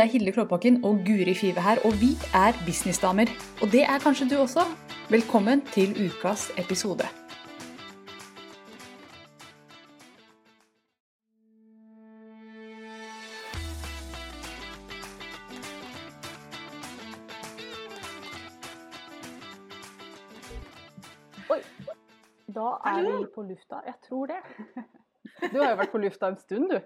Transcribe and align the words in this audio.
Det 0.00 0.06
er 0.06 0.12
Hilde 0.12 0.32
Klåbakken 0.32 0.84
og 0.84 1.00
Guri 1.06 1.34
Five 1.34 1.60
her, 1.60 1.76
og 1.84 1.92
vi 2.00 2.10
er 2.34 2.52
businessdamer. 2.66 3.26
Og 3.62 3.68
det 3.72 3.82
er 3.82 3.98
kanskje 3.98 4.28
du 4.30 4.36
også. 4.40 4.60
Velkommen 5.10 5.60
til 5.60 5.90
ukas 6.06 6.50
episode. 6.58 7.04
Oi, 21.50 21.60
da 22.56 22.70
er 22.92 23.02
vi 23.04 23.26
på 23.34 23.42
lufta. 23.42 23.76
Jeg 23.86 23.94
tror 24.08 24.26
det. 24.32 24.40
Du 25.52 25.60
har 25.62 25.70
jo 25.70 25.76
vært 25.76 25.92
på 25.92 25.98
lufta 25.98 26.32
en 26.32 26.40
stund, 26.40 26.70
du. 26.70 26.80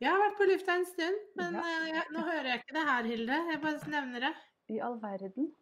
Jeg 0.00 0.10
har 0.12 0.18
vært 0.20 0.36
på 0.36 0.46
lufta 0.50 0.74
en 0.76 0.84
stund, 0.84 1.20
men 1.40 1.54
Ja. 1.56 1.60
eh, 1.64 1.86
jeg, 1.94 2.02
nå 2.12 2.20
hører 2.26 2.48
jeg 2.50 2.60
ikke 2.62 2.74
det 2.76 2.84
her, 2.88 3.02
Hilde. 3.10 3.38
Jeg 3.52 3.60
bare 3.62 3.90
nevner 3.94 4.20
det. 4.26 4.34
I 4.68 4.78
all 4.84 4.98
verden. 5.00 5.52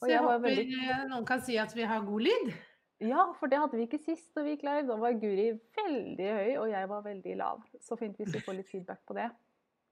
Så 0.00 0.06
jeg, 0.08 0.14
jeg 0.14 0.22
håper 0.24 0.44
veldig- 0.46 0.90
eh, 0.90 1.04
noen 1.10 1.26
kan 1.26 1.40
si 1.44 1.56
at 1.58 1.74
vi 1.76 1.82
har 1.84 2.00
god 2.06 2.20
lyd. 2.24 2.52
Ja, 3.00 3.32
for 3.38 3.46
det 3.48 3.58
hadde 3.58 3.76
vi 3.76 3.86
ikke 3.86 3.98
sist 4.04 4.34
da 4.34 4.42
vi 4.44 4.56
gikk 4.56 4.62
live. 4.64 4.86
Da 4.88 4.96
var 4.96 5.12
Guri 5.12 5.46
veldig 5.76 6.30
høy, 6.36 6.56
og 6.60 6.68
jeg 6.70 6.88
var 6.88 7.02
veldig 7.02 7.36
lav. 7.36 7.62
Så 7.80 7.96
fint 7.98 8.16
hvis 8.16 8.32
vi 8.32 8.40
får 8.40 8.56
litt 8.56 8.68
feedback 8.68 9.00
på 9.06 9.14
det. 9.14 9.30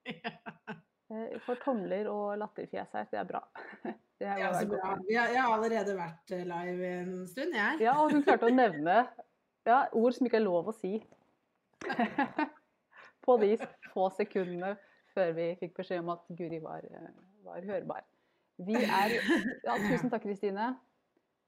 Ja. 1.10 1.38
For 1.46 1.54
tomler 1.56 2.04
og 2.12 2.34
latterfjes 2.36 2.90
her, 2.92 3.06
det 3.10 3.16
er 3.18 3.24
bra. 3.24 3.40
Det 4.20 4.26
er 4.28 4.38
Ja, 4.42 4.50
bra. 4.68 4.98
Jeg, 5.08 5.40
har 5.40 5.54
allerede 5.54 5.94
vært 5.96 6.32
eh, 6.36 6.42
live 6.44 6.84
en 7.00 7.26
stund, 7.26 7.54
jeg. 7.54 7.80
Ja, 7.80 7.94
og 8.02 8.12
hun 8.12 8.22
klarte 8.26 8.44
å 8.50 8.52
nevne 8.64 9.08
ja, 9.64 9.86
ord 9.92 10.12
som 10.12 10.26
ikke 10.26 10.36
er 10.36 10.44
lov 10.44 10.68
å 10.68 10.74
si. 10.76 10.98
På 13.28 13.36
de 13.40 13.52
få 13.92 14.08
sekundene 14.16 14.74
før 15.12 15.34
vi 15.36 15.48
fikk 15.60 15.74
beskjed 15.76 16.00
om 16.00 16.14
at 16.14 16.24
Guri 16.38 16.60
var, 16.64 16.84
eh, 16.88 17.10
var 17.44 17.64
hørbar. 17.68 18.06
Vi 18.64 18.76
er 18.78 19.18
Ja, 19.66 19.76
tusen 19.76 20.10
takk, 20.10 20.24
Kristine. 20.24 20.72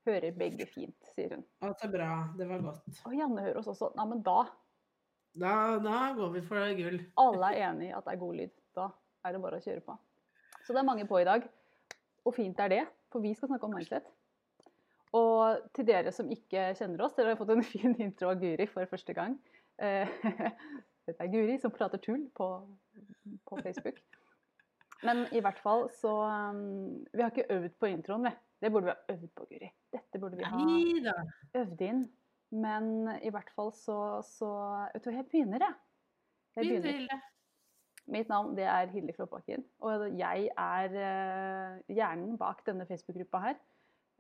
Hører 0.07 0.33
begge 0.37 0.67
fint, 0.69 0.97
sier 1.15 1.35
hun. 1.37 1.45
Å, 1.65 1.73
så 1.77 1.89
bra. 1.93 2.11
Det 2.37 2.47
var 2.49 2.63
godt. 2.65 3.01
Og 3.09 3.17
Janne 3.17 3.43
hører 3.45 3.61
oss 3.61 3.69
også. 3.73 3.91
Nei, 3.97 4.07
men 4.13 4.23
da 4.27 4.43
Da, 5.41 5.79
da 5.79 5.99
går 6.17 6.33
vi 6.35 6.41
for 6.43 6.73
gull. 6.75 6.97
Alle 7.23 7.51
er 7.55 7.69
enig 7.69 7.91
i 7.91 7.93
at 7.95 8.05
det 8.05 8.15
er 8.17 8.23
god 8.23 8.39
lyd. 8.41 8.55
Da 8.75 8.89
er 9.25 9.33
det 9.37 9.43
bare 9.45 9.61
å 9.61 9.63
kjøre 9.63 9.85
på. 9.87 9.95
Så 10.65 10.75
det 10.75 10.81
er 10.81 10.89
mange 10.89 11.07
på 11.07 11.21
i 11.21 11.29
dag. 11.29 11.47
Og 12.27 12.35
fint 12.35 12.59
er 12.61 12.73
det, 12.73 12.81
for 13.13 13.23
vi 13.23 13.33
skal 13.35 13.53
snakke 13.53 13.69
om 13.69 13.77
mindset. 13.77 14.09
Og 15.17 15.71
til 15.77 15.87
dere 15.87 16.13
som 16.15 16.29
ikke 16.31 16.71
kjenner 16.79 17.05
oss, 17.07 17.15
dere 17.17 17.33
har 17.33 17.39
fått 17.41 17.55
en 17.55 17.63
fin 17.73 17.95
intro 18.03 18.33
av 18.33 18.43
Guri 18.43 18.67
for 18.71 18.91
første 18.91 19.15
gang. 19.17 19.39
Dette 21.09 21.25
er 21.25 21.33
Guri 21.33 21.57
som 21.61 21.73
prater 21.75 22.01
tull 22.03 22.27
på, 22.37 22.49
på 23.49 23.61
Facebook. 23.65 24.01
Men 25.07 25.25
i 25.33 25.41
hvert 25.41 25.61
fall 25.63 25.87
så 25.97 26.13
um, 26.53 27.01
Vi 27.13 27.23
har 27.23 27.33
ikke 27.33 27.53
øvd 27.55 27.77
på 27.81 27.89
introen, 27.91 28.27
vi. 28.29 28.33
Det 28.61 28.73
burde 28.73 28.91
vi 28.91 28.93
ha 28.93 29.15
øvd 29.15 29.29
på, 29.37 29.47
Guri. 29.49 29.71
Dette 29.93 30.21
burde 30.21 30.37
vi 30.37 30.45
ha 30.45 31.15
øvd 31.63 31.85
inn. 31.87 32.03
Men 32.51 33.09
i 33.23 33.31
hvert 33.31 33.51
fall 33.55 33.73
så, 33.73 33.97
så 34.27 34.51
Vet 34.93 35.05
du 35.05 35.11
hva, 35.11 35.17
jeg 35.21 35.29
begynner, 35.31 35.65
jeg. 35.65 35.75
jeg 36.57 36.67
Begynn, 36.67 36.83
begynner. 36.83 37.27
Mitt 38.11 38.29
navn 38.29 38.57
det 38.57 38.65
er 38.67 38.91
Hilde 38.91 39.13
Klåbakken, 39.15 39.63
og 39.87 40.03
jeg 40.19 40.49
er 40.59 40.95
uh, 40.97 41.77
hjernen 41.95 42.39
bak 42.41 42.65
denne 42.67 42.87
Facebook-gruppa 42.89 43.43
her. 43.45 43.61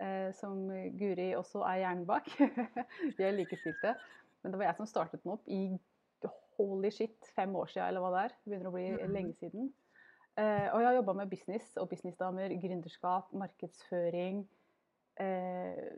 Uh, 0.01 0.31
som 0.37 0.69
Guri 0.97 1.33
også 1.37 1.65
er 1.67 1.83
hjernen 1.83 2.07
bak. 2.09 2.31
Vi 3.19 3.27
er 3.27 3.35
likestilte. 3.37 3.97
Men 4.43 4.53
det 4.53 4.61
var 4.61 4.71
jeg 4.71 4.79
som 4.79 4.89
startet 4.89 5.25
den 5.25 5.35
opp 5.35 5.49
i 5.51 5.75
holy 6.69 6.91
shit, 6.91 7.27
fem 7.37 7.55
år 7.57 7.71
siden, 7.73 7.89
eller 7.89 8.01
hva 8.05 8.11
det 8.15 8.23
er. 8.25 8.37
Begynner 8.47 8.71
å 8.71 8.75
bli 8.75 8.89
Mhm. 8.91 9.13
lenge 9.15 9.35
siden. 9.39 9.73
Eh, 10.37 10.69
og 10.73 10.81
jeg 10.81 10.87
har 10.87 10.95
jobba 10.95 11.13
med 11.15 11.31
business 11.31 11.77
og 11.77 11.89
businessdamer, 11.91 12.49
gründerskap, 12.63 13.33
markedsføring, 13.33 14.47
eh, 15.17 15.97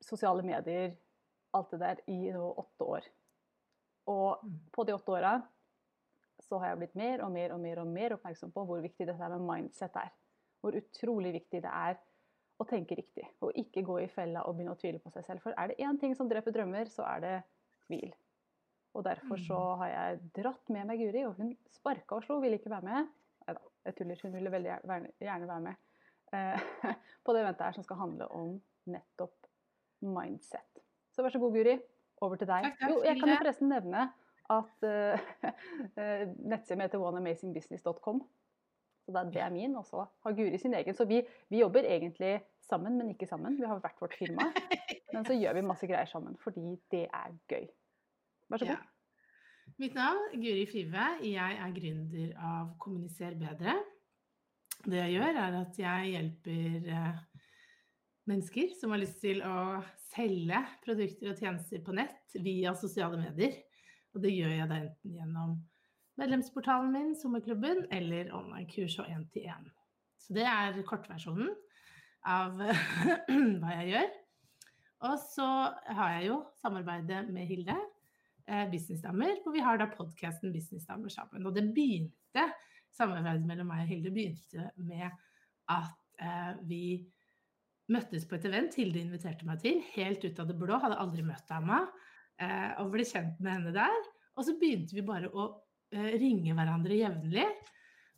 sosiale 0.00 0.42
medier, 0.42 0.96
alt 1.54 1.70
det 1.70 1.80
der, 1.80 1.96
i 2.08 2.30
nå 2.32 2.54
åtte 2.56 2.86
år. 2.86 3.02
Og 4.06 4.42
Mm. 4.44 4.60
på 4.72 4.86
de 4.86 4.92
åtte 4.92 5.08
åra 5.12 5.42
så 6.40 6.58
har 6.58 6.68
jeg 6.68 6.78
blitt 6.78 6.96
mer 6.96 7.22
og 7.22 7.32
mer 7.32 7.52
og 7.52 7.60
mer 7.60 7.78
og 7.80 7.86
mer 7.86 8.10
oppmerksom 8.16 8.52
på 8.52 8.64
hvor 8.66 8.80
viktig 8.80 9.06
dette 9.06 9.28
med 9.28 9.40
mindset 9.40 9.94
er. 9.96 10.10
Hvor 10.62 10.72
utrolig 10.72 11.32
viktig 11.32 11.62
det 11.62 11.70
er 11.70 11.98
å 12.60 12.66
tenke 12.66 12.96
riktig, 12.96 13.26
og 13.40 13.52
ikke 13.54 13.84
gå 13.84 14.02
i 14.02 14.06
fella 14.08 14.42
og 14.46 14.56
begynne 14.56 14.74
å 14.74 14.80
tvile 14.80 14.98
på 15.00 15.12
seg 15.12 15.24
selv. 15.24 15.40
For 15.40 15.54
er 15.56 15.68
det 15.68 15.78
én 15.78 15.98
ting 16.00 16.14
som 16.14 16.28
dreper 16.28 16.52
drømmer, 16.52 16.84
så 16.88 17.04
er 17.16 17.20
det 17.20 17.44
tvil. 17.86 18.12
Og 18.94 19.04
derfor 19.06 19.38
så 19.46 19.58
har 19.82 19.88
jeg 19.92 20.20
dratt 20.34 20.70
med 20.74 20.88
meg 20.88 20.98
Guri, 20.98 21.22
og 21.28 21.36
hun 21.38 21.52
sparka 21.70 22.16
og 22.18 22.24
slo, 22.26 22.40
ville 22.42 22.58
ikke 22.58 22.72
være 22.72 22.86
med. 22.88 23.12
Nei 23.46 23.54
da, 23.54 23.62
jeg 23.86 23.96
tuller. 24.00 24.22
Hun 24.24 24.34
ville 24.34 24.50
veldig 24.52 24.72
gjerne- 25.22 25.48
være 25.48 25.60
med 25.60 25.74
eh, 26.34 26.64
på 27.24 27.34
det 27.36 27.44
eventet 27.44 27.66
her 27.68 27.76
som 27.78 27.86
skal 27.86 28.00
handle 28.02 28.26
om 28.34 28.56
nettopp 28.90 29.46
mindset. 30.02 30.82
Så 31.14 31.22
vær 31.22 31.34
så 31.34 31.38
god, 31.42 31.54
Guri. 31.54 31.78
Over 32.20 32.36
til 32.36 32.50
deg. 32.50 32.66
Takk, 32.66 32.80
takk, 32.80 32.90
Jo, 32.90 32.98
jeg 33.06 33.20
kan 33.20 33.30
jo 33.32 33.38
forresten 33.40 33.70
nevne 33.72 34.08
at 34.50 34.84
uh, 34.84 35.30
nettsiden 36.50 36.82
heter 36.82 37.00
oneamazingbusiness.com. 37.00 38.20
Så 39.06 39.12
det 39.14 39.20
er, 39.20 39.30
det 39.32 39.42
er 39.46 39.54
min, 39.54 39.76
og 39.78 39.86
så 39.88 40.04
har 40.26 40.34
Guri 40.36 40.58
sin 40.60 40.74
egen. 40.76 40.94
Så 40.94 41.06
vi, 41.08 41.22
vi 41.48 41.62
jobber 41.62 41.86
egentlig 41.86 42.40
sammen, 42.66 42.98
men 42.98 43.14
ikke 43.14 43.26
sammen. 43.30 43.56
Vi 43.56 43.64
har 43.66 43.80
hvert 43.80 44.02
vårt 44.02 44.18
firma. 44.18 44.50
Men 45.14 45.24
så 45.26 45.34
gjør 45.34 45.56
vi 45.56 45.62
masse 45.66 45.88
greier 45.90 46.06
sammen, 46.06 46.36
fordi 46.38 46.76
det 46.92 47.08
er 47.08 47.32
gøy. 47.50 47.64
Vær 48.50 48.58
så 48.58 48.66
Ja. 48.66 48.76
Mitt 49.78 49.94
navn 49.94 50.18
er 50.32 50.40
Guri 50.42 50.66
Five. 50.66 51.04
Jeg 51.22 51.56
er 51.56 51.72
gründer 51.72 52.32
av 52.36 52.72
Kommuniser 52.82 53.36
bedre. 53.38 53.76
Det 54.84 54.96
jeg 54.98 55.12
gjør, 55.14 55.36
er 55.38 55.56
at 55.60 55.78
jeg 55.78 56.10
hjelper 56.10 56.88
eh, 56.90 57.20
mennesker 58.26 58.72
som 58.80 58.90
har 58.90 59.00
lyst 59.00 59.20
til 59.22 59.42
å 59.46 59.80
selge 60.10 60.58
produkter 60.82 61.30
og 61.30 61.38
tjenester 61.38 61.82
på 61.86 61.94
nett 61.94 62.34
via 62.42 62.74
sosiale 62.74 63.20
medier. 63.20 63.54
Og 64.14 64.24
det 64.24 64.32
gjør 64.34 64.56
jeg 64.56 64.68
da 64.72 64.80
enten 64.80 65.14
gjennom 65.14 65.54
medlemsportalen 66.18 66.90
min, 66.92 67.14
Sommerklubben, 67.16 67.86
eller 67.94 68.34
online-kurs 68.34 68.98
og 68.98 69.08
én-til-én. 69.12 69.70
Så 70.18 70.34
det 70.34 70.48
er 70.48 70.82
kortversjonen 70.88 71.54
av 72.26 72.58
hva 73.62 73.78
jeg 73.78 73.94
gjør. 73.94 74.10
Og 75.08 75.16
så 75.30 75.48
har 75.96 76.18
jeg 76.18 76.28
jo 76.32 76.42
samarbeidet 76.60 77.22
med 77.32 77.48
Hilde, 77.48 77.78
Businessdamer, 78.72 79.38
hvor 79.44 79.54
vi 79.54 79.62
har 79.64 79.78
da 79.78 79.86
podkasten 79.92 80.52
Businessdamer 80.54 81.12
sammen. 81.12 81.46
Og 81.46 81.54
det 81.54 81.68
begynte, 81.74 82.46
samarbeidet 82.96 83.46
mellom 83.46 83.70
meg 83.70 83.84
og 83.84 83.92
Hilde 83.92 84.12
begynte 84.14 84.70
med 84.82 85.06
at 85.70 86.22
eh, 86.22 86.52
vi 86.66 86.84
møttes 87.90 88.26
på 88.28 88.38
et 88.38 88.46
event 88.50 88.76
Hilde 88.78 89.02
inviterte 89.02 89.46
meg 89.46 89.62
til, 89.62 89.80
helt 89.94 90.24
ut 90.24 90.42
av 90.42 90.50
det 90.50 90.58
blå, 90.58 90.78
hadde 90.82 90.98
aldri 91.02 91.24
møtt 91.26 91.50
henne, 91.54 91.82
eh, 92.42 92.70
og 92.82 92.92
ble 92.94 93.06
kjent 93.06 93.38
med 93.42 93.56
henne 93.56 93.74
der. 93.76 94.10
Og 94.38 94.46
så 94.46 94.56
begynte 94.58 94.96
vi 94.96 95.06
bare 95.06 95.30
å 95.30 95.48
eh, 95.94 96.14
ringe 96.20 96.54
hverandre 96.56 96.98
jevnlig 97.00 97.48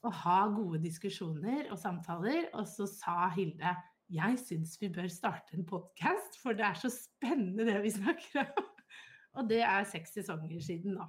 og 0.03 0.17
ha 0.25 0.39
gode 0.51 0.81
diskusjoner 0.83 1.69
og 1.71 1.79
samtaler. 1.81 2.49
Og 2.59 2.67
så 2.69 2.89
sa 2.91 3.31
Hilde 3.37 3.77
jeg 4.13 4.37
syns 4.43 4.75
vi 4.81 4.91
bør 4.93 5.09
starte 5.09 5.57
en 5.57 5.65
podkast, 5.65 6.37
for 6.43 6.57
det 6.57 6.67
er 6.67 6.77
så 6.77 6.91
spennende 6.93 7.65
det 7.69 7.79
vi 7.85 7.95
snakker 7.95 8.45
om. 8.45 8.72
Og 9.39 9.49
det 9.49 9.63
er 9.65 9.89
seks 9.89 10.15
sesonger 10.19 10.61
siden 10.61 10.99
nå. 10.99 11.09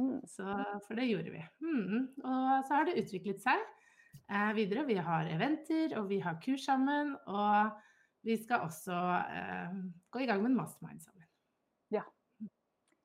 Mm. 0.00 0.20
Så, 0.26 0.44
for 0.86 0.98
det 0.98 1.06
gjorde 1.10 1.30
vi. 1.34 1.42
Mm. 1.62 2.06
Og 2.24 2.46
så 2.66 2.78
har 2.78 2.88
det 2.88 2.96
utviklet 3.02 3.42
seg 3.42 3.60
eh, 3.60 4.50
videre. 4.56 4.86
Vi 4.88 4.96
har 4.96 5.28
eventer, 5.30 5.94
og 6.00 6.08
vi 6.10 6.18
har 6.24 6.40
kurs 6.42 6.64
sammen. 6.66 7.14
Og 7.30 7.70
vi 8.26 8.38
skal 8.40 8.64
også 8.66 8.96
eh, 9.28 9.76
gå 10.10 10.24
i 10.24 10.28
gang 10.30 10.42
med 10.42 10.54
en 10.54 10.58
mastermind 10.62 11.04
sammen. 11.04 11.28
Ja. 11.94 12.02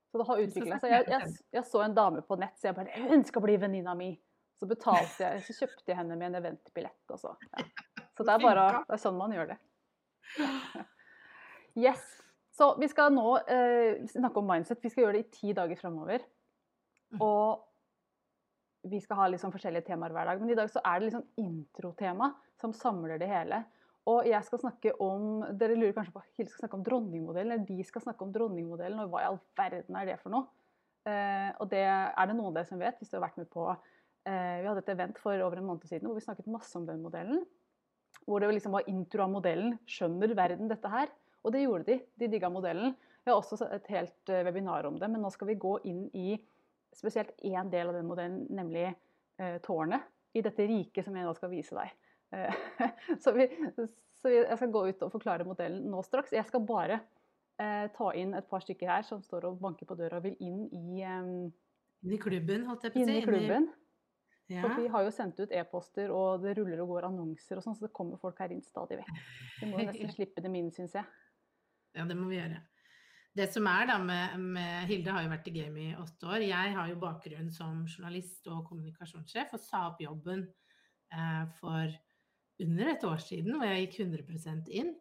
Så 0.09 0.17
det 0.17 0.25
har 0.25 0.41
utviklet 0.41 0.73
utvikla 0.73 0.79
seg. 0.81 0.95
Jeg, 0.95 1.09
jeg, 1.13 1.35
jeg 1.59 1.67
så 1.69 1.83
en 1.85 1.97
dame 1.97 2.23
på 2.25 2.39
nett, 2.41 2.55
så 2.57 2.71
jeg 2.71 2.79
bare 2.79 3.09
Hun 3.11 3.25
skal 3.27 3.45
bli 3.45 3.59
venninna 3.61 3.93
mi! 3.97 4.13
Så 4.59 4.67
betalte 4.67 5.23
jeg, 5.23 5.43
så 5.45 5.53
kjøpte 5.61 5.87
jeg 5.87 5.95
henne 5.95 6.17
med 6.19 6.33
en 6.33 6.39
eventbillett. 6.41 7.03
Og 7.13 7.19
så, 7.21 7.35
ja. 7.53 7.67
så 8.17 8.25
det 8.27 8.33
er 8.33 8.41
bare 8.43 8.65
det 8.81 8.95
er 8.97 9.03
sånn 9.03 9.19
man 9.19 9.35
gjør 9.35 9.53
det. 9.53 9.59
Yes. 11.79 12.01
Så 12.59 12.73
vi 12.75 12.89
skal 12.91 13.13
nå 13.15 13.37
eh, 13.47 14.03
snakke 14.11 14.41
om 14.41 14.49
mindset. 14.49 14.81
Vi 14.83 14.91
skal 14.91 15.05
gjøre 15.05 15.15
det 15.15 15.25
i 15.25 15.31
ti 15.31 15.55
dager 15.55 15.79
framover. 15.79 16.25
Mm. 17.13 17.21
Og 17.23 18.89
vi 18.89 18.99
skal 19.03 19.19
ha 19.21 19.27
liksom 19.31 19.53
forskjellige 19.53 19.87
temaer 19.87 20.11
hver 20.15 20.27
dag. 20.27 20.41
Men 20.41 20.51
i 20.51 20.57
dag 20.59 20.71
så 20.71 20.81
er 20.83 20.99
det 20.99 21.09
liksom 21.09 21.27
introtema 21.39 22.33
som 22.59 22.75
samler 22.75 23.19
det 23.21 23.29
hele. 23.31 23.61
Og 24.09 24.27
jeg 24.27 24.41
skal 24.47 24.61
snakke 24.63 24.93
om 25.03 25.43
Dere 25.59 25.77
lurer 25.77 25.93
kanskje 25.95 26.15
på 26.15 26.23
Hilde 26.37 26.51
skal 26.51 26.65
snakke 26.65 26.79
om 26.79 26.83
dronningmodellen, 26.85 27.53
eller 27.55 27.67
de 27.67 27.85
skal 27.87 28.03
snakke 28.03 28.25
om 28.25 28.33
dronningmodellen, 28.35 28.99
og 29.03 29.11
hva 29.13 29.21
i 29.21 29.29
all 29.29 29.39
verden 29.59 29.99
er 29.99 30.09
det 30.09 30.17
for 30.21 30.33
noe? 30.33 30.47
Eh, 31.07 31.49
og 31.61 31.69
det 31.71 31.85
er 31.85 32.27
det 32.27 32.35
noen 32.35 32.49
av 32.49 32.59
dere 32.59 32.67
som 32.67 32.81
vet, 32.81 32.97
hvis 32.99 33.11
du 33.11 33.17
har 33.17 33.23
vært 33.27 33.39
med 33.39 33.47
på 33.53 33.65
eh, 33.71 34.57
Vi 34.59 34.67
hadde 34.67 34.83
et 34.83 34.91
event 34.95 35.21
for 35.21 35.45
over 35.45 35.61
en 35.61 35.67
måned 35.69 35.87
siden 35.87 36.09
hvor 36.09 36.17
vi 36.17 36.25
snakket 36.25 36.49
masse 36.51 36.75
om 36.79 36.87
den 36.89 37.03
modellen. 37.03 37.43
Hvor 38.25 38.41
det 38.41 38.51
liksom 38.51 38.75
var 38.75 38.89
intro 38.91 39.23
av 39.25 39.31
modellen. 39.31 39.77
Skjønner 39.87 40.35
verden 40.37 40.71
dette 40.71 40.91
her? 40.91 41.11
Og 41.43 41.53
det 41.55 41.63
gjorde 41.63 41.87
de. 41.87 41.99
De 42.19 42.29
digga 42.31 42.49
modellen. 42.51 42.95
Vi 43.23 43.31
har 43.31 43.39
også 43.39 43.67
et 43.75 43.87
helt 43.93 44.31
eh, 44.31 44.43
webinar 44.47 44.87
om 44.89 44.97
det, 44.99 45.09
men 45.11 45.21
nå 45.23 45.31
skal 45.33 45.51
vi 45.51 45.59
gå 45.59 45.77
inn 45.87 46.05
i 46.17 46.33
spesielt 46.95 47.35
én 47.45 47.69
del 47.71 47.91
av 47.91 47.97
den 47.99 48.07
modellen, 48.09 48.45
nemlig 48.49 48.87
eh, 48.89 49.57
tårnet 49.65 50.07
i 50.33 50.43
dette 50.45 50.67
riket 50.69 51.05
som 51.05 51.15
jeg 51.17 51.27
nå 51.27 51.33
skal 51.37 51.51
vise 51.53 51.75
deg. 51.77 51.93
Eh, 52.35 52.59
så, 53.23 53.33
vi, 53.35 53.47
så, 53.75 54.33
jeg 54.33 54.57
skal 54.57 54.73
gå 54.73 54.85
ut 54.89 55.05
og 55.05 55.13
forklare 55.13 55.47
modellen 55.47 55.87
nå 55.91 56.03
straks. 56.05 56.33
Jeg 56.35 56.47
skal 56.49 56.65
bare 56.67 57.01
eh, 57.61 57.85
ta 57.95 58.11
inn 58.17 58.35
et 58.37 58.49
par 58.49 58.63
stykker 58.65 58.89
her 58.91 59.05
som 59.07 59.23
står 59.25 59.49
og 59.49 59.59
banker 59.63 59.89
på 59.89 59.97
døra 59.99 60.21
og 60.21 60.27
vil 60.27 60.37
inn 60.45 60.65
i, 60.69 61.03
eh, 61.03 61.29
inn 62.05 62.15
i 62.15 62.21
klubben, 62.21 62.67
holdt 62.69 62.87
jeg 62.87 62.95
på 62.95 63.03
å 63.03 63.05
si. 63.05 63.05
Inn 63.05 63.21
i 63.21 63.27
klubben. 63.27 63.69
Ja. 64.49 64.63
For 64.63 64.81
vi 64.81 64.89
har 64.89 65.03
jo 65.05 65.11
sendt 65.13 65.37
ut 65.37 65.51
e-poster, 65.53 66.09
og 66.09 66.41
det 66.41 66.55
ruller 66.57 66.79
og 66.81 66.95
går 66.95 67.05
annonser 67.11 67.59
og 67.59 67.65
sånn, 67.65 67.75
så 67.77 67.85
det 67.85 67.93
kommer 67.93 68.17
folk 68.17 68.39
her 68.41 68.49
inn 68.55 68.63
stadig 68.65 68.97
vekk. 68.97 69.19
Vi 69.59 69.67
må 69.69 69.83
nesten 69.83 70.09
slippe 70.15 70.41
dem 70.41 70.55
inn, 70.57 70.71
syns 70.73 70.95
jeg. 70.97 71.05
Ja, 71.95 72.05
det 72.05 72.17
må 72.17 72.29
vi 72.29 72.37
gjøre. 72.37 72.61
Det 73.39 73.45
som 73.53 73.67
er 73.69 73.87
da 73.87 73.97
med, 74.01 74.39
med, 74.41 74.87
Hilde 74.89 75.13
har 75.13 75.23
jo 75.23 75.31
vært 75.31 75.49
i 75.49 75.53
gamet 75.55 75.83
i 75.83 75.97
åtte 75.99 76.27
år. 76.27 76.43
Jeg 76.43 76.73
har 76.75 76.89
jo 76.89 77.01
bakgrunn 77.01 77.51
som 77.53 77.83
journalist 77.87 78.47
og 78.51 78.65
kommunikasjonssjef 78.67 79.53
og 79.55 79.61
sa 79.63 79.83
opp 79.91 80.01
jobben 80.03 80.47
eh, 81.13 81.45
for 81.59 81.93
under 82.59 82.91
et 82.91 83.05
år 83.07 83.21
siden, 83.23 83.55
hvor 83.55 83.69
jeg 83.69 83.85
gikk 83.85 84.01
100 84.03 84.73
inn 84.75 84.91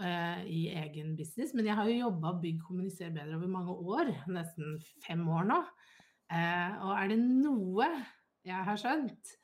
eh, 0.00 0.40
i 0.46 0.62
egen 0.80 1.12
business. 1.18 1.52
Men 1.56 1.68
jeg 1.68 1.76
har 1.76 1.90
jo 1.90 1.98
jobba 2.06 2.36
Bygg 2.40 2.62
kommuniser 2.64 3.12
bedre 3.14 3.36
over 3.36 3.52
mange 3.52 3.76
år, 3.96 4.14
nesten 4.30 4.78
fem 5.04 5.26
år 5.28 5.50
nå. 5.50 5.60
Eh, 6.30 6.80
og 6.86 6.94
er 6.94 7.10
det 7.10 7.20
noe 7.20 7.90
jeg 8.46 8.66
har 8.70 8.78
skjønt 8.80 9.34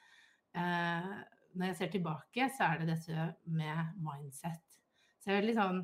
eh, 0.56 1.12
når 1.56 1.70
jeg 1.70 1.78
ser 1.80 1.92
tilbake, 1.92 2.48
så 2.54 2.70
er 2.70 2.80
det 2.80 2.90
dette 2.94 3.28
med 3.50 3.96
mindset. 4.04 4.62
Så 5.20 5.32
jeg 5.32 5.40
er 5.40 5.48
litt 5.48 5.58
sånn 5.58 5.82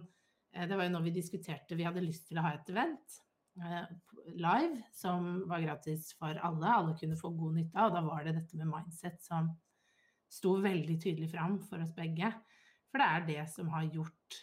det 0.53 0.77
var 0.77 0.87
jo 0.87 0.93
når 0.93 1.05
vi 1.07 1.15
diskuterte 1.17 1.77
Vi 1.79 1.87
hadde 1.87 2.05
lyst 2.05 2.27
til 2.29 2.41
å 2.41 2.45
ha 2.45 2.55
et 2.57 2.71
event 2.73 3.19
eh, 3.61 3.85
live 4.37 4.83
som 4.95 5.43
var 5.49 5.65
gratis 5.65 6.13
for 6.19 6.37
alle. 6.37 6.69
Alle 6.69 6.97
kunne 6.99 7.19
få 7.21 7.33
god 7.37 7.59
nytte 7.59 7.79
av. 7.79 7.91
Og 7.91 7.97
da 7.97 8.03
var 8.07 8.27
det 8.27 8.37
dette 8.39 8.59
med 8.61 8.71
mindset 8.71 9.21
som 9.25 9.53
sto 10.33 10.57
veldig 10.65 10.97
tydelig 11.01 11.31
fram 11.33 11.59
for 11.69 11.83
oss 11.85 11.95
begge. 11.97 12.31
For 12.93 13.01
det 13.01 13.09
er 13.09 13.29
det 13.29 13.47
som 13.53 13.73
har 13.73 13.89
gjort 13.89 14.43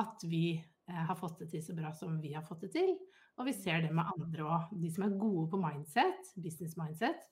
at 0.00 0.28
vi 0.28 0.44
eh, 0.58 1.02
har 1.08 1.16
fått 1.18 1.40
det 1.42 1.50
til 1.54 1.64
så 1.64 1.76
bra 1.76 1.92
som 1.96 2.20
vi 2.20 2.34
har 2.36 2.44
fått 2.46 2.66
det 2.68 2.74
til. 2.76 2.94
Og 3.40 3.48
vi 3.48 3.56
ser 3.56 3.84
det 3.86 3.94
med 3.96 4.04
andre 4.04 4.44
òg. 4.44 4.70
De 4.76 4.92
som 4.92 5.06
er 5.06 5.18
gode 5.20 5.48
på 5.52 5.60
mindset, 5.60 6.34
business 6.36 6.76
mindset, 6.76 7.24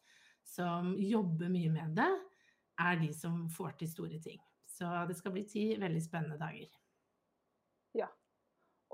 som 0.49 0.95
jobber 0.97 1.53
mye 1.53 1.73
med 1.75 1.97
det, 1.99 2.11
er 2.81 3.01
de 3.01 3.11
som 3.13 3.43
får 3.53 3.77
til 3.81 3.91
store 3.91 4.21
ting. 4.25 4.41
Så 4.65 4.89
det 5.09 5.17
skal 5.19 5.35
bli 5.35 5.45
ti 5.49 5.65
veldig 5.81 6.01
spennende 6.01 6.39
dager. 6.41 6.71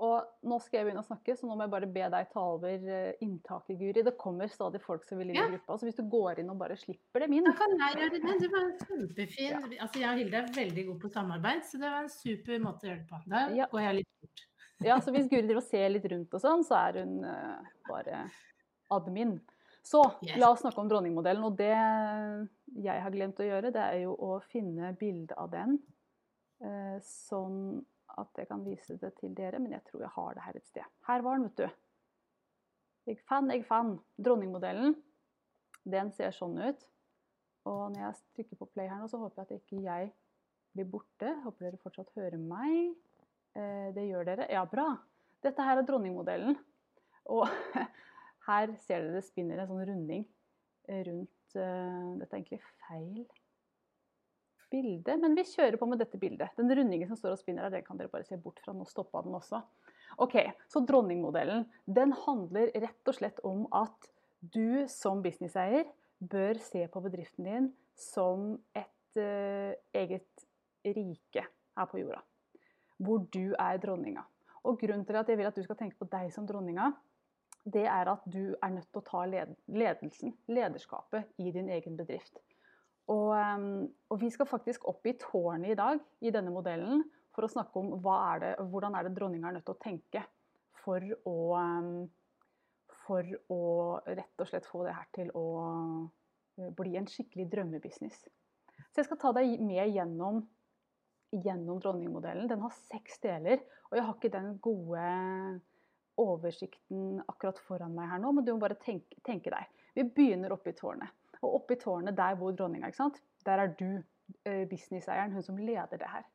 Og 0.03 0.47
nå 0.49 0.57
skal 0.59 0.81
jeg 0.81 0.87
begynne 0.89 1.01
å 1.05 1.07
snakke, 1.07 1.33
så 1.39 1.47
nå 1.47 1.55
må 1.55 1.63
jeg 1.63 1.71
bare 1.71 1.87
be 1.87 2.07
deg 2.11 2.31
ta 2.33 2.41
over 2.51 2.87
eh, 2.91 3.21
inntaket, 3.23 3.77
Guri. 3.79 4.01
Det 4.03 4.13
kommer 4.19 4.49
stadig 4.51 4.81
folk 4.83 5.05
som 5.07 5.21
vil 5.21 5.29
inn 5.31 5.37
i 5.37 5.39
ja. 5.39 5.45
gruppa, 5.53 5.77
så 5.79 5.87
hvis 5.87 5.95
du 5.95 6.03
går 6.11 6.41
inn 6.41 6.51
og 6.51 6.59
bare 6.59 6.75
slipper 6.79 7.23
dem 7.23 7.37
inn 7.37 7.47
Da 7.47 7.53
kan 7.55 7.77
jeg 7.79 8.01
gjøre 8.01 8.09
det. 8.17 8.33
Du 8.41 8.49
var 8.51 8.73
kjempefin. 8.81 9.53
Ja. 9.53 9.61
Altså, 9.85 10.01
jeg 10.01 10.09
og 10.09 10.19
Hilde 10.19 10.41
er 10.41 10.51
veldig 10.57 10.85
gode 10.89 10.99
på 11.05 11.13
samarbeid, 11.13 11.63
så 11.69 11.79
det 11.79 11.87
var 11.87 12.03
en 12.03 12.11
super 12.11 12.59
måte 12.65 12.83
å 12.83 12.91
gjøre 12.91 12.99
det 13.05 13.07
på. 13.13 13.21
Da 13.31 13.45
ja. 13.55 13.69
går 13.71 13.85
jeg 13.85 13.99
litt 14.01 14.11
bort. 14.19 14.45
Ja, 14.83 14.99
så 14.99 15.15
hvis 15.15 15.31
Guri 15.31 15.45
driver 15.45 15.63
og 15.63 15.69
ser 15.69 15.87
litt 15.95 16.11
rundt 16.11 16.35
og 16.35 16.43
sånn, 16.43 16.67
så 16.67 16.79
er 16.81 17.01
hun 17.05 17.17
uh, 17.23 17.73
bare 17.87 18.25
admin. 18.91 19.37
Så 19.85 20.03
yes. 20.25 20.35
la 20.41 20.51
oss 20.51 20.65
snakke 20.65 20.83
om 20.83 20.91
dronningmodellen. 20.91 21.47
Og 21.47 21.55
det 21.55 21.71
jeg 22.83 23.07
har 23.07 23.15
glemt 23.15 23.39
å 23.39 23.47
gjøre, 23.47 23.71
det 23.71 23.87
er 23.93 24.03
jo 24.03 24.19
å 24.19 24.35
finne 24.51 24.91
bilde 24.99 25.39
av 25.39 25.55
den. 25.55 25.79
Uh, 26.59 26.99
sånn 26.99 27.85
at 28.21 28.39
jeg 28.39 28.47
kan 28.49 28.63
vise 28.65 28.97
det 29.01 29.13
til 29.19 29.33
dere, 29.37 29.59
men 29.59 29.75
jeg 29.75 29.83
tror 29.89 30.05
jeg 30.05 30.13
har 30.15 30.35
det 30.35 30.43
her 30.45 30.59
et 30.59 30.67
sted. 30.69 30.91
Her 31.07 31.23
var 31.25 31.37
den, 31.37 31.47
vet 31.49 31.57
du. 31.63 31.81
Jeg 33.05 33.21
fant, 33.29 33.51
jeg 33.53 33.65
fant. 33.67 34.01
Dronningmodellen. 34.17 34.95
Den 35.85 36.11
ser 36.17 36.33
sånn 36.33 36.57
ut. 36.57 36.85
Og 37.69 37.81
når 37.93 37.99
jeg 38.01 38.21
trykker 38.37 38.61
på 38.61 38.69
play 38.73 38.89
her 38.89 39.01
nå, 39.01 39.09
så 39.09 39.19
håper 39.21 39.43
jeg 39.43 39.47
at 39.47 39.59
ikke 39.59 39.83
jeg 39.85 40.09
blir 40.75 40.89
borte. 40.89 41.33
Håper 41.43 41.67
dere 41.67 41.81
fortsatt 41.83 42.13
hører 42.17 42.41
meg. 42.41 42.95
Eh, 43.57 43.91
det 43.95 44.07
gjør 44.07 44.31
dere. 44.31 44.49
Ja, 44.53 44.65
bra. 44.69 44.89
Dette 45.45 45.65
her 45.65 45.81
er 45.81 45.87
dronningmodellen. 45.87 46.57
Og 47.33 47.45
her 48.49 48.75
ser 48.85 49.05
dere 49.05 49.19
det 49.19 49.25
spinner 49.27 49.61
en 49.61 49.69
sånn 49.69 49.85
runding 49.89 50.25
rundt 50.85 51.55
eh, 51.57 52.09
Dette 52.19 52.29
er 52.29 52.37
egentlig 52.37 52.61
feil 52.85 53.23
bilde, 54.75 55.15
men 55.21 55.35
vi 55.37 55.45
kjører 55.47 55.79
på 55.79 55.87
med 55.89 56.01
dette 56.03 56.19
bildet. 56.19 56.51
Den 56.59 56.71
rundingen 56.75 57.07
som 57.09 57.19
står 57.19 57.35
og 57.35 57.41
spinner 57.41 57.65
her, 57.65 57.77
den 57.77 57.85
kan 57.87 57.99
dere 57.99 58.11
bare 58.11 58.27
se 58.27 58.37
bort 58.41 58.59
fra. 58.63 58.75
Nå 58.75 58.87
stoppa 58.89 59.23
den 59.25 59.37
også. 59.37 59.61
Ok, 60.21 60.35
Så 60.71 60.83
dronningmodellen 60.87 61.65
den 61.85 62.13
handler 62.25 62.71
rett 62.75 63.09
og 63.11 63.17
slett 63.17 63.41
om 63.47 63.65
at 63.75 64.11
du 64.39 64.85
som 64.91 65.23
businesseier 65.25 65.87
bør 66.19 66.59
se 66.63 66.85
på 66.91 67.01
bedriften 67.03 67.47
din 67.47 67.71
som 67.95 68.53
et 68.75 69.19
uh, 69.19 69.73
eget 69.95 70.45
rike 70.85 71.43
her 71.43 71.89
på 71.91 72.03
jorda. 72.03 72.21
Hvor 73.01 73.25
du 73.31 73.55
er 73.59 73.79
dronninga. 73.81 74.23
Og 74.65 74.79
grunnen 74.81 75.05
til 75.05 75.19
at 75.19 75.29
jeg 75.29 75.39
vil 75.39 75.49
at 75.49 75.57
du 75.57 75.63
skal 75.65 75.79
tenke 75.79 75.99
på 75.99 76.07
deg 76.11 76.31
som 76.33 76.47
dronninga, 76.47 76.91
det 77.65 77.85
er 77.89 78.09
at 78.11 78.25
du 78.29 78.53
er 78.61 78.73
nødt 78.73 78.87
til 78.91 79.01
å 79.01 79.05
ta 79.05 79.23
ledelsen, 79.25 80.35
lederskapet, 80.47 81.31
i 81.41 81.51
din 81.53 81.69
egen 81.73 81.97
bedrift. 81.97 82.37
Og, 83.13 83.31
ehm, 83.37 83.85
og, 84.09 84.17
vi 84.21 84.31
skal 84.33 84.49
faktisk 84.49 84.87
opp 84.89 85.05
i 85.05 85.13
tårnet 85.21 85.73
i 85.73 85.77
dag 85.77 85.99
i 86.25 86.33
denne 86.33 86.53
modellen 86.53 87.03
for 87.35 87.45
å 87.45 87.51
snakke 87.51 87.77
om 87.77 87.93
er 87.99 88.41
det, 88.41 88.53
hvordan 88.71 88.95
er 88.95 89.05
det 89.05 89.15
dronninga 89.17 89.49
er 89.49 89.57
nødt 89.57 89.67
til 89.67 89.75
å 89.75 89.83
tenke 89.83 90.23
for 90.81 91.03
å, 91.29 91.35
ehm, 91.59 92.07
for 93.05 93.29
å 93.53 93.61
rett 94.07 94.41
og 94.41 94.49
slett 94.49 94.65
få 94.65 94.85
det 94.87 94.95
her 94.97 95.07
til 95.13 95.29
å 95.37 95.45
eh, 96.57 96.71
bli 96.73 96.95
en 96.97 97.09
skikkelig 97.09 97.45
drømmebusiness. 97.51 98.25
Så 98.89 99.01
jeg 99.01 99.09
skal 99.09 99.21
ta 99.21 99.31
deg 99.35 99.59
med 99.61 99.91
gjennom, 99.91 100.41
gjennom 101.35 101.81
dronningmodellen. 101.83 102.47
Den 102.49 102.63
har 102.63 102.73
seks 102.87 103.19
deler, 103.21 103.61
og 103.91 103.97
jeg 103.99 104.07
har 104.07 104.17
ikke 104.17 104.33
den 104.33 104.53
gode 104.63 105.05
oversikten 106.21 107.19
akkurat 107.27 107.59
foran 107.67 107.93
meg 107.93 108.09
her 108.09 108.21
nå, 108.23 108.31
men 108.31 108.45
du 108.47 108.53
må 108.55 108.61
bare 108.63 108.79
tenke, 108.79 109.19
tenke 109.27 109.51
deg. 109.51 109.67
Vi 109.95 110.07
begynner 110.15 110.55
oppe 110.55 110.71
i 110.71 110.77
tårnet. 110.77 111.11
Og 111.45 111.59
oppe 111.61 111.75
i 111.75 111.81
tårnet, 111.81 112.17
der 112.17 112.37
bor 112.39 112.55
dronninga. 112.57 112.89
ikke 112.89 113.03
sant? 113.03 113.21
Der 113.45 113.61
er 113.61 113.73
du 113.79 113.89
eh, 114.49 114.65
businesseieren, 114.69 115.35
hun 115.35 115.45
som 115.45 115.57
leder 115.57 116.01
det 116.01 116.09
her. 116.09 116.25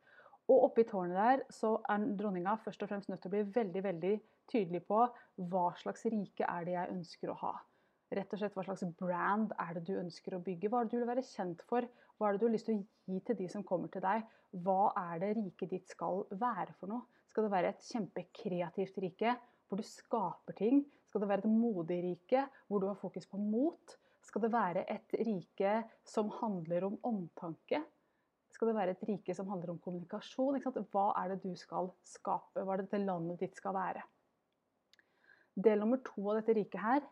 Og 0.50 0.66
oppe 0.66 0.82
i 0.82 0.88
tårnet 0.88 1.18
der 1.18 1.42
så 1.54 1.76
er 1.90 2.04
dronninga 2.18 2.56
først 2.64 2.82
og 2.82 2.90
fremst 2.90 3.10
nødt 3.10 3.22
til 3.22 3.30
å 3.30 3.34
bli 3.36 3.42
veldig 3.54 3.82
veldig 3.86 4.14
tydelig 4.50 4.82
på 4.88 5.02
hva 5.50 5.66
slags 5.78 6.06
rike 6.10 6.46
er 6.46 6.66
det 6.66 6.74
jeg 6.74 6.94
ønsker 6.96 7.30
å 7.30 7.38
ha. 7.44 7.52
Rett 8.10 8.32
og 8.34 8.40
slett 8.40 8.56
Hva 8.58 8.64
slags 8.66 8.82
brand 8.98 9.52
er 9.62 9.76
det 9.76 9.84
du 9.86 9.92
ønsker 10.00 10.34
å 10.34 10.42
bygge? 10.42 10.70
Hva 10.70 10.80
er 10.80 10.88
det 10.88 10.96
du 10.96 11.02
vil 11.04 11.10
være 11.12 11.26
kjent 11.28 11.62
for? 11.70 11.86
Hva 12.18 12.28
er 12.28 12.34
det 12.34 12.42
du 12.42 12.48
har 12.48 12.54
lyst 12.56 12.66
til 12.66 12.80
å 12.80 13.14
gi 13.14 13.20
til 13.26 13.38
de 13.38 13.46
som 13.52 13.66
kommer 13.66 13.92
til 13.94 14.02
deg? 14.02 14.24
Hva 14.66 14.90
er 14.98 15.22
det 15.22 15.36
riket 15.38 15.70
ditt 15.70 15.94
skal 15.94 16.24
være 16.40 16.74
for 16.80 16.90
noe? 16.90 17.06
Skal 17.30 17.46
det 17.46 17.52
være 17.54 17.70
et 17.70 17.86
kjempekreativt 17.86 18.98
rike 19.04 19.36
hvor 19.70 19.78
du 19.78 19.86
skaper 19.86 20.58
ting? 20.58 20.82
Skal 21.06 21.22
det 21.22 21.30
være 21.30 21.46
et 21.46 21.54
modig 21.54 22.00
rike 22.08 22.42
hvor 22.66 22.82
du 22.82 22.88
har 22.90 22.98
fokus 22.98 23.30
på 23.30 23.38
mot? 23.38 23.94
Skal 24.24 24.44
det 24.44 24.52
være 24.52 24.84
et 24.92 25.16
rike 25.26 25.72
som 26.06 26.30
handler 26.40 26.86
om 26.90 26.98
omtanke? 27.06 27.82
Skal 28.50 28.70
det 28.70 28.76
være 28.76 28.94
et 28.96 29.04
rike 29.08 29.34
som 29.34 29.48
handler 29.48 29.72
om 29.74 29.80
kommunikasjon? 29.82 30.58
Hva 30.92 31.06
er 31.22 31.32
det 31.32 31.42
du 31.44 31.54
skal 31.58 31.92
skape? 32.06 32.62
Hva 32.62 32.74
er 32.74 32.82
det 32.82 32.90
dette 32.90 33.04
landet 33.04 33.40
ditt 33.40 33.56
skal 33.58 33.76
være? 33.76 34.02
Del 35.60 35.82
nummer 35.82 36.00
to 36.04 36.28
av 36.30 36.40
dette 36.40 36.54
riket 36.56 36.80
her, 36.82 37.06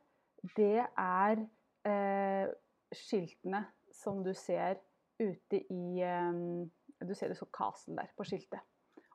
det 0.56 0.84
er 0.84 1.40
eh, 1.88 2.50
skiltene 2.94 3.64
som 3.92 4.22
du 4.24 4.30
ser 4.36 4.78
ute 5.18 5.58
i 5.58 6.02
eh, 6.04 6.42
Du 6.98 7.14
ser 7.14 7.30
det 7.30 7.38
så 7.38 7.46
castle 7.54 7.96
der 7.98 8.12
på 8.18 8.26
skiltet. 8.26 8.62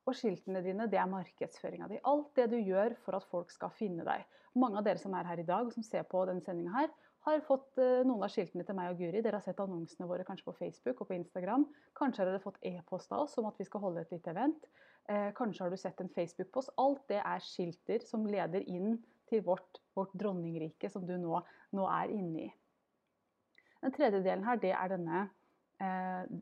Og 0.04 0.18
skiltene 0.20 0.60
dine, 0.66 0.90
det 0.92 1.00
er 1.00 1.08
markedsføringa 1.08 1.88
di. 1.88 2.02
Alt 2.10 2.34
det 2.36 2.50
du 2.52 2.58
gjør 2.60 2.98
for 3.06 3.16
at 3.16 3.28
folk 3.30 3.54
skal 3.54 3.72
finne 3.76 4.04
deg. 4.08 4.26
Mange 4.60 4.82
av 4.82 4.86
dere 4.86 5.00
som 5.02 5.14
er 5.16 5.30
her 5.30 5.40
i 5.40 5.48
dag, 5.48 5.72
som 5.74 5.86
ser 5.86 6.04
på 6.10 6.26
denne 6.30 6.44
sendinga 6.44 6.76
her, 6.76 6.92
har 7.24 7.44
fått 7.48 7.80
eh, 7.80 8.02
noen 8.04 8.26
av 8.26 8.32
skiltene 8.32 8.66
til 8.68 8.76
meg 8.76 8.92
og 8.92 9.00
Guri. 9.00 9.22
Dere 9.24 9.40
har 9.40 9.46
sett 9.46 9.62
annonsene 9.64 10.08
våre 10.10 10.26
kanskje 10.28 10.50
på 10.50 10.56
Facebook 10.58 11.02
og 11.02 11.10
på 11.10 11.16
Instagram. 11.16 11.64
Kanskje 11.96 12.22
har 12.22 12.32
dere 12.32 12.44
fått 12.44 12.60
e-post 12.68 13.14
av 13.16 13.24
oss 13.24 13.38
om 13.40 13.48
at 13.48 13.62
vi 13.62 13.68
skal 13.68 13.84
holde 13.86 14.04
et 14.04 14.12
lite 14.12 14.34
event. 14.34 14.68
Eh, 15.08 15.30
kanskje 15.38 15.64
har 15.64 15.72
du 15.72 15.80
sett 15.80 16.04
en 16.04 16.12
Facebook-post. 16.12 16.74
Alt 16.84 17.08
det 17.12 17.22
er 17.22 17.44
skilter 17.44 18.04
som 18.04 18.28
leder 18.28 18.68
inn 18.68 18.98
til 19.32 19.44
vårt, 19.48 19.80
vårt 19.96 20.12
dronningrike 20.20 20.92
som 20.92 21.08
du 21.08 21.16
nå, 21.18 21.40
nå, 21.72 21.88
er 21.88 22.12
inne 22.12 22.50
i. 22.50 22.50
Den 23.84 23.96
tredje 23.96 24.20
delen 24.24 24.44
her, 24.48 24.60
det 24.60 24.76
er 24.76 24.92
denne, 24.92 25.26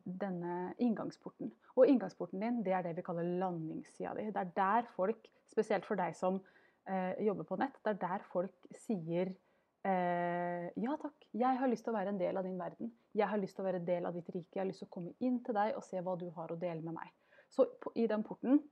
denne 0.04 0.72
inngangsporten. 0.78 1.52
Og 1.76 1.86
inngangsporten 1.88 2.42
din, 2.42 2.60
det 2.66 2.74
er 2.76 2.86
det 2.86 2.96
vi 2.98 3.04
kaller 3.06 3.28
landingssida 3.42 4.14
di. 4.18 4.28
Det 4.34 4.42
er 4.42 4.52
der 4.56 4.90
folk, 4.96 5.28
spesielt 5.52 5.86
for 5.88 6.00
deg 6.00 6.16
som 6.16 6.40
eh, 6.88 7.18
jobber 7.26 7.48
på 7.48 7.58
nett, 7.60 7.76
det 7.84 7.94
er 7.94 8.02
der 8.04 8.28
folk 8.32 8.70
sier 8.84 9.34
Eh, 9.82 10.66
ja 10.78 10.92
takk, 11.02 11.24
jeg 11.34 11.58
har 11.58 11.66
lyst 11.70 11.82
til 11.82 11.90
å 11.90 11.96
være 11.96 12.12
en 12.12 12.20
del 12.20 12.36
av 12.38 12.46
din 12.46 12.58
verden. 12.58 12.92
Jeg 13.18 13.26
har 13.26 13.40
lyst 13.42 13.56
til 13.58 13.64
å 13.64 13.66
være 13.66 13.80
en 13.80 13.88
del 13.88 14.06
av 14.06 14.14
ditt 14.14 14.28
rike. 14.30 14.54
Jeg 14.54 14.62
har 14.62 14.68
lyst 14.68 14.84
til 14.84 14.90
å 14.90 14.94
komme 14.94 15.14
inn 15.18 15.40
til 15.42 15.56
deg 15.58 15.74
og 15.78 15.82
se 15.82 15.98
hva 15.98 16.14
du 16.20 16.28
har 16.36 16.54
å 16.54 16.58
dele 16.60 16.84
med 16.84 16.94
meg. 17.00 17.10
Så 17.50 17.66
på, 17.82 17.90
i 17.98 18.06
den 18.10 18.22
porten 18.26 18.62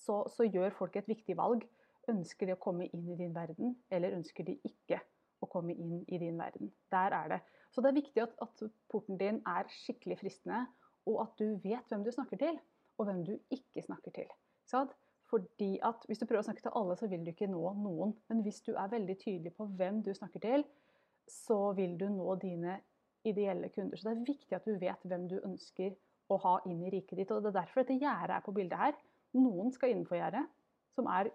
så, 0.00 0.22
så, 0.32 0.46
gjør 0.48 0.72
folk 0.78 0.96
et 0.96 1.10
viktig 1.10 1.36
valg. 1.38 1.66
Ønsker 2.10 2.48
de 2.48 2.56
å 2.56 2.62
komme 2.62 2.88
inn 2.96 3.10
i 3.12 3.18
din 3.18 3.34
verden, 3.36 3.76
eller 3.92 4.16
ønsker 4.16 4.48
de 4.48 4.56
ikke 4.66 4.98
å 5.42 5.50
komme 5.50 5.74
inn 5.74 6.02
i 6.08 6.18
din 6.22 6.38
verden. 6.38 6.72
Der 6.92 7.16
er 7.16 7.28
det. 7.34 7.40
Så 7.72 7.82
det 7.82 7.90
er 7.90 8.00
viktig 8.00 8.22
at, 8.22 8.34
at 8.42 8.64
porten 8.92 9.18
din 9.20 9.40
er 9.48 9.70
skikkelig 9.82 10.18
fristende, 10.20 10.66
og 11.08 11.22
at 11.24 11.38
du 11.40 11.56
vet 11.64 11.88
hvem 11.90 12.04
du 12.04 12.12
snakker 12.14 12.38
til, 12.40 12.58
og 12.98 13.08
hvem 13.08 13.24
du 13.26 13.32
ikke 13.50 13.82
snakker 13.82 14.14
til. 14.14 14.30
Sad? 14.70 14.92
Fordi 15.32 15.78
at 15.82 16.04
Hvis 16.06 16.20
du 16.20 16.26
prøver 16.26 16.42
å 16.42 16.46
snakke 16.46 16.60
til 16.60 16.74
alle, 16.76 16.96
så 17.00 17.08
vil 17.08 17.24
du 17.24 17.30
ikke 17.32 17.48
nå 17.48 17.62
noen. 17.80 18.12
Men 18.28 18.42
hvis 18.44 18.60
du 18.66 18.74
er 18.76 18.90
veldig 18.92 19.16
tydelig 19.18 19.54
på 19.56 19.64
hvem 19.78 20.02
du 20.04 20.12
snakker 20.14 20.42
til, 20.44 20.64
så 21.28 21.72
vil 21.78 21.94
du 22.00 22.08
nå 22.12 22.34
dine 22.42 22.80
ideelle 23.24 23.70
kunder. 23.72 23.96
Så 23.96 24.10
det 24.10 24.18
er 24.18 24.26
viktig 24.26 24.56
at 24.56 24.66
du 24.68 24.76
vet 24.82 25.06
hvem 25.08 25.24
du 25.30 25.38
ønsker 25.40 25.94
å 26.28 26.38
ha 26.42 26.58
inn 26.68 26.82
i 26.84 26.90
riket 26.92 27.16
ditt. 27.18 27.32
Og 27.32 27.40
det 27.40 27.52
er 27.52 27.60
derfor 27.62 27.80
dette 27.80 27.96
gjerdet 28.02 28.36
er 28.36 28.44
på 28.44 28.54
bildet 28.56 28.78
her. 28.78 28.98
Noen 29.38 29.72
skal 29.72 29.94
innenfor 29.94 30.18
gjerdet, 30.18 30.44
som 30.92 31.08
er 31.08 31.30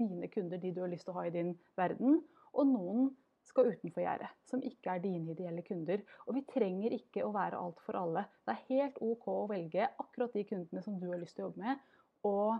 dine 0.00 0.28
kunder, 0.32 0.58
de 0.58 0.72
du 0.74 0.82
har 0.82 0.90
lyst 0.90 1.06
til 1.06 1.14
å 1.14 1.20
ha 1.20 1.26
i 1.28 1.34
din 1.34 1.54
verden. 1.78 2.18
Og 2.56 2.66
noen 2.72 3.12
skal 3.46 3.70
utenfor 3.72 4.02
gjerdet, 4.02 4.30
som 4.48 4.62
ikke 4.64 4.94
er 4.94 5.02
dine 5.04 5.32
ideelle 5.32 5.64
kunder. 5.66 6.02
Og 6.26 6.36
vi 6.38 6.44
trenger 6.50 6.94
ikke 6.96 7.24
å 7.26 7.32
være 7.34 7.60
alt 7.60 7.82
for 7.86 7.98
alle. 7.98 8.26
Det 8.46 8.54
er 8.54 8.64
helt 8.70 9.02
OK 9.06 9.28
å 9.32 9.50
velge 9.50 9.90
akkurat 10.02 10.34
de 10.36 10.46
kundene 10.48 10.82
som 10.84 10.98
du 11.00 11.08
har 11.10 11.20
lyst 11.22 11.38
til 11.38 11.46
å 11.46 11.50
jobbe 11.50 11.64
med, 11.66 11.84
og 12.26 12.56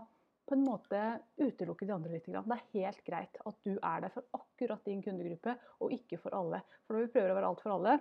på 0.47 0.55
en 0.55 0.63
måte 0.63 0.99
utelukke 1.41 1.87
de 1.87 1.95
andre 1.95 2.13
litt. 2.13 2.29
Det 2.31 2.55
er 2.55 2.69
helt 2.77 3.01
greit 3.07 3.41
at 3.43 3.57
du 3.67 3.73
er 3.75 4.05
der 4.05 4.13
for 4.13 4.27
akkurat 4.37 4.85
din 4.87 5.03
kundegruppe, 5.03 5.57
og 5.83 5.91
ikke 5.95 6.21
for 6.21 6.37
alle. 6.37 6.61
For 6.85 6.95
når 6.95 7.07
vi 7.07 7.13
prøver 7.17 7.33
å 7.33 7.39
være 7.39 7.51
alt 7.51 7.65
for 7.65 7.75
alle, 7.75 7.97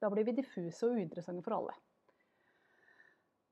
da 0.00 0.08
blir 0.12 0.24
vi 0.24 0.38
diffuse 0.38 0.88
og 0.88 0.96
uinteressante 0.96 1.44
for 1.44 1.58
alle. 1.58 1.76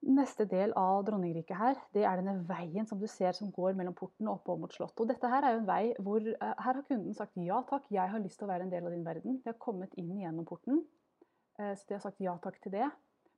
Neste 0.04 0.44
del 0.46 0.74
av 0.76 1.00
Dronningriket 1.06 1.56
her, 1.56 1.78
det 1.96 2.04
er 2.06 2.20
denne 2.20 2.42
veien 2.46 2.86
som 2.86 3.00
du 3.00 3.06
ser 3.10 3.34
som 3.34 3.48
går 3.54 3.74
mellom 3.78 3.94
porten 3.96 4.28
og 4.28 4.38
oppover 4.38 4.60
mot 4.62 4.74
slottet. 4.74 5.00
Og 5.02 5.08
dette 5.10 5.30
her 5.32 5.42
er 5.42 5.56
jo 5.56 5.62
en 5.62 5.70
vei 5.70 5.82
hvor 6.04 6.20
uh, 6.20 6.52
her 6.52 6.78
har 6.78 6.84
kunden 6.86 7.16
sagt 7.16 7.38
ja 7.42 7.62
takk, 7.66 7.88
jeg 7.90 8.12
har 8.12 8.22
lyst 8.22 8.38
til 8.38 8.46
å 8.46 8.50
være 8.52 8.68
en 8.68 8.70
del 8.74 8.86
av 8.86 8.94
din 8.94 9.06
verden. 9.06 9.40
De 9.42 9.50
har 9.50 9.58
kommet 9.62 9.96
inn 9.98 10.12
gjennom 10.20 10.46
porten, 10.46 10.82
uh, 11.58 11.72
så 11.72 11.88
de 11.88 11.96
har 11.96 12.04
sagt 12.04 12.22
ja 12.22 12.36
takk 12.44 12.60
til 12.62 12.76
det. 12.76 12.90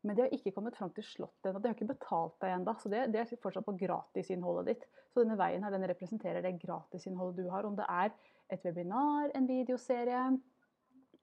Men 0.06 0.18
de 0.18 0.24
har 0.24 0.34
ikke 0.34 0.52
kommet 0.54 0.76
fram 0.78 0.90
til 0.94 1.06
slottet 1.06 1.48
ennå. 1.48 1.62
De 1.62 1.70
har 1.70 1.76
ikke 1.78 1.88
betalt 1.88 2.36
deg 2.42 2.54
ennå. 2.54 2.74
Så 2.78 2.90
det, 2.92 3.06
det, 3.14 3.22
er 3.22 3.40
fortsatt 3.42 3.66
på 3.66 3.74
gratisinnholdet 3.80 4.68
ditt. 4.70 4.84
Så 5.10 5.24
denne 5.24 5.38
veien 5.40 5.64
her, 5.64 5.74
den 5.74 5.86
representerer 5.90 6.44
det 6.44 6.58
gratisinnholdet 6.62 7.46
du 7.46 7.50
har. 7.54 7.66
Om 7.66 7.78
det 7.78 7.86
er 7.90 8.12
et 8.54 8.66
webinar, 8.66 9.32
en 9.34 9.48
videoserie, 9.48 10.26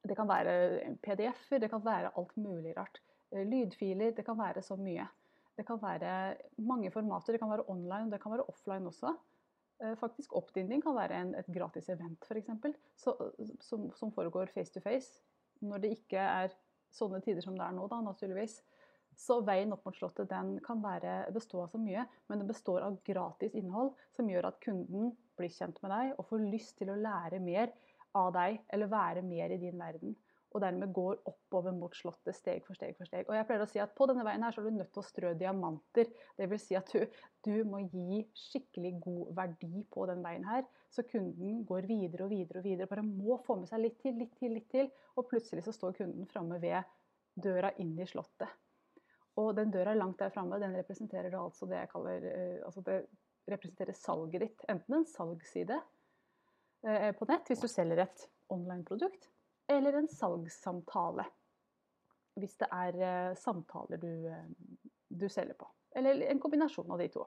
det 0.05 0.17
kan 0.17 0.27
være 0.29 0.95
PDF-er, 1.05 1.61
det 1.63 1.69
kan 1.71 1.85
være 1.85 2.11
alt 2.19 2.35
mulig 2.37 2.75
rart. 2.77 2.99
Uh, 3.31 3.45
lydfiler, 3.45 4.11
det 4.17 4.25
kan 4.27 4.41
være 4.41 4.65
så 4.65 4.75
mye. 4.79 5.07
Det 5.55 5.65
kan 5.67 5.79
være 5.81 6.35
mange 6.57 6.91
formater. 6.91 7.35
Det 7.35 7.41
kan 7.41 7.51
være 7.51 7.69
online, 7.71 8.11
det 8.11 8.21
kan 8.21 8.33
være 8.33 8.47
offline 8.51 8.91
også. 8.91 9.13
Eh, 9.83 9.95
faktisk 9.99 10.35
Oppdinding 10.35 10.83
kan 10.83 10.95
være 10.95 11.21
en, 11.21 11.35
et 11.35 11.51
gratis 11.57 11.89
event, 11.89 12.25
f.eks. 12.27 12.49
Som, 13.63 13.89
som 13.95 14.11
foregår 14.11 14.51
face 14.53 14.73
to 14.73 14.83
face. 14.83 15.21
Når 15.61 15.83
det 15.83 15.95
ikke 15.97 16.19
er 16.19 16.55
sånne 16.95 17.21
tider 17.23 17.43
som 17.43 17.57
det 17.57 17.65
er 17.65 17.75
nå, 17.75 17.87
da, 17.91 18.01
naturligvis. 18.03 18.61
Så 19.15 19.39
veien 19.47 19.71
opp 19.71 19.85
mot 19.87 19.95
Slottet 19.95 20.27
den 20.27 20.57
kan 20.63 20.81
være, 20.83 21.31
bestå 21.35 21.61
av 21.63 21.71
så 21.71 21.79
mye, 21.79 22.03
men 22.27 22.41
den 22.41 22.49
består 22.49 22.83
av 22.83 22.97
gratis 23.07 23.55
innhold 23.55 23.93
som 24.15 24.27
gjør 24.27 24.49
at 24.49 24.59
kunden 24.63 25.13
blir 25.39 25.53
kjent 25.55 25.79
med 25.83 25.93
deg 25.93 26.11
og 26.17 26.27
får 26.27 26.43
lyst 26.51 26.75
til 26.81 26.91
å 26.91 26.99
lære 26.99 27.39
mer 27.43 27.71
av 28.15 28.33
deg 28.35 28.59
eller 28.75 28.91
være 28.91 29.23
mer 29.23 29.55
i 29.55 29.59
din 29.59 29.79
verden 29.79 30.15
og 30.55 30.61
dermed 30.63 30.93
går 30.95 31.17
oppover 31.27 31.75
mot 31.75 31.93
slottet 31.95 32.37
steg 32.37 32.63
for 32.63 32.77
steg 32.77 32.95
for 32.95 33.09
steg. 33.09 33.27
Og 33.27 33.35
jeg 33.35 33.47
pleier 33.47 33.65
å 33.65 33.67
si 33.67 33.81
at 33.83 33.91
På 33.95 34.07
denne 34.07 34.23
veien 34.23 34.43
her 34.45 34.55
så 34.55 34.61
er 34.61 34.69
du 34.69 34.77
nødt 34.77 34.91
til 34.95 35.01
å 35.01 35.05
strø 35.05 35.33
diamanter. 35.35 36.11
Dvs. 36.39 36.67
Si 36.69 36.77
at 36.79 36.91
du, 36.95 37.03
du, 37.43 37.55
må 37.67 37.81
gi 37.91 38.21
skikkelig 38.39 38.93
god 39.03 39.33
verdi 39.35 39.83
på 39.91 40.07
den 40.09 40.23
veien 40.23 40.47
her, 40.47 40.63
så 40.91 41.03
kunden 41.03 41.63
går 41.67 41.89
videre 41.91 42.27
og 42.27 42.31
videre. 42.31 42.61
og 42.61 42.69
videre, 42.69 42.89
Bare 42.91 43.03
må 43.03 43.35
få 43.43 43.59
med 43.59 43.69
seg 43.71 43.83
litt 43.83 43.99
til, 43.99 44.15
litt 44.21 44.35
til, 44.39 44.55
litt 44.55 44.69
til. 44.71 44.87
Og 45.19 45.27
plutselig 45.27 45.65
så 45.67 45.75
står 45.75 45.99
kunden 45.99 46.29
framme 46.31 46.61
ved 46.63 46.79
døra 47.35 47.73
inn 47.83 47.97
i 47.99 48.07
slottet. 48.07 48.47
Og 49.35 49.51
den 49.57 49.73
døra 49.73 49.91
langt 49.97 50.21
der 50.23 50.31
framme, 50.31 50.61
den 50.63 50.77
representerer 50.77 51.35
altså 51.35 51.67
det 51.67 51.81
jeg 51.81 51.91
kaller 51.91 52.27
eh, 52.31 52.59
altså 52.63 52.83
det 52.87 53.01
representerer 53.51 53.97
salget 53.99 54.45
ditt. 54.45 54.65
Enten 54.71 55.01
en 55.01 55.09
salgsside 55.09 55.81
eh, 56.87 57.11
på 57.17 57.27
nett, 57.27 57.51
hvis 57.51 57.61
du 57.61 57.67
selger 57.67 58.05
et 58.05 58.29
online-produkt, 58.53 59.27
eller 59.67 59.97
en 59.99 60.07
salgssamtale. 60.11 61.25
Hvis 62.39 62.57
det 62.59 62.67
er 62.73 62.99
eh, 62.99 63.37
samtaler 63.39 64.01
du, 64.01 64.11
eh, 64.27 64.47
du, 65.07 65.27
selger 65.31 65.55
på. 65.59 65.67
Eller 65.95 66.25
en 66.27 66.41
kombinasjon 66.43 66.91
av 66.91 66.99
de 67.01 67.07
to. 67.13 67.23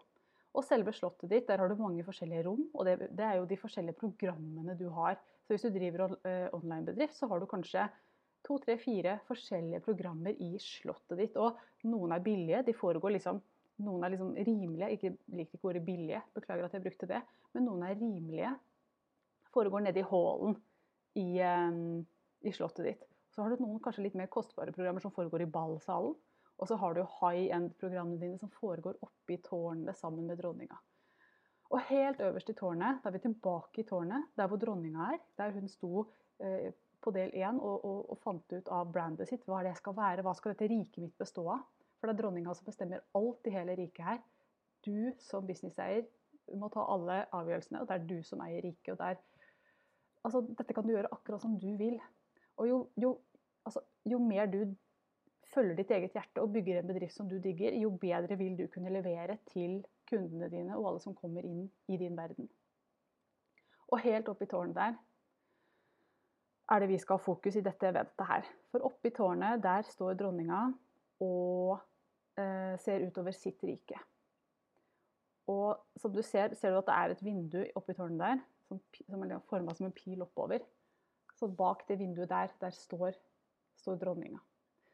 Og 0.57 0.65
selve 0.65 0.93
slottet 0.97 1.31
ditt, 1.33 1.47
der 1.49 1.61
har 1.61 1.71
du 1.71 1.81
mange 1.81 2.05
forskjellige 2.05 2.45
rom. 2.47 2.67
Og 2.75 2.85
det, 2.89 3.11
det 3.17 3.25
er 3.25 3.39
jo 3.39 3.49
de 3.49 3.59
forskjellige 3.61 3.99
programmene 4.01 4.77
du 4.79 4.89
har. 4.93 5.19
Så 5.47 5.55
hvis 5.55 5.65
du 5.65 5.73
driver 5.73 6.13
uh, 6.13 6.49
online-bedrift, 6.57 7.17
så 7.17 7.29
har 7.31 7.41
du 7.41 7.47
kanskje 7.49 7.87
to, 8.45 8.59
tre, 8.65 8.77
fire 8.81 9.19
forskjellige 9.29 9.81
programmer 9.85 10.37
i 10.45 10.51
slottet 10.61 11.21
ditt. 11.21 11.39
Og 11.41 11.57
noen 11.89 12.17
er 12.17 12.25
billige. 12.25 12.65
De 12.69 12.77
foregår 12.77 13.17
liksom 13.17 13.41
Noen 13.79 14.03
er 14.03 14.11
liksom 14.11 14.33
rimelige. 14.35 14.89
Ikke 14.97 15.11
liker 15.39 15.55
ikke 15.55 15.69
ordet 15.71 15.85
billige, 15.87 16.19
beklager 16.35 16.67
at 16.67 16.73
jeg 16.75 16.83
brukte 16.83 17.07
det. 17.07 17.21
Men 17.55 17.69
noen 17.69 17.85
er 17.87 17.95
rimelige. 17.95 18.49
Foregår 19.55 19.85
nede 19.85 20.03
i 20.03 20.09
hallen 20.09 20.57
i 21.15 21.27
i 22.47 22.53
slottet 22.55 22.87
ditt. 22.87 23.07
Så 23.35 23.43
har 23.43 23.53
du 23.55 23.63
noen 23.63 23.81
kanskje 23.83 24.05
litt 24.07 24.17
mer 24.19 24.31
kostbare 24.33 24.75
programmer 24.75 25.03
som 25.05 25.15
foregår 25.15 25.45
i 25.45 25.53
ballsalen. 25.53 26.17
Og 26.59 26.67
så 26.67 26.75
har 26.81 26.97
du 26.97 27.05
high 27.21 27.55
end-programmene 27.55 28.19
dine 28.19 28.39
som 28.41 28.51
foregår 28.51 28.97
oppe 29.07 29.37
i 29.37 29.41
tårnene 29.45 29.95
sammen 29.95 30.27
med 30.27 30.41
dronninga. 30.41 30.79
Og 31.69 31.85
helt 31.91 32.21
øverst 32.25 32.51
i 32.51 32.57
tårnet, 32.57 32.99
da 33.03 33.11
er 33.11 33.15
vi 33.15 33.23
tilbake 33.27 33.83
i 33.83 33.87
tårnet, 33.87 34.31
der 34.37 34.49
hvor 34.51 34.59
dronninga 34.59 35.13
er. 35.13 35.21
Der 35.39 35.53
hun 35.55 35.69
sto 35.69 36.07
eh, 36.43 36.73
på 37.05 37.13
del 37.15 37.31
én 37.37 37.61
og, 37.61 37.85
og, 37.85 38.01
og, 38.11 38.19
fant 38.25 38.53
ut 38.53 38.71
av 38.75 38.91
brandet 38.93 39.29
sitt. 39.31 39.45
Hva 39.47 39.61
det 39.67 39.77
skal 39.79 39.97
være, 39.97 40.25
hva 40.27 40.35
skal 40.35 40.55
dette 40.55 40.71
riket 40.73 41.03
mitt 41.05 41.19
bestå 41.21 41.45
av? 41.55 41.67
For 41.99 42.09
det 42.09 42.17
er 42.17 42.23
dronninga 42.23 42.55
som 42.57 42.67
bestemmer 42.67 43.05
alt 43.19 43.47
i 43.47 43.55
hele 43.55 43.77
riket 43.79 44.07
her. 44.07 44.23
Du 44.87 45.13
som 45.23 45.47
businesseier 45.47 46.07
må 46.59 46.71
ta 46.73 46.85
alle 46.89 47.25
avgjørelsene, 47.37 47.83
og 47.83 47.89
det 47.89 47.99
er 47.99 48.07
du 48.09 48.19
som 48.25 48.43
eier 48.43 48.65
riket. 48.65 48.95
og 48.95 48.99
der, 49.03 49.19
altså, 50.25 50.43
Dette 50.59 50.75
kan 50.75 50.87
du 50.87 50.95
gjøre 50.95 51.13
akkurat 51.13 51.45
som 51.45 51.59
du 51.61 51.71
vil. 51.77 51.99
Og 52.59 52.69
jo, 52.69 52.79
jo, 52.99 53.15
altså, 53.67 53.83
jo, 54.11 54.19
mer 54.19 54.51
du 54.51 54.63
følger 55.55 55.79
ditt 55.79 55.93
eget 55.95 56.17
hjerte 56.17 56.43
og 56.43 56.53
bygger 56.53 56.81
en 56.81 56.91
bedrift 56.91 57.17
som 57.17 57.29
du 57.31 57.39
digger, 57.43 57.77
jo 57.79 57.91
bedre 58.01 58.37
vil 58.39 58.57
du 58.59 58.67
kunne 58.73 58.93
levere 58.93 59.39
til 59.53 59.81
kundene 60.11 60.51
dine 60.53 60.77
og 60.77 60.91
alle 60.91 61.05
som 61.05 61.17
kommer 61.17 61.47
inn 61.47 61.69
i 61.89 61.99
din 62.01 62.17
verden. 62.19 62.49
Og 63.89 64.03
helt 64.05 64.29
oppe 64.29 64.45
i 64.45 64.51
tårnet 64.51 64.77
der 64.77 64.99
er 66.69 66.83
det 66.83 66.91
vi 66.91 66.99
skal 67.01 67.17
ha 67.17 67.25
fokus 67.25 67.57
i 67.57 67.65
dette 67.65 67.89
eventet 67.89 68.29
her. 68.29 68.49
For 68.69 68.85
oppe 68.85 69.09
i 69.09 69.15
tårnet, 69.17 69.63
der 69.65 69.87
står 69.89 70.19
dronninga 70.21 70.67
og 71.25 71.79
eh, 72.37 72.75
ser 72.83 73.07
utover 73.07 73.33
sitt 73.33 73.65
rike. 73.65 73.97
Og 75.49 75.79
som 75.97 76.13
du 76.13 76.21
ser, 76.21 76.53
ser 76.61 76.75
du 76.75 76.83
at 76.83 76.91
det 76.91 76.97
er 76.97 77.15
et 77.15 77.25
vindu 77.25 77.63
oppi 77.79 77.97
tårnet 77.97 78.21
der, 78.21 78.43
som, 78.69 78.83
som 79.09 79.25
er 79.25 79.39
forma 79.49 79.73
som 79.75 79.89
en 79.89 79.97
pil 79.97 80.21
oppover. 80.27 80.61
Så 81.39 81.49
bak 81.49 81.85
det 81.89 81.99
vinduet 82.01 82.31
der, 82.31 82.53
der 82.61 82.75
står, 82.75 83.15
står 83.79 83.99
dronninga. 84.01 84.41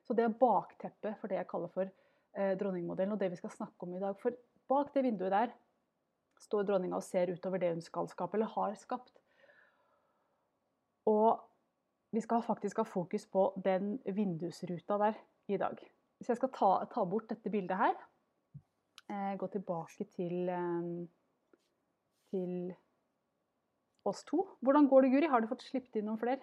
Så 0.04 0.12
det 0.16 0.26
er 0.26 0.36
bakteppet 0.40 1.16
for 1.20 1.32
det 1.32 1.38
jeg 1.38 1.48
kaller 1.48 1.70
for 1.72 1.88
eh, 1.88 2.52
dronningmodellen, 2.60 3.16
og 3.16 3.20
det 3.20 3.30
vi 3.32 3.40
skal 3.40 3.54
snakke 3.54 3.86
om 3.86 3.94
i 3.96 4.02
dag. 4.02 4.18
For 4.20 4.36
bak 4.68 4.92
det 4.94 5.06
vinduet 5.06 5.32
der 5.32 5.54
står 6.44 6.66
dronninga 6.68 6.98
og 6.98 7.06
ser 7.06 7.32
utover 7.32 7.62
det 7.62 7.72
hun 7.72 7.84
skal 7.84 8.10
skape, 8.10 8.36
eller 8.36 8.52
har 8.52 8.76
skapt. 8.76 9.16
Og 11.08 11.40
vi 12.14 12.20
skal 12.20 12.44
faktisk 12.44 12.82
ha 12.82 12.86
fokus 12.88 13.26
på 13.26 13.48
den 13.64 13.96
vindusruta 14.04 14.98
der 15.00 15.18
i 15.48 15.56
dag. 15.60 15.80
Hvis 16.18 16.28
jeg 16.28 16.38
skal 16.38 16.52
ta, 16.54 16.70
ta 16.92 17.04
bort 17.08 17.28
dette 17.30 17.50
bildet 17.50 17.76
her, 17.76 17.96
eh, 19.10 19.34
gå 19.40 19.46
tilbake 19.52 20.04
til, 20.12 20.48
eh, 20.48 21.06
til 22.30 22.74
oss 24.10 24.24
to. 24.28 24.44
Hvordan 24.64 24.88
går 24.90 25.06
det, 25.06 25.14
Guri? 25.14 25.30
Har 25.32 25.42
du 25.42 25.50
fått 25.50 25.64
sluppet 25.66 26.00
inn 26.00 26.08
noen 26.10 26.20
flere? 26.20 26.42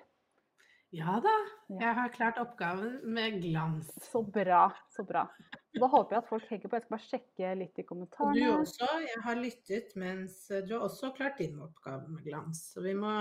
Ja 0.91 1.21
da, 1.23 1.31
jeg 1.79 1.95
har 1.95 2.09
klart 2.11 2.39
oppgaven 2.41 2.97
med 3.15 3.37
glans. 3.39 3.93
Så 4.03 4.19
bra. 4.27 4.65
så 4.91 5.05
bra. 5.07 5.23
Da 5.71 5.87
håper 5.87 6.17
jeg 6.17 6.19
at 6.19 6.27
folk 6.27 6.49
henger 6.49 6.67
på. 6.67 6.75
Jeg 6.75 6.83
skal 6.83 6.95
bare 6.97 7.05
sjekke 7.05 7.51
litt 7.61 7.79
i 7.79 7.85
kommentarene. 7.87 8.41
Du 8.41 8.57
også. 8.57 8.89
Jeg 9.05 9.21
har 9.23 9.39
lyttet 9.39 9.93
mens 9.95 10.35
du 10.67 10.73
har 10.75 10.83
også 10.83 11.13
klart 11.15 11.39
din 11.39 11.61
oppgave 11.63 12.11
med 12.11 12.25
glans. 12.25 12.65
Så 12.73 12.83
vi 12.83 12.91
må 12.99 13.13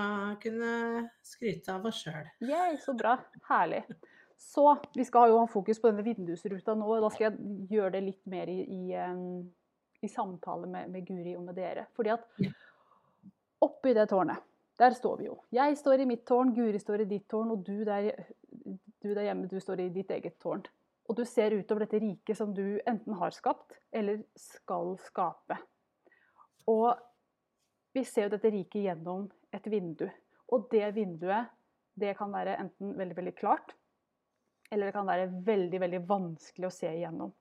kunne 0.42 0.72
skryte 1.22 1.76
av 1.76 1.86
oss 1.86 2.02
sjøl. 2.02 2.26
Så 2.82 2.96
bra. 2.98 3.14
Herlig. 3.46 3.84
Så 4.40 4.66
vi 4.96 5.06
skal 5.06 5.30
jo 5.30 5.38
ha 5.38 5.46
fokus 5.52 5.78
på 5.78 5.92
denne 5.92 6.02
vindusruta 6.02 6.74
nå. 6.74 6.90
Da 7.04 7.12
skal 7.14 7.28
jeg 7.28 7.56
gjøre 7.76 7.94
det 8.00 8.06
litt 8.08 8.22
mer 8.34 8.50
i, 8.50 8.64
i, 8.66 8.82
i 10.02 10.10
samtale 10.10 10.66
med, 10.66 10.90
med, 10.90 11.06
Guri 11.06 11.36
og 11.38 11.46
med 11.46 11.60
dere. 11.60 11.86
Fordi 11.94 12.16
at 12.16 12.26
Oppi 13.60 13.92
det 13.96 14.06
tårnet, 14.08 14.40
der 14.80 14.94
står 14.96 15.16
vi 15.20 15.26
jo. 15.28 15.36
Jeg 15.52 15.76
står 15.76 16.00
i 16.00 16.08
mitt 16.08 16.22
tårn, 16.28 16.54
Guri 16.56 16.78
står 16.80 17.04
i 17.04 17.08
ditt 17.10 17.26
tårn, 17.28 17.50
og 17.52 17.64
du 17.66 17.84
der, 17.84 18.12
du 19.02 19.10
der 19.12 19.26
hjemme, 19.26 19.50
du 19.50 19.58
står 19.60 19.84
i 19.84 19.90
ditt 19.92 20.10
eget 20.14 20.38
tårn. 20.40 20.64
Og 21.10 21.18
du 21.18 21.24
ser 21.26 21.56
utover 21.58 21.84
dette 21.84 22.00
riket 22.00 22.38
som 22.38 22.54
du 22.54 22.80
enten 22.88 23.16
har 23.18 23.34
skapt, 23.34 23.74
eller 23.92 24.22
skal 24.38 24.94
skape. 25.04 25.58
Og 26.70 26.94
vi 27.92 28.04
ser 28.06 28.28
jo 28.28 28.34
dette 28.36 28.52
riket 28.54 28.84
gjennom 28.84 29.26
et 29.52 29.66
vindu. 29.68 30.06
Og 30.54 30.68
det 30.70 30.94
vinduet, 30.94 31.50
det 31.98 32.14
kan 32.18 32.32
være 32.32 32.56
enten 32.62 32.94
veldig, 32.96 33.16
veldig 33.18 33.34
klart, 33.36 33.74
eller 34.70 34.86
det 34.86 34.94
kan 34.94 35.08
være 35.08 35.28
veldig, 35.46 35.80
veldig 35.82 36.00
vanskelig 36.08 36.68
å 36.68 36.72
se 36.74 36.92
igjennom. 36.94 37.32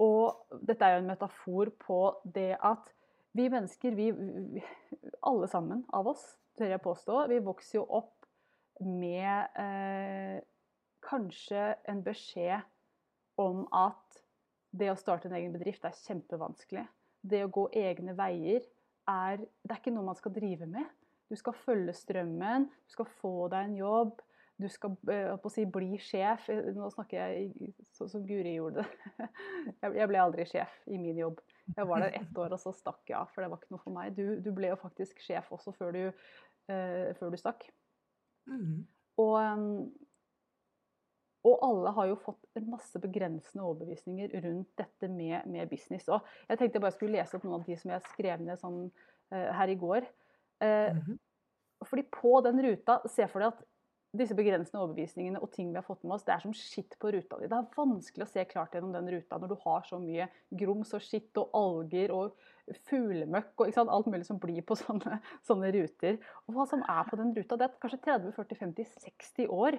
Og 0.00 0.60
dette 0.64 0.86
er 0.86 0.96
jo 0.96 1.02
en 1.02 1.10
metafor 1.10 1.72
på 1.82 2.00
det 2.24 2.54
at 2.56 2.86
vi 3.32 3.48
mennesker, 3.50 3.94
vi, 3.94 4.10
alle 5.26 5.48
sammen 5.48 5.84
av 5.94 6.08
oss, 6.10 6.22
tør 6.58 6.72
jeg 6.74 6.82
påstå, 6.84 7.18
vi 7.30 7.40
vokser 7.44 7.78
jo 7.78 7.84
opp 8.00 8.26
med 8.80 9.60
eh, 9.60 10.40
kanskje 11.04 11.74
en 11.88 12.02
beskjed 12.04 12.64
om 13.40 13.66
at 13.76 14.20
det 14.70 14.90
å 14.92 14.98
starte 14.98 15.28
en 15.28 15.36
egen 15.38 15.54
bedrift 15.54 15.84
er 15.86 15.96
kjempevanskelig. 16.04 16.86
Det 17.20 17.42
å 17.44 17.52
gå 17.52 17.66
egne 17.76 18.14
veier 18.16 18.64
er 19.10 19.40
Det 19.40 19.72
er 19.72 19.80
ikke 19.80 19.92
noe 19.92 20.06
man 20.06 20.18
skal 20.18 20.32
drive 20.32 20.68
med. 20.70 20.86
Du 21.30 21.36
skal 21.38 21.56
følge 21.64 21.94
strømmen, 21.96 22.68
du 22.68 22.92
skal 22.92 23.08
få 23.20 23.48
deg 23.50 23.68
en 23.68 23.78
jobb, 23.78 24.20
du 24.60 24.68
skal 24.70 24.94
uh, 25.08 25.48
si, 25.50 25.64
bli 25.66 25.98
sjef. 26.02 26.48
Nå 26.76 26.90
snakker 26.94 27.18
jeg 27.18 27.72
sånn 27.96 28.10
som 28.12 28.26
Guri 28.26 28.56
gjorde 28.58 28.84
det. 28.84 29.28
Jeg 30.00 30.10
ble 30.10 30.20
aldri 30.20 30.46
sjef 30.48 30.74
i 30.90 30.98
min 31.00 31.18
jobb. 31.18 31.40
Jeg 31.76 31.88
var 31.88 32.02
der 32.02 32.16
ett 32.20 32.38
år, 32.38 32.54
og 32.54 32.60
så 32.60 32.72
stakk 32.74 33.10
jeg 33.10 33.16
av, 33.18 33.30
for 33.32 33.44
det 33.44 33.50
var 33.50 33.60
ikke 33.60 33.74
noe 33.74 33.82
for 33.82 33.94
meg. 33.94 34.14
Du, 34.16 34.40
du 34.42 34.50
ble 34.56 34.72
jo 34.72 34.78
faktisk 34.80 35.20
sjef 35.24 35.50
også 35.54 35.74
før 35.76 35.96
du, 35.96 36.02
uh, 36.72 37.10
før 37.18 37.32
du 37.32 37.38
stakk. 37.40 37.66
Mm. 38.50 38.84
Og, 39.20 39.34
um, 39.36 39.66
og, 41.46 41.54
alle 41.66 41.94
har 41.96 42.10
jo 42.10 42.18
fått 42.24 42.60
en 42.60 42.68
masse 42.72 43.00
begrensende 43.02 43.64
overbevisninger 43.64 44.34
rundt 44.44 44.72
dette 44.80 45.10
med, 45.12 45.46
med, 45.46 45.70
business. 45.70 46.08
Og 46.08 46.24
jeg 46.48 46.58
tenkte 46.60 46.80
jeg 46.80 46.86
bare 46.86 46.96
skulle 46.96 47.18
lese 47.18 47.38
opp 47.38 47.46
noen 47.46 47.60
av 47.60 47.68
de 47.68 47.78
som 47.80 47.94
jeg 47.94 48.08
skrev 48.12 48.44
ned 48.44 48.60
sånn, 48.60 48.86
uh, 49.34 49.50
her 49.60 49.72
i 49.72 49.78
går. 49.80 50.08
Mm 50.60 50.96
-hmm. 51.00 51.16
Fordi 51.88 52.02
på 52.12 52.40
den 52.44 52.62
ruta, 52.62 53.00
se 53.08 53.24
for 53.28 53.40
deg 53.40 53.54
at 53.54 53.62
disse 54.16 54.34
begrensende 54.34 54.80
overbevisningene 54.82 55.40
og 55.42 55.52
ting 55.54 55.68
vi 55.70 55.78
har 55.78 55.86
fått 55.86 56.02
med 56.02 56.16
oss, 56.16 56.24
det 56.26 56.32
er 56.34 56.42
som 56.42 56.54
skitt 56.56 56.96
på 57.00 57.12
ruta 57.14 57.38
di. 57.38 57.48
Det 57.50 57.56
er 57.56 57.68
vanskelig 57.76 58.26
å 58.26 58.30
se 58.30 58.44
klart 58.50 58.74
gjennom 58.74 58.94
den 58.94 59.10
ruta 59.12 59.38
når 59.38 59.52
du 59.52 59.56
har 59.62 59.86
så 59.86 60.00
mye 60.02 60.26
grums 60.62 60.90
og 60.96 61.04
skitt 61.04 61.38
og 61.40 61.54
alger 61.56 62.14
og 62.16 62.48
fuglemøkk 62.90 63.64
og 63.64 63.80
alt 63.84 64.10
mulig 64.10 64.26
som 64.26 64.40
blir 64.42 64.64
på 64.66 64.78
sånne, 64.82 65.20
sånne, 65.46 65.70
ruter. 65.76 66.18
Og 66.46 66.56
hva 66.56 66.66
som 66.70 66.82
er 66.82 67.06
på 67.10 67.20
den 67.20 67.32
ruta, 67.36 67.60
det 67.60 67.68
er 67.68 67.78
kanskje 67.82 68.02
30-40-50-60 68.08 69.54
år 69.54 69.78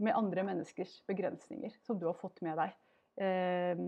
med 0.00 0.16
andre 0.16 0.44
menneskers 0.48 1.00
begrensninger 1.08 1.72
som 1.84 1.98
du 2.00 2.06
har 2.08 2.20
fått 2.20 2.40
med 2.44 2.60
deg. 2.60 2.76
Eh, 3.20 3.82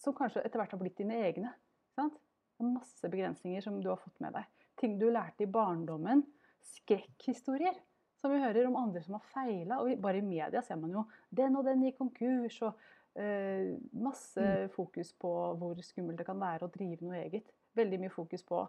som 0.00 0.16
kanskje 0.16 0.42
etter 0.46 0.62
hvert 0.62 0.72
har 0.74 0.80
blitt 0.80 0.98
dine 0.98 1.18
egne. 1.26 1.52
Sant? 1.98 2.16
Masse 2.60 3.08
begrensninger 3.08 3.62
som 3.64 3.78
du 3.82 3.90
har 3.90 4.00
fått 4.00 4.18
med 4.22 4.34
deg 4.36 4.48
ting 4.80 4.98
du 4.98 5.10
lærte 5.12 5.44
i 5.44 5.50
barndommen. 5.50 6.24
Skrekkhistorier 6.60 7.76
som 8.20 8.32
vi 8.32 8.40
hører 8.42 8.68
om 8.68 8.78
andre 8.80 9.02
som 9.04 9.16
har 9.18 9.26
feila. 9.32 9.80
Og 9.82 10.00
bare 10.02 10.20
i 10.20 10.24
media 10.26 10.62
ser 10.64 10.80
man 10.80 10.94
jo 10.94 11.04
den 11.36 11.58
og 11.58 11.66
den 11.68 11.84
gikk 11.86 11.98
konkurs. 12.00 12.60
og 12.66 13.20
eh, 13.20 13.76
Masse 13.92 14.40
mm. 14.40 14.72
fokus 14.76 15.12
på 15.20 15.34
hvor 15.60 15.84
skummelt 15.84 16.20
det 16.20 16.28
kan 16.28 16.40
være 16.40 16.68
å 16.68 16.72
drive 16.72 17.04
noe 17.04 17.20
eget. 17.22 17.52
Veldig 17.78 18.00
mye 18.02 18.14
fokus 18.14 18.44
på, 18.46 18.64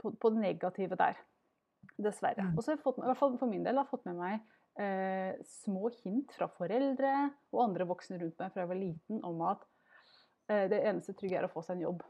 på, 0.00 0.12
på 0.12 0.32
det 0.34 0.42
negative 0.48 0.98
der. 1.00 1.20
Dessverre. 2.00 2.48
Mm. 2.50 2.56
Og 2.56 2.62
så 2.62 2.72
har 2.72 2.78
jeg 2.78 2.84
fått, 2.84 3.00
i 3.02 3.08
hvert 3.08 3.20
fall 3.20 3.38
for 3.40 3.50
min 3.50 3.64
del 3.66 3.80
har 3.80 3.88
fått 3.88 4.06
med 4.08 4.18
meg 4.18 4.40
eh, 4.80 5.36
små 5.64 5.92
hint 6.00 6.32
fra 6.36 6.48
foreldre 6.52 7.14
og 7.52 7.62
andre 7.68 7.86
voksne 7.88 8.18
rundt 8.22 8.40
meg 8.40 8.52
fra 8.54 8.64
jeg 8.64 8.72
var 8.72 8.80
liten 8.80 9.24
om 9.26 9.42
at 9.50 9.64
eh, 10.48 10.66
det 10.72 10.80
eneste 10.80 11.16
trygge 11.18 11.42
er 11.42 11.48
å 11.48 11.52
få 11.52 11.62
seg 11.66 11.76
en 11.76 11.88
jobb 11.90 12.04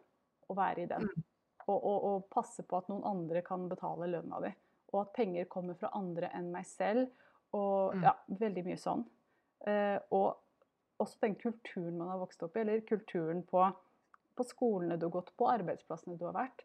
og 0.45 0.59
være 0.59 0.85
i 0.85 0.91
den. 0.91 1.09
Mm 1.11 1.31
og, 1.67 1.79
og, 1.79 2.05
og, 2.05 2.25
passe 2.33 2.65
på 2.67 2.79
at 2.79 2.89
noen 2.93 3.05
andre 3.09 3.43
kan 3.47 3.69
betale 3.71 4.09
lønna 4.13 4.41
di. 4.45 4.53
Og 4.95 5.03
at 5.03 5.15
penger 5.17 5.49
kommer 5.51 5.77
fra 5.79 5.91
andre 5.99 6.31
enn 6.37 6.53
meg 6.55 6.67
selv. 6.71 7.11
Og 7.55 7.95
mm. 7.95 8.05
ja, 8.07 8.15
veldig 8.41 8.65
mye 8.67 8.81
sånn. 8.81 9.05
Eh, 9.71 9.99
og 10.15 11.03
også 11.03 11.19
den 11.27 11.35
kulturen 11.41 11.97
man 11.99 12.13
har 12.13 12.21
vokst 12.23 12.43
opp 12.47 12.57
i, 12.57 12.63
eller 12.63 12.85
kulturen 12.87 13.43
på, 13.49 13.67
på 14.39 14.47
skolene 14.47 14.99
du 14.99 15.09
har 15.09 15.17
gått 15.17 15.35
på, 15.39 15.49
arbeidsplassene 15.51 16.19
du 16.19 16.27
har 16.29 16.37
vært. 16.37 16.65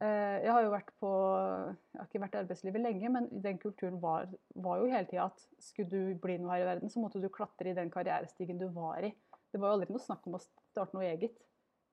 Eh, 0.00 0.38
jeg 0.46 0.52
har 0.54 0.64
jo 0.64 0.72
vært 0.72 0.92
på 0.96 1.08
Jeg 1.36 1.98
har 1.98 2.06
ikke 2.06 2.22
vært 2.22 2.36
i 2.36 2.40
arbeidslivet 2.40 2.80
lenge, 2.80 3.12
men 3.12 3.28
den 3.44 3.58
kulturen 3.60 3.98
var, 4.00 4.30
var 4.56 4.80
jo 4.80 4.88
hele 4.88 5.08
tida 5.10 5.28
at 5.28 5.44
skulle 5.60 5.92
du 5.92 6.20
bli 6.22 6.38
noe 6.40 6.54
her 6.54 6.64
i 6.64 6.70
verden, 6.70 6.92
så 6.92 7.02
måtte 7.02 7.20
du 7.20 7.28
klatre 7.32 7.72
i 7.72 7.76
den 7.76 7.92
karrierestigen 7.92 8.60
du 8.60 8.70
var 8.72 9.04
i. 9.04 9.12
Det 9.50 9.60
var 9.60 9.72
jo 9.72 9.80
aldri 9.80 9.92
noe 9.92 10.04
snakk 10.04 10.28
om 10.30 10.38
å 10.38 10.42
starte 10.42 10.96
noe 10.96 11.08
eget. 11.08 11.36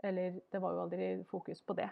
Eller 0.05 0.37
det 0.53 0.61
var 0.61 0.75
jo 0.75 0.83
aldri 0.85 1.09
fokus 1.27 1.59
på 1.65 1.75
det. 1.79 1.89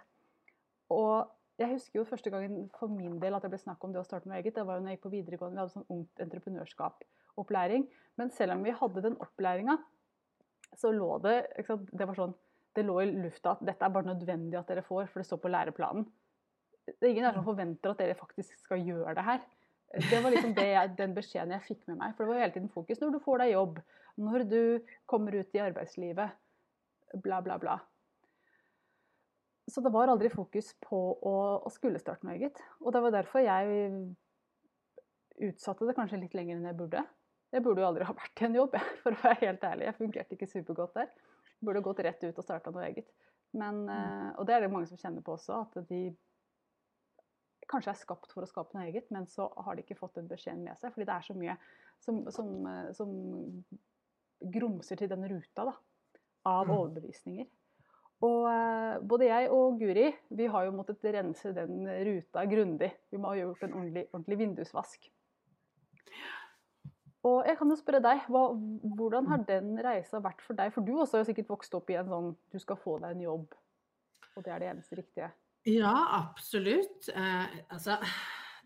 Og 0.93 1.25
jeg 1.55 1.71
husker 1.71 2.01
jo 2.01 2.07
første 2.07 2.31
gangen 2.31 2.65
for 2.75 2.91
min 2.91 3.15
del 3.21 3.35
at 3.37 3.45
det 3.45 3.51
ble 3.53 3.59
snakk 3.61 3.83
om 3.87 3.93
det 3.93 4.01
å 4.01 4.07
starte 4.07 4.27
noe 4.27 4.41
eget. 4.41 4.57
Det 4.57 4.65
var 4.67 4.77
jo 4.77 4.83
når 4.83 4.91
jeg 4.91 4.97
gikk 4.97 5.05
på 5.05 5.11
videregående, 5.13 5.55
vi 5.55 5.61
hadde 5.63 5.73
sånn 5.75 5.93
ungt 5.95 6.23
entreprenørskap-opplæring. 6.25 7.85
Men 8.19 8.31
selv 8.35 8.57
om 8.57 8.65
vi 8.65 8.73
hadde 8.75 9.03
den 9.05 9.15
opplæringa, 9.23 9.77
så 10.75 10.91
lå 10.91 11.13
det 11.23 11.37
Det 11.55 12.07
var 12.09 12.17
sånn, 12.17 12.35
det 12.75 12.83
lå 12.83 12.97
i 12.99 13.11
lufta 13.23 13.53
at 13.55 13.63
dette 13.63 13.87
er 13.87 13.93
bare 13.95 14.09
nødvendig 14.09 14.59
at 14.59 14.67
dere 14.67 14.83
får, 14.83 15.07
for 15.07 15.21
det 15.21 15.29
står 15.29 15.39
på 15.45 15.53
læreplanen. 15.53 16.09
Det 16.85 16.99
er 16.99 17.13
ingen 17.13 17.29
der 17.29 17.37
som 17.37 17.47
forventer 17.47 17.93
at 17.93 18.03
dere 18.03 18.19
faktisk 18.19 18.59
skal 18.59 18.83
gjøre 18.83 19.15
det 19.15 19.23
her. 19.23 19.39
Det 19.95 20.19
var 20.19 20.33
liksom 20.35 20.53
det 20.57 20.67
jeg, 20.67 20.93
den 20.97 21.15
beskjeden 21.15 21.55
jeg 21.55 21.67
fikk 21.69 21.87
med 21.87 22.01
meg. 22.01 22.17
For 22.17 22.25
det 22.25 22.29
var 22.33 22.35
jo 22.35 22.43
hele 22.43 22.57
tiden 22.57 22.73
fokus 22.73 22.99
når 22.99 23.15
du 23.15 23.23
får 23.23 23.45
deg 23.45 23.55
jobb, 23.55 23.79
når 24.19 24.47
du 24.51 24.61
kommer 25.07 25.39
ut 25.39 25.55
i 25.55 25.63
arbeidslivet, 25.63 26.35
bla, 27.23 27.39
bla, 27.39 27.55
bla 27.61 27.79
så 29.71 29.81
det 29.81 29.89
var 29.89 30.11
aldri 30.11 30.29
fokus 30.29 30.73
på 30.83 30.97
å, 31.15 31.35
å, 31.65 31.69
skulle 31.73 32.01
starte 32.01 32.27
noe 32.27 32.35
eget. 32.37 32.59
Og 32.83 32.93
det 32.93 33.01
var 33.01 33.15
derfor 33.15 33.41
jeg 33.41 33.93
utsatte 35.45 35.87
det 35.87 35.95
kanskje 35.97 36.21
litt 36.21 36.35
lenger 36.37 36.59
enn 36.59 36.67
jeg 36.69 36.77
burde. 36.77 37.01
Jeg 37.53 37.63
burde 37.65 37.81
jo 37.81 37.87
aldri 37.87 38.05
ha 38.05 38.13
vært 38.15 38.41
i 38.41 38.45
en 38.49 38.59
jobb, 38.59 38.77
for 39.01 39.15
å 39.15 39.23
være 39.23 39.41
helt 39.41 39.65
ærlig. 39.65 39.87
Jeg 39.89 39.97
fungerte 39.97 40.37
ikke 40.37 40.51
supergodt 40.51 40.99
der. 40.99 41.09
Jeg 41.55 41.65
burde 41.69 41.83
gått 41.87 42.03
rett 42.05 42.27
ut 42.27 42.37
og 42.37 42.45
starta 42.45 42.73
noe 42.75 42.85
eget. 42.85 43.09
Men, 43.55 43.81
mm. 43.87 43.95
Eh, 43.95 44.29
og 44.37 44.47
det 44.47 44.55
er 44.55 44.65
det 44.65 44.71
mange 44.73 44.89
som 44.91 45.01
kjenner 45.01 45.25
på 45.25 45.33
også, 45.37 45.63
at 45.65 45.89
de 45.89 46.03
kanskje 47.71 47.95
er 47.95 47.97
skapt 47.97 48.33
for 48.35 48.45
å 48.45 48.49
skape 48.49 48.77
noe 48.77 48.85
eget, 48.85 49.09
men 49.15 49.25
så 49.31 49.47
har 49.65 49.75
de 49.75 49.81
ikke 49.81 49.97
fått 49.97 50.19
den 50.19 50.29
beskjeden 50.29 50.61
med 50.67 50.77
seg. 50.77 50.93
Fordi 50.93 51.09
det 51.09 51.15
er 51.15 51.25
så 51.25 51.37
mye 51.39 51.57
som, 52.05 52.21
som, 52.35 52.55
eh, 52.69 52.89
som 52.97 53.13
grumser 54.53 55.01
til 55.01 55.09
den 55.09 55.25
ruta 55.31 55.71
da, 55.71 55.77
av 56.51 56.67
mm. 56.69 56.75
overbevisninger. 56.75 57.49
Og 58.25 58.47
eh, 58.49 58.95
både 59.05 59.29
jeg 59.29 59.51
og 59.53 59.77
Guri 59.81 60.09
vi 60.39 60.47
har 60.51 60.65
jo 60.67 60.73
måttet 60.75 61.05
rense 61.15 61.51
den 61.55 61.85
ruta 62.07 62.45
grundig. 62.49 62.91
Vi 63.11 63.21
må 63.21 63.33
ha 63.33 63.39
gjort 63.41 63.67
en 63.67 63.77
ordentlig, 63.77 64.07
ordentlig 64.13 64.39
vindusvask. 64.41 65.09
Og 67.25 67.41
jeg 67.49 67.57
kan 67.57 67.71
jo 67.73 67.77
spørre 67.79 68.03
deg, 68.05 68.27
hva, 68.29 68.43
Hvordan 68.97 69.27
har 69.31 69.45
den 69.47 69.73
reisa 69.81 70.21
vært 70.21 70.43
for 70.45 70.57
deg? 70.57 70.73
For 70.75 70.85
du 70.85 70.93
også 70.95 71.17
har 71.17 71.25
jo 71.25 71.31
sikkert 71.31 71.51
vokst 71.55 71.73
opp 71.77 71.89
i 71.89 71.97
en 71.97 72.11
sånn 72.11 72.31
du 72.53 72.61
skal 72.61 72.77
få 72.77 72.99
deg 73.01 73.15
en 73.15 73.25
jobb, 73.25 73.55
og 74.35 74.45
det 74.45 74.53
er 74.53 74.61
det 74.61 74.71
eneste 74.73 74.99
riktige. 74.99 75.31
Ja, 75.65 75.95
absolutt. 76.19 77.09
Eh, 77.09 77.55
altså, 77.73 77.97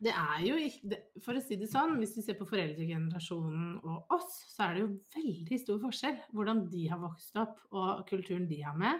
det 0.04 0.12
er 0.12 0.43
jo 0.43 0.58
ikke 0.60 1.00
For 1.24 1.39
å 1.39 1.43
si 1.43 1.56
det 1.60 1.69
sånn, 1.72 1.95
hvis 2.02 2.17
vi 2.17 2.26
ser 2.26 2.36
på 2.39 2.48
foreldregenerasjonen 2.50 3.80
og 3.80 4.13
oss, 4.15 4.41
så 4.52 4.67
er 4.67 4.76
det 4.76 4.84
jo 4.84 4.91
veldig 5.15 5.60
stor 5.63 5.82
forskjell 5.86 6.19
hvordan 6.36 6.65
de 6.72 6.86
har 6.91 7.02
vokst 7.02 7.39
opp 7.39 7.63
og 7.72 8.04
kulturen 8.12 8.48
de 8.50 8.60
har 8.65 8.76
med. 8.80 9.00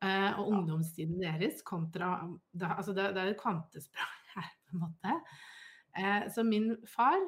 Uh, 0.00 0.38
og 0.40 0.46
ungdomstiden 0.48 1.18
deres 1.20 1.58
kontra 1.60 2.22
det, 2.56 2.70
altså 2.70 2.94
det, 2.96 3.10
det 3.12 3.20
er 3.20 3.34
et 3.34 3.40
kvantesprang 3.40 4.20
her, 4.34 4.46
på 4.64 4.78
en 4.78 4.84
måte. 4.86 5.16
Uh, 5.92 6.24
så 6.32 6.44
min 6.46 6.70
far, 6.88 7.20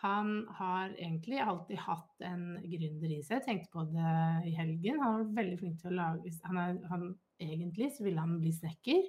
han 0.00 0.46
har 0.56 0.94
egentlig 0.94 1.40
alltid 1.42 1.82
hatt 1.82 2.24
en 2.24 2.44
gründer 2.62 3.12
i 3.12 3.18
seg. 3.26 3.40
Jeg 3.40 3.44
tenkte 3.44 3.72
på 3.74 3.84
det 3.90 4.12
i 4.48 4.54
helgen. 4.56 5.02
Han 5.02 5.16
var 5.18 5.34
veldig 5.40 5.58
flink 5.60 5.82
til 5.82 5.90
å 5.90 5.98
lage 5.98 6.32
han 6.46 6.60
er, 6.62 6.78
han, 6.92 7.10
Egentlig 7.38 7.90
så 7.94 8.02
ville 8.06 8.22
han 8.22 8.38
bli 8.40 8.50
snekker. 8.50 9.04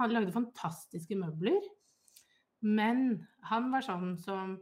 Han 0.00 0.12
lagde 0.12 0.34
fantastiske 0.34 1.16
møbler. 1.16 1.60
Men 2.64 3.22
han 3.48 3.70
var 3.72 3.86
sånn 3.86 4.16
som 4.20 4.58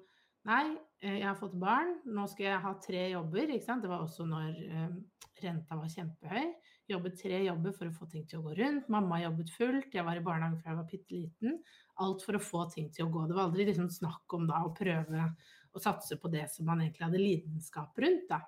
Nei, 0.48 0.70
eh, 1.04 1.18
jeg 1.18 1.26
har 1.26 1.36
fått 1.36 1.52
barn, 1.60 1.98
nå 2.08 2.22
skal 2.32 2.46
jeg 2.46 2.60
ha 2.64 2.70
tre 2.80 3.00
jobber. 3.10 3.50
Det 3.52 3.90
var 3.90 4.00
også 4.00 4.24
når 4.24 4.54
um, 4.72 4.94
renta 5.42 5.76
var 5.76 5.90
kjempehøy 5.92 6.46
jobbet 6.92 7.16
tre 7.20 7.38
jobber 7.44 7.74
for 7.76 7.88
å 7.88 7.94
få 7.94 8.08
ting 8.10 8.26
til 8.28 8.40
å 8.40 8.44
gå 8.48 8.56
rundt. 8.58 8.90
Mamma 8.92 9.20
jobbet 9.22 9.52
fullt, 9.54 9.94
jeg 9.94 10.06
var 10.06 10.18
i 10.18 10.24
barnehagen 10.24 10.58
fra 10.60 10.72
jeg 10.72 10.80
var 10.80 10.88
bitte 10.90 11.16
liten. 11.16 11.58
Alt 12.04 12.24
for 12.26 12.38
å 12.38 12.42
få 12.42 12.64
ting 12.72 12.90
til 12.94 13.06
å 13.06 13.12
gå. 13.14 13.26
Det 13.28 13.36
var 13.36 13.48
aldri 13.48 13.66
liksom 13.68 13.90
snakk 13.92 14.36
om 14.36 14.46
da 14.48 14.62
å 14.66 14.74
prøve 14.76 15.26
å 15.70 15.82
satse 15.82 16.18
på 16.20 16.30
det 16.32 16.46
som 16.52 16.66
man 16.68 16.82
egentlig 16.82 17.06
hadde 17.06 17.22
lidenskap 17.22 17.98
rundt. 18.02 18.26
da. 18.30 18.40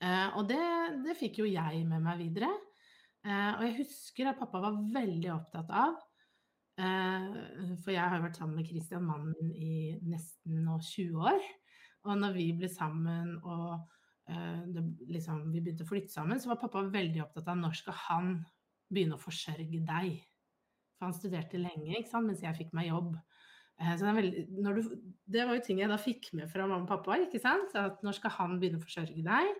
Eh, 0.00 0.28
og 0.38 0.46
det, 0.48 0.60
det, 1.04 1.16
fikk 1.18 1.42
jo 1.42 1.48
jeg 1.48 1.84
med 1.88 2.04
meg 2.04 2.20
videre. 2.22 2.50
Eh, 3.26 3.50
og 3.58 3.64
jeg 3.66 3.78
husker 3.82 4.30
at 4.30 4.40
pappa 4.40 4.62
var 4.62 4.78
veldig 4.94 5.28
opptatt 5.34 5.72
av 5.76 5.98
eh, 6.80 7.26
For 7.82 7.92
jeg 7.92 8.00
har 8.00 8.22
vært 8.22 8.38
sammen 8.40 8.56
med 8.56 8.70
Christian, 8.70 9.04
mannen 9.04 9.34
min, 9.36 9.50
i 9.52 9.98
nesten 10.08 10.62
nå 10.64 10.78
20 10.80 11.26
år. 11.34 11.48
Og 12.08 12.16
når 12.16 12.36
vi 12.38 12.46
ble 12.56 12.70
sammen 12.72 13.34
og 13.42 13.82
det, 14.30 14.82
liksom, 15.10 15.46
vi 15.50 15.62
begynte 15.62 15.86
å 15.86 15.90
flytte 15.90 16.12
sammen, 16.14 16.40
så 16.40 16.52
var 16.52 16.60
pappa 16.60 16.84
veldig 16.86 17.22
opptatt 17.24 17.48
av 17.50 17.58
når 17.58 17.78
skal 17.80 17.96
han 18.06 18.34
begynne 18.90 19.16
å 19.16 19.22
forsørge 19.22 19.80
deg. 19.86 20.20
For 20.98 21.08
han 21.08 21.16
studerte 21.16 21.60
lenge 21.60 21.96
ikke 21.96 22.10
sant, 22.10 22.28
mens 22.28 22.42
jeg 22.44 22.58
fikk 22.58 22.74
meg 22.76 22.90
jobb. 22.90 23.14
Eh, 23.80 23.94
så 23.96 24.04
det, 24.04 24.14
veldig, 24.18 24.44
du, 24.50 24.82
det, 25.24 25.46
var 25.48 25.56
jo 25.56 25.64
ting 25.64 25.80
jeg 25.80 25.90
da 25.90 25.98
fikk 26.00 26.30
med 26.36 26.50
fra 26.52 26.66
mamma 26.66 26.84
og 26.84 26.90
pappa. 26.90 27.16
ikke 27.24 27.40
sant? 27.42 27.72
At 27.78 28.04
når 28.04 28.18
skal 28.18 28.34
han 28.36 28.58
begynne 28.60 28.80
å 28.80 28.84
forsørge 28.84 29.24
deg? 29.24 29.52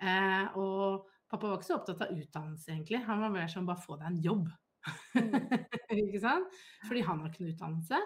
Eh, 0.00 0.56
og 0.56 1.10
pappa 1.30 1.50
var 1.50 1.60
ikke 1.60 1.68
så 1.68 1.76
opptatt 1.76 2.06
av 2.06 2.14
utdannelse, 2.16 2.72
egentlig. 2.72 3.02
Han 3.06 3.22
var 3.26 3.34
mer 3.34 3.52
sånn 3.52 3.68
bare 3.68 3.84
få 3.84 4.00
deg 4.00 4.10
en 4.10 4.22
jobb. 4.24 4.50
Mm. 5.12 5.34
ikke 6.06 6.22
sant? 6.22 6.60
Fordi 6.86 7.04
han 7.04 7.20
har 7.20 7.32
ikke 7.32 7.44
noe 7.44 7.54
utdannelse. 7.54 8.00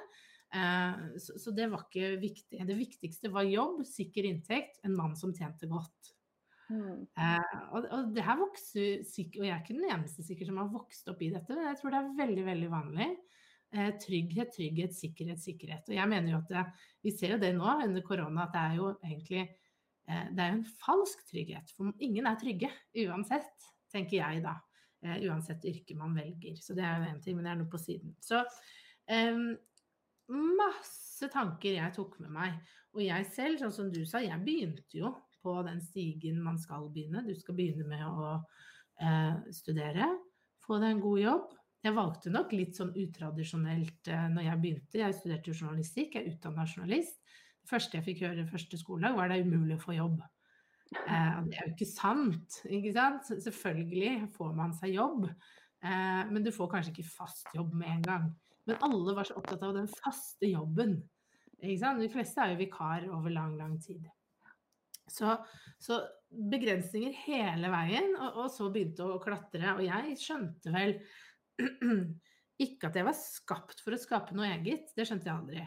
Eh, 0.55 1.19
så, 1.19 1.39
så, 1.39 1.51
det 1.51 1.69
var 1.73 1.87
ikke 1.87 2.15
viktig. 2.23 2.61
Det 2.69 2.77
viktigste 2.79 3.31
var 3.35 3.49
jobb, 3.49 3.83
sikker 3.89 4.29
inntekt, 4.29 4.79
en 4.87 4.95
mann 4.97 5.17
som 5.19 5.35
tjente 5.35 5.69
godt. 5.71 6.13
Mm. 6.71 7.03
Eh, 7.21 7.57
og, 7.75 7.89
og, 7.91 8.13
det 8.15 8.25
her 8.25 8.39
vokser 8.41 9.03
og 9.03 9.43
jeg 9.45 9.51
er 9.51 9.59
ikke 9.61 9.77
den 9.77 9.91
eneste 9.91 10.25
sikkert 10.25 10.49
som 10.49 10.63
har 10.63 10.71
vokst 10.73 11.11
opp 11.13 11.21
i 11.21 11.33
dette, 11.35 11.57
men 11.57 11.69
jeg 11.69 11.81
tror 11.81 11.93
det 11.93 12.01
er 12.01 12.15
veldig, 12.23 12.47
veldig 12.47 12.71
vanlig. 12.73 13.11
Eh, 13.75 13.91
trygghet, 14.01 14.55
trygghet, 14.55 14.95
sikkerhet, 14.97 15.43
sikkerhet. 15.43 15.91
Og 15.91 15.99
jeg 15.99 16.13
mener 16.13 16.37
jo 16.37 16.41
at 16.45 16.55
det, 16.55 16.65
vi 17.05 17.15
ser 17.17 17.35
jo 17.35 17.43
det 17.43 17.53
nå 17.59 17.77
under 17.89 18.07
korona, 18.07 18.47
at 18.47 18.55
det 18.55 18.65
er 18.65 18.81
jo 18.81 18.95
egentlig 19.03 19.47
det 20.05 20.37
er 20.37 20.51
jo 20.51 20.57
en 20.59 20.67
falsk 20.85 21.23
trygghet. 21.31 21.71
For 21.73 22.03
ingen 22.05 22.27
er 22.29 22.35
trygge 22.37 22.69
uansett, 23.07 23.71
tenker 23.89 24.19
jeg 24.19 24.43
da. 24.45 24.59
Uansett 25.25 25.65
yrke 25.65 25.97
man 25.97 26.13
velger. 26.13 26.59
Så 26.61 26.77
det 26.77 26.85
er 26.85 26.99
jo 26.99 27.07
én 27.09 27.23
ting, 27.25 27.39
men 27.39 27.49
det 27.49 27.55
er 27.55 27.63
noe 27.63 27.71
på 27.73 27.81
siden. 27.81 28.13
Så 28.21 28.43
um, 29.09 29.55
masse 30.33 31.29
tanker 31.33 31.77
jeg 31.77 31.95
tok 31.97 32.19
med 32.23 32.33
meg. 32.35 32.59
Og 32.95 33.03
jeg 33.05 33.27
selv, 33.35 33.59
sånn 33.61 33.75
som 33.75 33.91
du 33.93 34.03
sa, 34.07 34.23
jeg 34.23 34.41
begynte 34.45 35.01
jo 35.01 35.13
på 35.45 35.59
den 35.67 35.81
stigen 35.85 36.41
man 36.45 36.59
skal 36.61 36.89
begynne. 36.93 37.25
Du 37.27 37.35
skal 37.37 37.57
begynne 37.59 37.87
med 37.89 38.05
å 38.07 38.39
eh, 39.03 39.37
studere, 39.53 40.09
få 40.65 40.79
deg 40.81 40.95
en 40.95 41.05
god 41.05 41.21
jobb. 41.21 41.57
Jeg 41.85 41.97
valgte 41.99 42.31
nok 42.33 42.53
litt 42.57 42.79
sånn 42.79 42.95
utradisjonelt 42.97 44.09
eh, 44.09 44.29
når 44.33 44.47
jeg 44.47 44.61
begynte. 44.63 45.01
Jeg 45.03 45.19
studerte 45.19 45.57
journalistikk, 45.57 46.15
jeg 46.17 46.23
er 46.23 46.37
utdanna 46.37 46.65
journalist. 46.71 47.19
Det 47.61 47.73
første 47.73 47.99
jeg 47.99 48.07
fikk 48.07 48.23
høre 48.25 48.47
første 48.49 48.81
skoledag, 48.81 49.19
var 49.19 49.33
det 49.33 49.43
umulig 49.45 49.77
å 49.77 49.83
få 49.83 49.99
jobb. 49.99 50.23
Eh, 50.95 51.37
det 51.51 51.59
er 51.59 51.67
jo 51.67 51.75
ikke 51.75 51.91
sant, 51.91 52.61
ikke 52.69 52.95
sant? 52.95 53.29
Selvfølgelig 53.45 54.31
får 54.37 54.57
man 54.57 54.73
seg 54.79 54.95
jobb, 54.97 55.27
eh, 55.29 56.23
men 56.31 56.45
du 56.45 56.53
får 56.55 56.71
kanskje 56.73 56.95
ikke 56.95 57.13
fast 57.19 57.53
jobb 57.57 57.75
med 57.77 57.99
en 57.99 58.09
gang. 58.09 58.27
Men 58.69 58.81
alle 58.87 59.15
var 59.17 59.29
så 59.29 59.37
opptatt 59.39 59.63
av 59.67 59.75
den 59.77 59.89
faste 59.93 60.49
jobben. 60.49 60.99
De 61.61 62.11
fleste 62.13 62.43
er 62.43 62.55
jo 62.55 62.61
vikar 62.61 63.09
over 63.13 63.33
lang, 63.33 63.57
lang 63.61 63.77
tid. 63.81 64.05
Så, 65.11 65.37
så 65.79 66.01
begrensninger 66.29 67.13
hele 67.27 67.71
veien, 67.73 68.15
og, 68.17 68.39
og, 68.45 68.51
så 68.53 68.71
begynte 68.73 69.07
å 69.07 69.21
klatre. 69.23 69.77
Og 69.77 69.85
jeg 69.85 70.17
skjønte 70.21 70.73
vel 70.75 70.97
ikke 72.65 72.89
at 72.89 72.99
jeg 72.99 73.07
var 73.07 73.19
skapt 73.19 73.85
for 73.85 73.95
å 73.95 74.01
skape 74.01 74.37
noe 74.37 74.49
eget, 74.57 74.93
det 74.97 75.07
skjønte 75.09 75.31
jeg 75.31 75.37
aldri. 75.37 75.67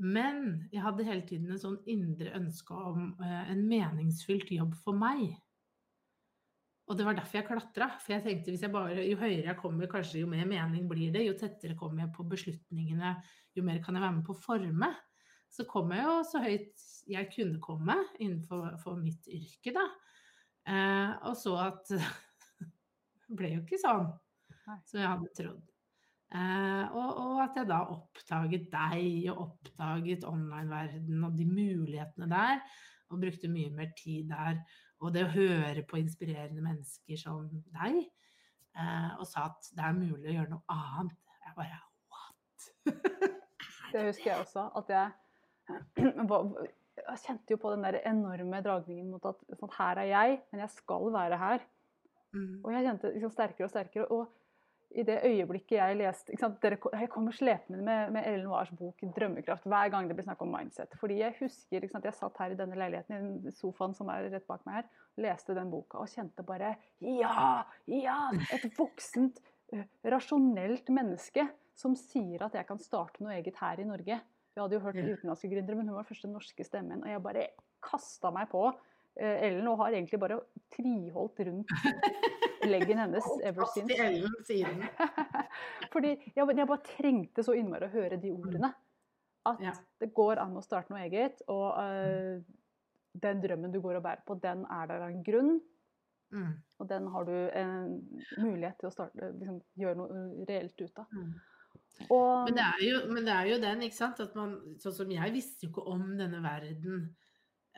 Men 0.00 0.44
jeg 0.72 0.80
hadde 0.80 1.04
hele 1.04 1.26
tiden 1.28 1.52
en 1.52 1.60
sånn 1.60 1.78
indre 1.92 2.32
ønske 2.38 2.72
om 2.72 3.10
uh, 3.20 3.42
en 3.52 3.66
meningsfylt 3.68 4.48
jobb 4.56 4.72
for 4.80 4.96
meg. 4.96 5.34
Og 6.90 6.98
det 6.98 7.06
var 7.06 7.14
derfor 7.14 7.38
jeg 7.38 7.46
klatra. 7.46 7.86
For 8.02 8.16
jeg 8.16 8.24
tenkte 8.24 8.50
hvis 8.50 8.64
jeg 8.66 8.74
bare, 8.74 8.96
jo 9.06 9.18
høyere 9.20 9.52
jeg 9.52 9.58
kommer, 9.60 9.90
kanskje 9.90 10.24
jo 10.24 10.30
mer 10.30 10.48
mening 10.50 10.88
blir 10.90 11.14
det. 11.14 11.22
Jo 11.28 11.36
tettere 11.38 11.78
kommer 11.78 12.04
jeg 12.04 12.14
på 12.16 12.26
beslutningene, 12.26 13.14
jo 13.54 13.62
mer 13.66 13.78
kan 13.84 13.94
jeg 13.94 14.04
være 14.04 14.16
med 14.18 14.26
på 14.26 14.34
å 14.34 14.42
forme 14.42 14.90
så 15.50 15.66
kom 15.68 15.90
jeg 15.94 16.06
jo 16.06 16.18
så 16.26 16.42
høyt 16.44 16.84
jeg 17.10 17.30
kunne 17.34 17.58
komme 17.62 17.96
innenfor 18.22 18.98
mitt 19.00 19.26
yrke, 19.30 19.74
da. 19.74 19.86
Eh, 20.70 21.14
og 21.26 21.34
så 21.38 21.56
at 21.64 21.90
det 21.90 22.00
ble 23.38 23.56
jo 23.56 23.64
ikke 23.64 23.80
sånn 23.80 24.06
som 24.86 25.00
jeg 25.00 25.08
hadde 25.08 25.32
trodd. 25.34 25.64
Eh, 26.30 26.84
og, 26.94 27.08
og, 27.08 27.40
at 27.42 27.58
jeg 27.58 27.66
da 27.72 27.80
oppdaget 27.90 28.68
deg 28.70 29.32
og 29.32 29.42
oppdaget 29.48 30.28
online-verdenen 30.28 31.26
og 31.26 31.34
de 31.40 31.48
mulighetene 31.50 32.30
der. 32.30 32.62
Og 33.10 33.18
brukte 33.24 33.50
mye 33.50 33.72
mer 33.74 33.90
tid 33.98 34.30
der. 34.30 34.60
Og 35.00 35.14
det 35.14 35.24
å 35.24 35.32
høre 35.32 35.84
på 35.88 35.98
inspirerende 36.00 36.62
mennesker 36.64 37.20
som 37.20 37.46
deg. 37.72 38.02
Eh, 38.76 39.10
og 39.18 39.26
sa 39.28 39.48
at 39.48 39.70
det 39.76 39.86
er 39.86 39.96
mulig 39.96 40.28
å 40.28 40.34
gjøre 40.34 40.52
noe 40.52 40.76
annet. 40.76 41.16
Jeg 41.46 41.56
bare 41.56 41.80
what? 42.12 42.68
det 43.92 44.04
husker 44.10 44.30
jeg 44.30 44.44
også. 44.44 44.68
At 44.80 44.92
jeg 44.94 45.08
jeg 47.00 47.22
kjente 47.24 47.54
jo 47.54 47.60
på 47.60 47.72
den 47.72 47.84
der 47.86 48.00
enorme 48.08 48.60
dragningen 48.64 49.10
mot 49.12 49.24
at 49.30 49.40
sånn, 49.58 49.72
her 49.78 50.02
er 50.02 50.10
jeg, 50.10 50.40
men 50.50 50.64
jeg 50.64 50.74
skal 50.74 51.08
være 51.14 51.38
her. 51.40 51.64
Mm. 52.34 52.60
Og 52.60 52.74
jeg 52.74 52.86
kjente 52.86 53.12
liksom, 53.14 53.32
sterkere 53.34 53.66
og 53.66 53.72
sterkere. 53.72 54.06
Og 54.14 54.39
i 54.90 55.04
det 55.06 55.20
øyeblikket 55.22 55.76
jeg 55.76 55.96
leste 56.00 56.34
dere, 56.62 56.78
Jeg 56.98 57.08
kommer 57.10 57.32
slepende 57.32 57.82
med, 57.82 58.10
med 58.10 58.26
Ellen 58.26 58.48
Wars 58.50 58.70
bok 58.74 58.98
'Drømmekraft' 59.02 59.68
hver 59.70 59.88
gang 59.88 60.08
det 60.08 60.16
blir 60.16 60.26
snakk 60.26 60.42
om 60.42 60.50
mindset. 60.50 60.96
Fordi 60.98 61.20
jeg 61.20 61.36
husker 61.38 61.86
Jeg 62.04 62.14
satt 62.14 62.38
her 62.38 62.50
i 62.50 62.58
denne 62.58 62.74
leiligheten, 62.74 63.46
i 63.46 63.50
sofaen 63.54 63.94
som 63.94 64.08
er 64.08 64.30
rett 64.30 64.46
bak 64.46 64.66
meg 64.66 64.80
her, 64.80 64.90
leste 65.16 65.54
den 65.54 65.70
boka 65.70 65.98
og 65.98 66.08
kjente 66.08 66.42
bare 66.42 66.74
Ja! 67.00 67.64
Ja! 67.86 68.30
Et 68.52 68.66
voksent, 68.78 69.40
rasjonelt 70.04 70.88
menneske 70.90 71.46
som 71.74 71.94
sier 71.96 72.42
at 72.42 72.54
jeg 72.54 72.66
kan 72.66 72.78
starte 72.82 73.22
noe 73.22 73.36
eget 73.38 73.56
her 73.62 73.80
i 73.80 73.86
Norge. 73.86 74.20
Vi 74.50 74.60
hadde 74.60 74.74
jo 74.74 74.82
hørt 74.82 74.98
utenlandske 74.98 75.48
gründere, 75.48 75.76
men 75.76 75.88
hun 75.88 75.94
var 75.94 76.02
den 76.02 76.10
første 76.10 76.28
norske 76.28 76.64
stemmen. 76.66 77.04
Og 77.04 77.08
jeg 77.08 77.22
bare 77.22 77.46
kasta 77.80 78.32
meg 78.34 78.50
på 78.50 78.66
eh, 78.66 79.46
Ellen 79.46 79.68
og 79.70 79.78
har 79.84 79.94
egentlig 79.94 80.20
bare 80.20 80.40
tviholdt 80.74 81.46
rundt 81.46 81.70
leggen 82.66 82.98
hennes 82.98 83.26
ever 83.44 83.66
since. 83.74 83.96
Fordi 85.92 86.12
jeg, 86.12 86.34
jeg, 86.36 86.68
bare 86.68 86.84
trengte 86.86 87.44
så 87.46 87.56
innmari 87.56 87.88
å 87.88 87.94
høre 87.94 88.20
de 88.20 88.32
ordene. 88.34 88.72
At 89.48 89.62
ja. 89.64 89.72
det 90.02 90.10
går 90.16 90.42
an 90.42 90.58
å 90.58 90.64
starte 90.64 90.92
noe 90.92 91.04
eget. 91.06 91.40
Og 91.52 91.68
uh, 91.76 92.40
den 93.20 93.42
drømmen 93.42 93.72
du 93.72 93.80
går 93.82 93.98
og 93.98 94.06
bærer 94.06 94.24
på, 94.26 94.36
den 94.42 94.66
er 94.70 94.90
der 94.90 95.06
av 95.06 95.12
en 95.12 95.22
grunn. 95.26 95.54
Mm. 96.30 96.50
Og 96.78 96.88
den 96.88 97.06
har 97.10 97.24
du 97.26 97.36
en 97.58 97.96
mulighet 98.38 98.76
til 98.78 98.90
å 98.90 98.92
starte, 98.94 99.32
liksom, 99.40 99.62
gjøre 99.80 99.98
noe 99.98 100.26
reelt 100.46 100.78
ut 100.78 101.00
av. 101.02 101.08
Mm. 101.10 101.32
Og, 102.08 102.46
men, 102.46 102.56
det 102.56 102.68
jo, 102.86 103.00
men, 103.10 103.26
det 103.26 103.32
er 103.34 103.48
jo, 103.50 103.56
den, 103.60 103.82
ikke 103.84 103.98
sant, 103.98 104.20
at 104.22 104.36
man 104.38 104.54
Sånn 104.80 104.94
som 104.96 105.10
jeg 105.12 105.34
visste 105.34 105.66
jo 105.66 105.72
ikke 105.72 105.82
om 105.90 106.06
denne 106.16 106.40
verden 106.40 107.10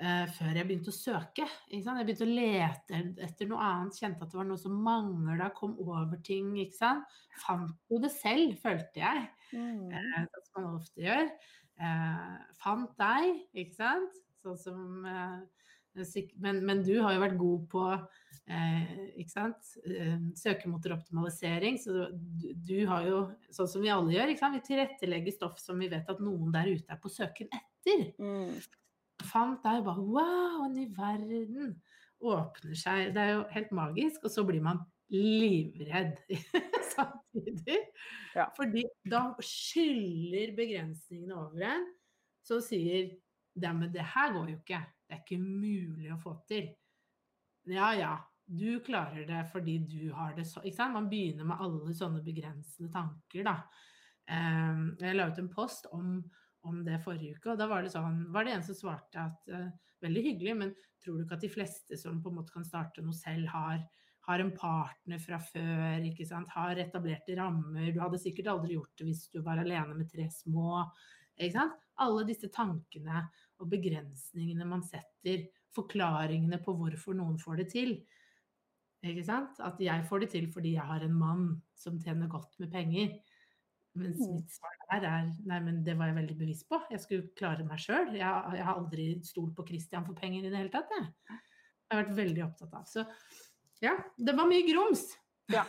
eh, 0.01 0.27
før 0.37 0.59
jeg 0.59 0.69
begynte 0.69 0.93
å 0.93 0.97
søke. 0.97 1.47
Ikke 1.69 1.85
sant? 1.87 2.01
Jeg 2.01 2.09
begynte 2.09 2.29
å 2.29 2.37
lete 2.37 3.01
etter 3.29 3.51
noe 3.51 3.69
annet, 3.69 3.99
kjente 4.01 4.27
at 4.27 4.35
det 4.35 4.41
var 4.41 4.49
noe 4.49 4.61
som 4.61 4.77
mangla, 4.85 5.51
kom 5.57 5.75
over 5.83 6.21
ting. 6.25 6.53
ikke 6.63 6.79
sant? 6.79 7.17
Fant 7.45 7.73
jo 7.93 8.01
det 8.03 8.13
selv, 8.15 8.57
følte 8.63 9.05
jeg. 9.05 9.25
Mm. 9.53 9.89
Sånn 9.91 10.47
som 10.49 10.59
man 10.59 10.71
ofte 10.77 11.07
gjør. 11.07 11.33
Uh, 11.83 12.37
fant 12.63 12.93
deg, 13.01 13.43
ikke 13.65 13.79
sant. 13.81 14.23
Sånn 14.43 14.59
som 14.61 15.05
men, 16.41 16.65
men, 16.65 16.83
du 16.85 16.95
har 17.05 17.15
jo 17.15 17.21
vært 17.21 17.39
god 17.41 17.65
på 17.73 17.83
eh, 17.93 18.93
ikke? 19.21 19.49
Eh, 19.85 20.15
søkemotoroptimalisering. 20.41 21.77
Så 21.81 22.07
du, 22.13 22.47
du, 22.57 22.79
har 22.89 23.09
jo, 23.09 23.19
sånn 23.53 23.69
som 23.69 23.85
vi 23.85 23.93
alle 23.93 24.15
gjør, 24.17 24.33
ikke 24.33 24.45
sant? 24.45 24.57
vi 24.57 24.65
tilrettelegger 24.71 25.37
stoff 25.37 25.61
som 25.61 25.81
vi 25.83 25.91
vet 25.93 26.09
at 26.09 26.23
noen 26.25 26.53
der 26.55 26.73
ute 26.73 26.95
er 26.95 27.03
på 27.03 27.13
søken 27.13 27.53
etter. 27.53 28.07
Mm. 28.17 28.57
Fant 29.27 29.63
deg 29.65 29.85
bare 29.87 30.03
Wow, 30.03 30.65
en 30.67 30.77
ny 30.77 30.89
verden 30.97 31.77
åpner 32.23 32.79
seg. 32.79 33.13
Det 33.15 33.23
er 33.23 33.33
jo 33.37 33.47
helt 33.53 33.73
magisk. 33.75 34.27
Og 34.27 34.35
så 34.35 34.45
blir 34.47 34.63
man 34.65 34.83
livredd 35.13 36.21
samtidig. 36.95 37.81
Ja. 38.37 38.49
Fordi 38.57 38.85
da 39.09 39.27
skyller 39.45 40.55
begrensningene 40.57 41.37
over 41.37 41.67
en 41.73 41.91
som 42.43 42.63
sier 42.65 43.13
men 43.53 43.91
det 43.93 44.05
her 44.15 44.33
går 44.33 44.49
jo 44.49 44.59
ikke. 44.63 44.79
Det 45.05 45.17
er 45.17 45.19
ikke 45.21 45.43
mulig 45.43 46.13
å 46.15 46.21
få 46.21 46.39
til. 46.49 46.71
Ja 47.69 47.93
ja, 47.95 48.15
du 48.49 48.81
klarer 48.83 49.27
det 49.29 49.43
fordi 49.53 49.77
du 49.87 50.13
har 50.17 50.33
det 50.35 50.47
så 50.49 50.63
Ikke 50.65 50.77
sant? 50.77 50.97
Man 50.97 51.11
begynner 51.11 51.47
med 51.47 51.61
alle 51.63 51.93
sånne 51.95 52.23
begrensende 52.25 52.91
tanker, 52.95 53.45
da. 53.47 53.57
Ehm, 54.33 54.97
jeg 55.01 55.19
la 55.19 55.29
ut 55.31 55.39
en 55.43 55.51
post 55.53 55.87
om, 55.93 56.17
om 56.68 56.83
det 56.87 57.01
forrige 57.03 57.38
uke, 57.38 57.53
og 57.53 57.59
da 57.61 57.66
var 57.70 57.83
det 57.83 57.92
sånn 57.94 58.27
Var 58.33 58.46
det 58.46 58.53
en 58.57 58.64
som 58.66 58.77
svarte 58.79 59.22
at 59.22 59.51
uh, 59.51 59.70
Veldig 60.03 60.22
hyggelig, 60.27 60.55
men 60.59 60.70
tror 61.03 61.18
du 61.18 61.25
ikke 61.25 61.37
at 61.38 61.44
de 61.44 61.51
fleste 61.53 61.98
som 61.98 62.16
på 62.22 62.31
en 62.31 62.40
måte 62.40 62.55
kan 62.55 62.64
starte 62.66 63.05
noe 63.05 63.14
selv, 63.14 63.46
har, 63.53 63.83
har 64.27 64.42
en 64.42 64.51
partner 64.55 65.20
fra 65.22 65.38
før, 65.42 66.03
ikke 66.09 66.27
sant? 66.27 66.51
har 66.57 66.81
etablerte 66.83 67.37
rammer. 67.38 67.92
Du 67.94 68.01
hadde 68.03 68.18
sikkert 68.18 68.51
aldri 68.51 68.75
gjort 68.75 68.90
det 68.98 69.07
hvis 69.07 69.29
du 69.31 69.38
var 69.46 69.62
alene 69.62 69.94
med 69.94 70.11
tre 70.11 70.27
små. 70.35 70.81
Ikke 71.37 71.55
sant? 71.55 71.79
Alle 72.03 72.25
disse 72.27 72.51
tankene 72.51 73.25
og 73.62 73.70
begrensningene 73.70 74.66
man 74.66 74.83
setter, 74.87 75.46
forklaringene 75.72 76.59
på 76.64 76.75
hvorfor 76.77 77.14
noen 77.16 77.38
får 77.38 77.62
det 77.62 77.68
til. 77.77 77.94
Ikke 79.07 79.25
sant? 79.27 79.59
At 79.62 79.79
jeg 79.83 80.07
får 80.09 80.25
det 80.25 80.33
til 80.35 80.51
fordi 80.51 80.77
jeg 80.77 80.88
har 80.88 81.07
en 81.07 81.14
mann 81.18 81.46
som 81.79 81.98
tjener 82.03 82.31
godt 82.31 82.59
med 82.62 82.75
penger. 82.75 83.14
Mens 83.99 84.21
mm. 84.21 84.35
mitt 84.39 84.55
svar 84.55 84.77
der 84.89 85.07
er 85.09 85.27
nei, 85.49 85.59
men 85.65 85.83
det 85.85 85.95
var 85.99 86.09
jeg 86.09 86.19
veldig 86.21 86.37
bevisst 86.39 86.69
på. 86.71 86.81
Jeg 86.93 87.03
skulle 87.03 87.29
klare 87.37 87.67
meg 87.69 87.81
sjøl. 87.83 88.15
Jeg, 88.17 88.25
jeg, 88.57 88.65
har 88.65 88.79
aldri 88.79 89.07
stolt 89.27 89.55
på 89.57 89.67
Christian 89.69 90.07
for 90.09 90.17
penger 90.19 90.47
i 90.47 90.53
det 90.53 90.61
hele 90.61 90.73
tatt. 90.73 90.93
Jeg. 90.97 91.11
jeg 91.29 91.93
har 91.93 92.03
vært 92.05 92.17
veldig 92.17 92.45
opptatt 92.47 92.75
av. 92.79 92.89
Så 92.89 93.05
ja, 93.85 93.97
det 94.17 94.37
var 94.39 94.49
mye 94.49 94.65
grums. 94.69 95.07
Ja, 95.53 95.67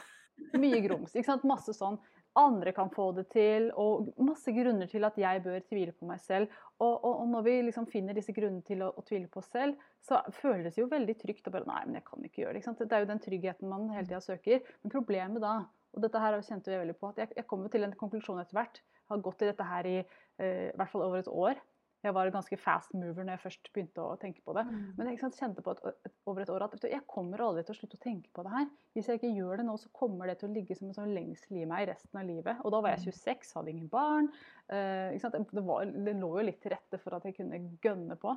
mye 0.56 0.80
grums. 0.86 1.16
Ikke 1.16 1.32
sant? 1.34 1.48
Masse 1.50 1.76
sånn 1.76 2.00
andre 2.34 2.72
kan 2.72 2.90
få 2.90 3.12
det 3.14 3.28
til, 3.30 3.68
og 3.78 4.10
masse 4.26 4.52
grunner 4.54 4.90
til 4.90 5.06
at 5.06 5.18
jeg 5.22 5.42
bør 5.46 5.60
tvile 5.68 5.94
på 5.94 6.08
meg 6.10 6.22
selv. 6.24 6.54
Og, 6.80 6.94
og, 6.96 7.20
og 7.22 7.28
når 7.30 7.46
vi 7.46 7.56
liksom 7.68 7.86
finner 7.92 8.18
disse 8.18 8.34
grunnene 8.34 8.66
til 8.66 8.82
å, 8.86 8.90
å, 8.98 9.04
tvile 9.06 9.30
på 9.30 9.42
oss 9.44 9.52
selv, 9.54 9.78
så 10.02 10.24
føles 10.40 10.74
det 10.74 10.82
jo 10.82 10.90
veldig 10.92 11.16
trygt 11.22 11.48
å 11.48 11.54
bare 11.54 11.70
Nei, 11.70 11.84
men 11.86 12.00
jeg 12.00 12.08
kan 12.08 12.26
ikke 12.26 12.44
gjøre 12.44 12.58
det. 12.58 12.76
Det 12.82 12.98
er 12.98 13.06
jo 13.06 13.12
den 13.12 13.24
tryggheten 13.24 13.70
man 13.70 13.92
hele 13.94 14.10
tida 14.10 14.22
søker. 14.24 14.66
Men 14.82 14.96
problemet 14.96 15.46
da, 15.46 15.54
og 15.94 16.02
dette 16.02 16.22
her 16.22 16.40
kjente 16.42 16.72
vi 16.72 16.80
veldig 16.82 16.98
på, 16.98 17.12
at 17.14 17.22
jeg, 17.22 17.34
jeg 17.38 17.48
kommer 17.50 17.70
til 17.74 17.86
en 17.86 17.94
konklusjon 17.98 18.42
etter 18.42 18.58
hvert. 18.58 18.82
Jeg 18.82 19.12
har 19.12 19.22
gått 19.26 19.44
i 19.44 19.50
dette 19.52 19.68
her 19.68 19.90
i 19.90 20.00
eh, 20.02 20.72
hvert 20.74 20.92
fall 20.92 21.06
over 21.06 21.22
et 21.22 21.30
år. 21.30 21.62
Jeg 22.04 22.12
var 22.18 22.28
ganske 22.36 22.58
fast 22.60 22.92
mover 23.00 23.24
når 23.24 23.38
jeg 23.38 23.42
først 23.46 23.70
begynte 23.72 24.04
å 24.04 24.16
tenke 24.20 24.42
på 24.44 24.56
det. 24.58 24.66
Mm. 24.68 24.80
Men 24.98 25.10
jeg 25.10 25.20
kjente 25.38 25.64
på 25.64 25.72
et, 25.72 25.84
et, 26.04 26.16
over 26.28 26.44
et 26.44 26.50
år 26.52 26.66
at 26.66 26.88
jeg 26.90 27.06
kommer 27.08 27.44
aldri 27.46 27.64
til 27.64 27.76
å 27.76 27.78
slutte 27.78 28.00
å 28.00 28.04
tenke 28.04 28.32
på 28.36 28.44
det 28.44 28.52
her. 28.52 28.66
Hvis 28.98 29.08
jeg 29.08 29.22
ikke 29.22 29.32
gjør 29.32 29.62
det 29.62 29.68
nå, 29.70 29.78
så 29.80 29.92
kommer 29.96 30.28
det 30.28 30.36
til 30.42 30.50
å 30.50 30.56
ligge 30.56 30.76
som 30.76 30.90
en 30.90 30.98
sånn 30.98 31.14
lengsel 31.16 31.62
i 31.62 31.70
meg 31.70 31.88
resten 31.94 32.20
av 32.20 32.28
livet. 32.28 32.60
Og 32.66 32.76
da 32.76 32.82
var 32.84 32.98
jeg 32.98 33.14
26, 33.14 33.48
mm. 33.48 33.56
hadde 33.56 33.72
ingen 33.72 33.88
barn. 33.94 34.28
Uh, 34.68 35.16
det, 35.16 35.64
var, 35.64 35.94
det, 36.10 36.18
lå 36.20 36.34
jo 36.42 36.46
litt 36.50 36.60
til 36.66 36.76
rette 36.76 37.00
for 37.00 37.16
at 37.16 37.30
jeg 37.30 37.38
kunne 37.40 37.62
gønne 37.86 38.20
på. 38.20 38.36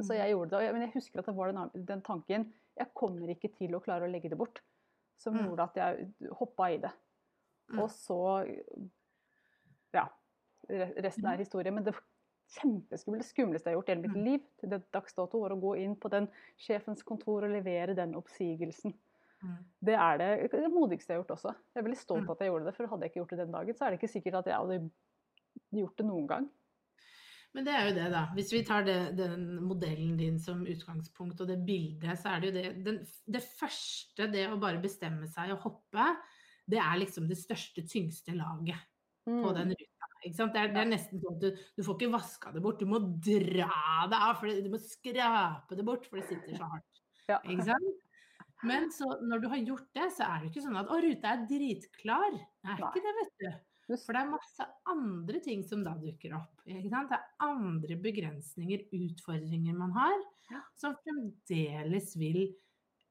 Så 0.00 0.16
jeg 0.16 0.30
mm. 0.30 0.32
gjorde 0.32 0.56
det. 0.56 0.72
Men 0.72 0.86
jeg 0.86 0.94
husker 0.96 1.20
at 1.20 1.28
det 1.28 1.36
var 1.36 1.52
den, 1.52 1.86
den 1.92 2.06
tanken 2.06 2.48
Jeg 2.80 2.94
kommer 2.96 3.28
ikke 3.28 3.52
til 3.58 3.76
å 3.76 3.82
klare 3.84 4.08
å 4.08 4.12
legge 4.12 4.32
det 4.32 4.40
bort. 4.40 4.62
Som 5.20 5.36
gjorde 5.36 5.66
at 5.68 5.76
jeg 5.76 6.30
hoppa 6.38 6.70
i 6.72 6.78
det. 6.82 6.92
Og 7.78 7.90
så 7.92 8.20
Ja. 9.94 10.06
Resten 10.70 11.26
er 11.26 11.40
historie. 11.40 11.72
Men 11.74 11.84
det 11.84 11.96
kjempeskumle, 12.56 13.24
skumleste 13.26 13.70
jeg 13.70 13.74
har 13.74 13.78
gjort 13.78 13.90
i 13.90 13.94
hele 13.94 14.06
mitt 14.06 14.16
mm. 14.16 14.24
liv 14.26 14.46
til 14.60 14.72
det 14.72 14.80
dags 14.94 15.14
dato, 15.14 15.40
var 15.42 15.54
å 15.54 15.60
gå 15.60 15.76
inn 15.82 15.94
på 15.98 16.10
den 16.12 16.26
sjefens 16.60 17.04
kontor 17.06 17.46
og 17.46 17.54
levere 17.54 17.94
den 17.98 18.16
oppsigelsen. 18.18 18.94
Mm. 19.40 19.58
Det 19.88 19.96
er 19.96 20.18
det, 20.20 20.30
det, 20.52 20.70
modigste 20.72 21.12
jeg 21.12 21.18
har 21.18 21.22
gjort 21.22 21.36
også. 21.38 21.54
Jeg 21.72 21.80
er 21.80 21.86
veldig 21.86 22.00
stolt 22.00 22.24
av 22.24 22.26
mm. 22.28 22.34
at 22.34 22.42
jeg 22.42 22.52
gjorde 22.52 22.66
det, 22.68 22.74
for 22.76 22.92
hadde 22.92 23.06
jeg 23.06 23.12
ikke 23.12 23.20
gjort 23.22 23.34
det 23.34 23.42
den 23.44 23.54
dagen, 23.54 23.76
så 23.76 23.86
er 23.86 23.92
det 23.92 24.00
ikke 24.00 24.14
sikkert 24.14 24.40
at 24.40 24.50
jeg 24.50 24.58
hadde 24.64 24.80
gjort 25.80 26.02
det 26.02 26.08
noen 26.08 26.26
gang. 26.30 26.48
Men 27.56 27.66
det 27.66 27.72
er 27.74 27.88
jo 27.88 27.94
det, 27.96 28.08
da. 28.12 28.24
Hvis 28.36 28.52
vi 28.54 28.60
tar 28.66 28.84
det, 28.86 28.98
den 29.18 29.46
modellen 29.66 30.14
din 30.18 30.36
som 30.42 30.62
utgangspunkt 30.62 31.40
og 31.42 31.48
det 31.50 31.58
bildet, 31.66 32.18
så 32.20 32.34
er 32.34 32.42
det 32.42 32.50
jo 32.50 32.56
det 32.56 32.66
den, 32.86 33.00
Det 33.26 33.42
første, 33.42 34.28
det 34.30 34.44
å 34.50 34.58
bare 34.60 34.82
bestemme 34.82 35.26
seg 35.30 35.54
og 35.56 35.64
hoppe, 35.66 36.06
det 36.70 36.78
er 36.78 37.00
liksom 37.00 37.26
det 37.26 37.38
største, 37.40 37.82
tyngste 37.90 38.36
laget 38.38 38.78
mm. 39.26 39.40
på 39.42 39.54
den 39.56 39.74
ruta. 39.74 40.10
Det 40.20 40.30
er, 40.36 40.68
det, 40.68 40.82
er, 40.82 40.88
nesten 40.90 41.22
sånn 41.22 41.38
at 41.38 41.42
du, 41.42 41.64
du, 41.78 41.82
får 41.82 41.96
ikke 41.96 42.12
vaska 42.12 42.52
det 42.52 42.60
bort, 42.62 42.82
du 42.82 42.86
må 42.86 43.00
dra 43.00 43.70
det 44.12 44.20
av. 44.20 44.36
For 44.36 44.52
du 44.52 44.68
må 44.70 44.80
skrape 44.84 45.78
det 45.78 45.86
bort, 45.86 46.06
for 46.06 46.20
det 46.20 46.28
sitter 46.28 46.60
så 46.60 46.68
hardt. 46.74 47.02
Ja. 47.30 47.40
Ikke 47.48 47.66
sant? 47.72 48.06
Men 48.68 48.90
så 48.92 49.08
når 49.24 49.40
du 49.40 49.48
har 49.48 49.62
gjort 49.64 49.88
det, 49.96 50.10
så 50.12 50.28
er 50.28 50.42
det 50.42 50.50
ikke 50.50 50.62
sånn 50.66 50.76
at 50.76 50.90
'å, 50.92 51.00
ruta 51.00 51.32
er 51.32 51.46
dritklar'. 51.48 52.36
Det 52.36 52.74
er 52.74 52.82
ikke 52.84 53.04
det, 53.06 53.14
vet 53.16 53.34
du. 53.40 53.50
For 53.98 54.14
det 54.14 54.22
er 54.22 54.32
masse 54.32 54.66
andre 54.92 55.40
ting 55.42 55.62
som 55.66 55.82
da 55.86 55.96
dukker 55.98 56.36
opp. 56.38 56.62
Ikke 56.68 56.90
sant? 56.92 57.10
Det 57.10 57.18
er 57.18 57.46
andre 57.48 57.96
begrensninger, 58.00 58.86
utfordringer 59.00 59.78
man 59.78 59.94
har, 59.96 60.18
som 60.78 60.94
fremdeles 61.02 62.14
vil 62.20 62.44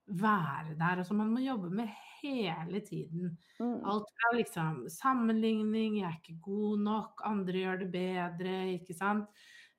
være 0.09 0.73
der, 0.79 1.01
og 1.01 1.05
som 1.05 1.19
man 1.21 1.29
må 1.33 1.43
jobbe 1.43 1.69
med 1.81 1.91
hele 2.21 2.81
tiden. 2.85 3.37
Mm. 3.59 3.85
Alt 3.85 4.09
fra 4.15 4.31
liksom 4.35 4.81
sammenligning, 4.91 5.99
jeg 5.99 6.07
er 6.09 6.17
ikke 6.17 6.39
god 6.41 6.83
nok, 6.87 7.23
andre 7.27 7.63
gjør 7.63 7.81
det 7.83 7.91
bedre, 7.93 8.57
ikke 8.79 8.97
sant. 8.97 9.29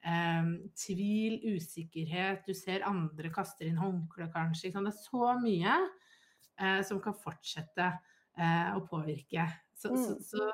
Um, 0.01 0.55
tvil, 0.81 1.43
usikkerhet, 1.57 2.47
du 2.47 2.55
ser 2.57 2.87
andre 2.89 3.29
kaster 3.35 3.69
inn 3.69 3.81
håndkle, 3.81 4.31
kanskje. 4.33 4.71
Det 4.73 4.81
er 4.81 4.97
så 4.97 5.35
mye 5.43 5.75
uh, 6.57 6.81
som 6.87 7.03
kan 7.05 7.17
fortsette 7.21 7.91
uh, 8.39 8.71
å 8.79 8.85
påvirke. 8.89 9.45
Så, 9.77 9.93
mm. 9.93 10.07
så, 10.07 10.17
så, 10.25 10.51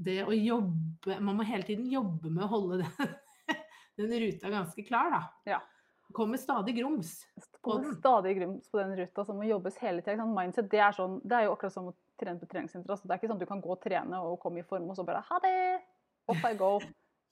det 0.00 0.22
å 0.24 0.32
jobbe 0.32 1.18
Man 1.20 1.36
må 1.38 1.44
hele 1.48 1.66
tiden 1.66 1.86
jobbe 1.92 2.30
med 2.32 2.46
å 2.46 2.50
holde 2.54 2.80
den, 2.82 3.12
den 4.00 4.16
ruta 4.24 4.52
ganske 4.52 4.84
klar, 4.86 5.12
da. 5.12 5.22
Ja 5.56 5.60
kommer 6.12 6.36
stadig 6.36 6.76
grums 6.76 7.26
på 7.62 7.76
den. 7.78 7.94
Stadig 7.94 8.36
grums 8.38 8.70
på 8.70 8.78
den 8.78 8.96
ruta 8.96 9.24
som 9.24 9.36
må 9.36 9.44
jobbes 9.48 9.78
hele 9.78 10.02
tida. 10.02 10.26
Mindset 10.26 10.70
det 10.70 10.80
er, 10.82 10.94
sånn, 10.96 11.20
det 11.24 11.36
er 11.36 11.46
jo 11.46 11.54
akkurat 11.54 11.74
som 11.74 11.90
å 11.90 11.94
trene 12.20 12.40
på 12.40 12.48
treningssenter. 12.50 12.90
Altså, 12.90 13.06
det 13.06 13.14
er 13.14 13.20
ikke 13.20 13.30
sånn 13.30 13.40
at 13.40 13.44
du 13.44 13.50
kan 13.50 13.62
gå 13.64 13.74
og 13.74 13.82
trene 13.82 14.22
og 14.26 14.40
komme 14.42 14.62
i 14.62 14.66
form, 14.66 14.90
og 14.90 14.98
så 14.98 15.06
bare 15.06 15.22
ha 15.28 15.40
det! 15.44 15.54
Off 16.30 16.44
I 16.46 16.54
go. 16.58 16.74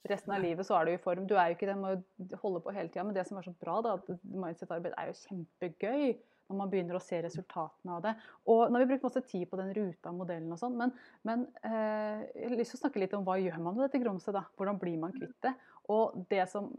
Resten 0.07 0.31
av 0.31 0.43
livet 0.43 0.67
så 0.67 0.77
er 0.77 0.87
du 0.87 0.93
i 0.93 1.01
form. 1.01 1.25
Du 1.27 1.35
er 1.35 1.51
jo 1.51 1.57
ikke 1.57 1.67
det 1.67 1.75
med 1.79 1.99
å 1.99 2.39
holde 2.43 2.63
på 2.63 2.73
hele 2.75 2.91
tida. 2.91 3.03
Men 3.03 3.17
det 3.17 3.25
som 3.27 3.39
er 3.39 3.47
så 3.47 3.53
bra, 3.59 3.79
da, 3.83 3.97
at 3.99 4.23
mindset-arbeid 4.23 4.95
er 4.95 5.11
jo 5.11 5.17
kjempegøy 5.25 6.05
når 6.49 6.59
man 6.59 6.71
begynner 6.71 6.97
å 6.97 7.03
se 7.03 7.21
resultatene 7.23 7.95
av 7.95 8.03
det. 8.05 8.15
Og 8.49 8.65
nå 8.67 8.79
har 8.79 8.85
vi 8.85 8.91
brukt 8.93 9.07
masse 9.07 9.23
tid 9.29 9.47
på 9.49 9.59
den 9.59 9.73
ruta-modellen 9.77 10.53
og 10.55 10.61
sånn, 10.61 10.77
men, 10.79 10.93
men 11.27 11.47
eh, 11.63 12.27
jeg 12.33 12.47
har 12.49 12.59
lyst 12.59 12.75
til 12.75 12.81
å 12.81 12.83
snakke 12.85 13.03
litt 13.03 13.17
om 13.17 13.25
hva 13.27 13.37
gjør 13.41 13.59
man 13.61 13.77
med 13.77 13.85
dette 13.87 14.01
grumset, 14.01 14.33
da? 14.35 14.45
Hvordan 14.57 14.81
blir 14.81 14.97
man 15.01 15.13
kvitt 15.15 15.37
det? 15.45 15.53
Og 15.93 16.17
det 16.29 16.45
som 16.51 16.71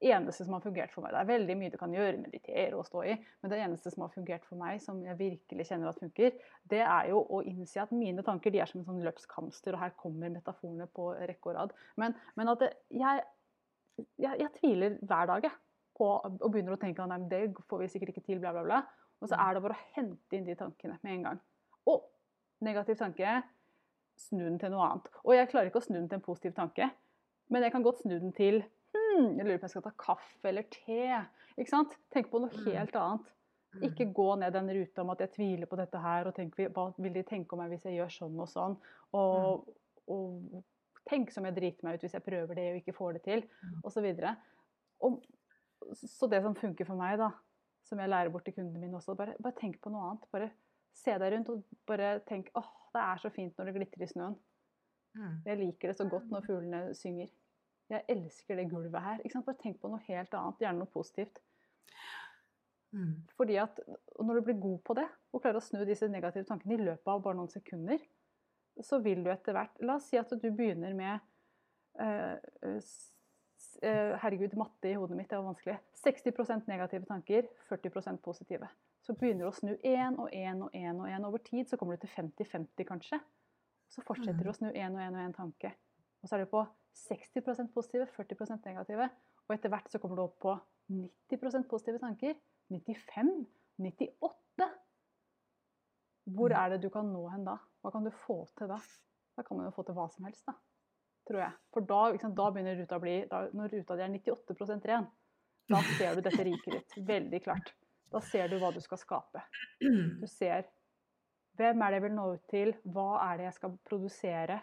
eneste 0.00 0.44
som 0.44 0.54
har 0.54 0.62
fungert 0.62 0.92
for 0.94 1.02
meg. 1.02 1.14
Det 1.14 1.20
er 1.20 1.30
veldig 1.32 1.56
mye 1.58 1.72
du 1.72 1.78
kan 1.80 1.94
gjøre, 1.94 2.20
meditere 2.22 2.78
og 2.78 2.86
stå 2.86 3.02
i, 3.10 3.14
men 3.42 3.52
det 3.52 3.60
eneste 3.64 3.92
som 3.92 4.04
har 4.04 4.12
fungert 4.14 4.44
for 4.46 4.60
meg, 4.60 4.80
som 4.82 5.00
jeg 5.04 5.18
virkelig 5.18 5.66
kjenner 5.68 5.90
at 5.90 6.02
funker, 6.02 6.36
det 6.70 6.82
er 6.84 7.08
jo 7.10 7.22
å 7.34 7.40
innse 7.46 7.82
at 7.82 7.94
mine 7.94 8.22
tanker 8.26 8.54
de 8.54 8.62
er 8.62 8.70
som 8.70 8.82
en 8.82 8.88
sånn 8.88 9.02
løpskamster, 9.06 9.74
og 9.74 9.82
her 9.82 9.96
kommer 9.98 10.32
metaforene 10.34 10.86
på 10.94 11.10
rekke 11.18 11.50
og 11.50 11.58
rad. 11.58 11.74
Men, 11.98 12.14
men 12.38 12.52
at 12.54 12.62
jeg, 12.68 13.24
jeg, 14.14 14.34
jeg, 14.44 14.52
tviler 14.60 15.00
hver 15.02 15.32
dag 15.32 15.50
jeg, 15.50 15.58
på, 15.98 16.12
og 16.22 16.50
begynner 16.54 16.76
å 16.76 16.80
tenke 16.80 17.02
at 17.02 17.30
det 17.30 17.42
får 17.66 17.82
vi 17.82 17.90
sikkert 17.90 18.14
ikke 18.14 18.26
til, 18.28 18.42
bla, 18.42 18.54
bla, 18.54 18.62
bla. 18.62 18.82
Og 19.18 19.30
så 19.30 19.38
er 19.40 19.54
det 19.54 19.62
bare 19.64 19.76
å 19.76 19.86
hente 19.96 20.38
inn 20.38 20.46
de 20.46 20.56
tankene 20.58 20.98
med 21.02 21.14
en 21.16 21.24
gang. 21.28 21.40
Å, 21.90 21.94
negativ 22.64 22.98
tanke, 23.00 23.40
snu 24.18 24.44
den 24.44 24.58
til 24.60 24.72
noe 24.74 24.86
annet. 24.86 25.08
Og 25.24 25.34
jeg 25.34 25.50
klarer 25.50 25.70
ikke 25.70 25.82
å 25.82 25.86
snu 25.86 25.96
den 25.98 26.08
til 26.10 26.20
en 26.20 26.26
positiv 26.26 26.54
tanke, 26.56 26.90
men 27.52 27.64
jeg 27.64 27.74
kan 27.74 27.84
godt 27.86 28.02
snu 28.02 28.14
den 28.14 28.34
til 28.36 28.60
hm, 28.94 29.38
jeg 29.38 29.44
lurer 29.46 29.58
på 29.58 29.64
om 29.64 29.68
jeg 29.68 29.74
skal 29.74 29.86
ta 29.86 29.94
kaffe 29.98 30.50
eller 30.50 30.68
te. 30.70 31.02
Ikke 31.56 31.72
sant? 31.72 31.96
Tenk 32.14 32.30
på 32.32 32.42
noe 32.42 32.52
mm. 32.52 32.64
helt 32.68 32.98
annet. 32.98 33.34
Mm. 33.74 33.82
Ikke 33.90 34.08
gå 34.16 34.28
ned 34.40 34.54
den 34.54 34.70
ruta 34.78 35.04
om 35.04 35.12
at 35.12 35.22
jeg 35.24 35.34
tviler 35.34 35.70
på 35.70 35.78
dette 35.80 36.00
her, 36.02 36.28
og 36.28 36.36
tenk, 36.36 36.56
hva 36.74 36.88
vil 36.96 37.16
de 37.16 37.24
tenke 37.26 37.54
om 37.54 37.62
meg 37.62 37.74
hvis 37.74 37.88
jeg 37.88 37.98
gjør 37.98 38.14
sånn 38.14 38.38
og 38.44 38.50
sånn? 38.52 38.78
Og, 39.18 39.66
mm. 39.66 40.14
og 40.14 41.08
tenk 41.08 41.32
som 41.32 41.48
jeg 41.48 41.56
driter 41.56 41.88
meg 41.88 41.98
ut 41.98 42.06
hvis 42.06 42.16
jeg 42.16 42.24
prøver 42.24 42.58
det 42.58 42.70
og 42.72 42.80
ikke 42.82 42.96
får 42.96 43.18
det 43.18 43.24
til, 43.26 43.44
osv. 43.86 44.08
Så, 45.94 46.08
så 46.10 46.28
det 46.30 46.42
som 46.44 46.56
funker 46.58 46.88
for 46.88 47.00
meg, 47.00 47.18
da, 47.20 47.30
som 47.88 48.00
jeg 48.02 48.10
lærer 48.12 48.32
bort 48.32 48.44
til 48.46 48.54
kundene 48.56 48.82
mine 48.82 48.98
også, 48.98 49.16
bare, 49.18 49.34
bare 49.42 49.56
tenk 49.58 49.80
på 49.82 49.92
noe 49.92 50.10
annet. 50.10 50.28
Bare 50.34 50.50
se 50.96 51.14
deg 51.20 51.32
rundt 51.34 51.50
og 51.52 51.64
bare 51.88 52.18
tenk 52.28 52.52
åh, 52.58 52.70
det 52.94 53.02
er 53.04 53.22
så 53.22 53.32
fint 53.32 53.58
når 53.58 53.68
det 53.68 53.76
glitrer 53.78 54.04
i 54.06 54.10
snøen. 54.12 54.38
Jeg 55.46 55.58
liker 55.58 55.90
det 55.90 55.98
så 55.98 56.06
godt 56.08 56.30
når 56.30 56.44
fuglene 56.46 56.80
synger. 56.94 57.30
Jeg 57.88 58.04
elsker 58.12 58.58
det 58.58 58.68
gulvet 58.70 59.02
her. 59.02 59.22
Bare 59.34 59.60
tenk 59.62 59.80
på 59.80 59.90
noe 59.90 60.02
helt 60.06 60.34
annet, 60.36 60.60
gjerne 60.62 60.84
noe 60.84 60.92
positivt. 60.92 61.40
Mm. 62.92 63.16
Fordi 63.36 63.58
at 63.60 63.80
Når 64.20 64.34
du 64.34 64.40
blir 64.40 64.60
god 64.60 64.78
på 64.84 64.94
det, 64.94 65.06
og 65.32 65.42
klarer 65.42 65.60
å 65.60 65.64
snu 65.64 65.84
disse 65.84 66.08
negative 66.08 66.46
tankene 66.48 66.74
i 66.74 66.84
løpet 66.86 67.10
av 67.12 67.20
bare 67.22 67.36
noen 67.36 67.50
sekunder, 67.52 68.00
så 68.82 68.98
vil 69.02 69.24
du 69.24 69.30
etter 69.30 69.56
hvert 69.56 69.80
La 69.84 69.98
oss 69.98 70.08
si 70.10 70.18
at 70.18 70.30
du 70.30 70.48
begynner 70.50 70.94
med 70.96 71.20
uh, 72.00 72.36
uh, 72.64 72.78
Herregud, 73.82 74.56
matte 74.58 74.90
i 74.90 74.96
hodet 74.98 75.16
mitt, 75.16 75.28
det 75.30 75.38
var 75.38 75.52
vanskelig. 75.52 75.76
60% 76.00 76.66
negative 76.66 77.06
tanker, 77.06 77.46
40% 77.68 78.22
positive. 78.24 78.68
Så 79.06 79.14
begynner 79.14 79.46
du 79.46 79.50
å 79.50 79.54
snu 79.54 79.74
én 79.86 80.18
og 80.18 80.32
én 80.34 80.64
og 80.64 80.74
én 80.74 80.98
og 80.98 81.06
én. 81.08 81.26
Over 81.28 81.42
tid 81.46 81.70
så 81.70 81.78
kommer 81.78 81.96
du 81.96 82.02
til 82.02 82.10
50-50, 82.16 82.88
kanskje. 82.88 83.20
Så 83.88 84.02
fortsetter 84.04 84.42
du 84.42 84.50
mm. 84.50 84.52
å 84.52 84.56
snu 84.58 84.68
én 84.72 84.96
og 84.96 85.04
én 85.04 85.14
og 85.14 85.22
én 85.22 85.36
tanke. 85.36 85.72
Og 86.22 86.28
så 86.28 86.36
er 86.36 86.44
du 86.44 86.50
på 86.50 86.64
60% 87.06 87.72
positive, 87.74 88.08
40% 88.16 88.66
negative. 88.66 89.08
Og 89.46 89.54
etter 89.54 89.72
hvert 89.72 89.88
så 89.92 90.00
kommer 90.02 90.18
du 90.18 90.26
opp 90.26 90.36
på 90.42 90.56
90% 90.92 91.68
positive 91.70 92.02
tanker. 92.02 92.34
95, 92.68 93.32
98. 93.78 94.68
Hvor 96.36 96.52
er 96.52 96.74
det 96.74 96.82
du 96.82 96.90
kan 96.92 97.08
nå 97.08 97.22
hen 97.32 97.46
da? 97.46 97.56
Hva 97.80 97.94
kan 97.94 98.04
du 98.04 98.12
få 98.26 98.42
til 98.58 98.68
da? 98.68 98.82
Da 99.38 99.46
kan 99.46 99.56
man 99.56 99.70
jo 99.70 99.76
få 99.76 99.86
til 99.86 99.96
hva 99.96 100.08
som 100.12 100.26
helst, 100.28 100.44
da. 100.50 100.58
Tror 101.28 101.42
jeg. 101.42 101.56
For 101.74 101.84
da, 101.84 102.00
sant, 102.22 102.36
da 102.38 102.48
begynner 102.52 102.78
ruta 102.78 102.96
å 102.96 103.02
bli 103.02 103.18
da, 103.28 103.42
Når 103.52 103.74
ruta 103.76 103.98
di 103.98 104.04
er 104.06 104.14
98% 104.14 104.88
ren, 104.88 105.06
da 105.68 105.82
ser 105.98 106.16
du 106.16 106.24
dette 106.24 106.46
riket 106.46 106.72
ditt 106.72 106.98
veldig 107.08 107.42
klart. 107.44 107.74
Da 108.08 108.22
ser 108.24 108.48
du 108.48 108.56
hva 108.60 108.70
du 108.72 108.80
skal 108.80 109.00
skape. 109.00 109.42
Du 109.78 110.24
ser 110.30 110.64
hvem 111.58 111.82
er 111.82 111.90
det 111.90 111.98
jeg 111.98 112.04
vil 112.06 112.14
nå 112.14 112.24
ut 112.36 112.44
til, 112.50 112.72
hva 112.94 113.08
er 113.26 113.40
det 113.40 113.48
jeg 113.48 113.56
skal 113.56 113.74
produsere, 113.88 114.60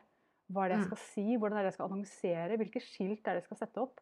hva 0.47 0.63
er 0.63 0.71
det 0.71 0.77
jeg 0.77 0.87
skal 0.87 1.01
si, 1.01 1.25
hvordan 1.35 1.57
er 1.57 1.65
det 1.65 1.71
jeg 1.71 1.77
skal 1.77 1.89
annonsere, 1.89 2.57
hvilke 2.61 2.81
skilt 2.83 3.27
er 3.27 3.35
det 3.35 3.41
jeg 3.43 3.47
skal 3.49 3.59
sette 3.59 3.81
opp. 3.83 4.01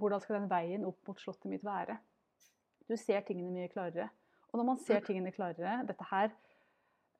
Hvordan 0.00 0.22
skal 0.22 0.36
den 0.36 0.50
veien 0.50 0.86
opp 0.86 1.08
mot 1.08 1.20
slottet 1.20 1.50
mitt 1.50 1.64
være? 1.66 1.96
Du 2.90 2.96
ser 2.98 3.24
tingene 3.26 3.54
mye 3.54 3.70
klarere. 3.72 4.10
Og 4.50 4.60
når 4.60 4.68
man 4.68 4.80
ser 4.82 5.02
tingene 5.06 5.32
klarere, 5.32 5.80
dette 5.86 6.06
her 6.10 6.32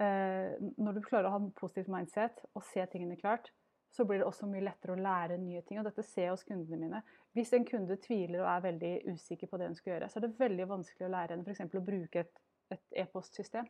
eh, 0.02 0.58
Når 0.58 0.96
du 0.96 1.02
klarer 1.04 1.28
å 1.28 1.34
ha 1.36 1.40
en 1.40 1.52
positivt 1.56 1.90
mindset 1.92 2.42
og 2.52 2.64
se 2.66 2.84
tingene 2.92 3.18
klart, 3.20 3.52
så 3.90 4.04
blir 4.06 4.20
det 4.22 4.28
også 4.28 4.46
mye 4.46 4.62
lettere 4.62 4.94
å 4.94 5.02
lære 5.02 5.38
nye 5.42 5.62
ting. 5.66 5.80
Og 5.80 5.88
dette 5.88 6.04
ser 6.06 6.28
jeg 6.28 6.34
hos 6.36 6.46
kundene 6.46 6.78
mine. 6.78 7.02
Hvis 7.34 7.52
en 7.56 7.66
kunde 7.66 7.98
tviler 8.02 8.44
og 8.44 8.50
er 8.52 8.64
veldig 8.68 8.92
usikker 9.10 9.50
på 9.50 9.58
det 9.58 9.70
hun 9.70 9.76
skal 9.78 9.94
gjøre, 9.94 10.10
så 10.10 10.20
er 10.20 10.26
det 10.26 10.38
veldig 10.38 10.68
vanskelig 10.70 11.08
å 11.08 11.12
lære 11.16 11.34
henne 11.34 11.46
f.eks. 11.46 11.74
å 11.74 11.84
bruke 11.84 12.24
et 12.70 13.02
e-postsystem. 13.02 13.66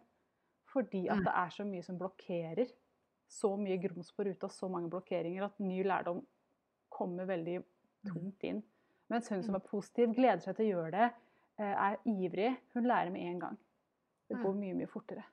Fordi 0.70 1.06
at 1.08 1.22
mm. 1.22 1.26
det 1.26 1.34
er 1.42 1.56
så 1.56 1.66
mye 1.66 1.86
som 1.86 1.98
blokkerer 1.98 2.68
så 3.30 3.56
mye 3.56 3.76
grums 3.76 4.12
på 4.12 4.24
ruta, 4.24 4.48
så 4.48 4.68
mange 4.68 4.90
blokkeringer, 4.90 5.46
at 5.46 5.58
ny 5.62 5.84
lærdom 5.86 6.20
kommer 6.90 7.28
veldig 7.30 7.60
tungt 8.08 8.46
inn. 8.46 8.62
Mens 9.10 9.30
hun 9.30 9.44
som 9.46 9.54
er 9.54 9.66
positiv, 9.66 10.14
gleder 10.16 10.42
seg 10.42 10.56
til 10.58 10.66
å 10.66 10.70
gjøre 10.74 10.90
det, 10.96 11.10
eh, 11.62 11.74
er 11.86 12.00
ivrig, 12.10 12.50
hun 12.74 12.88
lærer 12.90 13.12
med 13.14 13.28
en 13.28 13.38
gang. 13.44 13.58
Det 14.28 14.38
går 14.42 14.54
mye, 14.58 14.74
mye 14.74 14.90
fortere. 14.90 15.24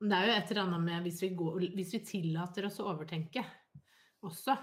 Det 0.00 0.16
er 0.16 0.26
jo 0.30 0.34
et 0.38 0.50
eller 0.52 0.62
annet 0.64 0.84
med 0.86 1.02
hvis 1.04 1.18
vi, 1.22 1.28
går, 1.36 1.64
hvis 1.76 1.90
vi 1.96 2.00
tillater 2.08 2.66
oss 2.70 2.78
å 2.80 2.86
overtenke 2.94 3.42
også. 4.24 4.54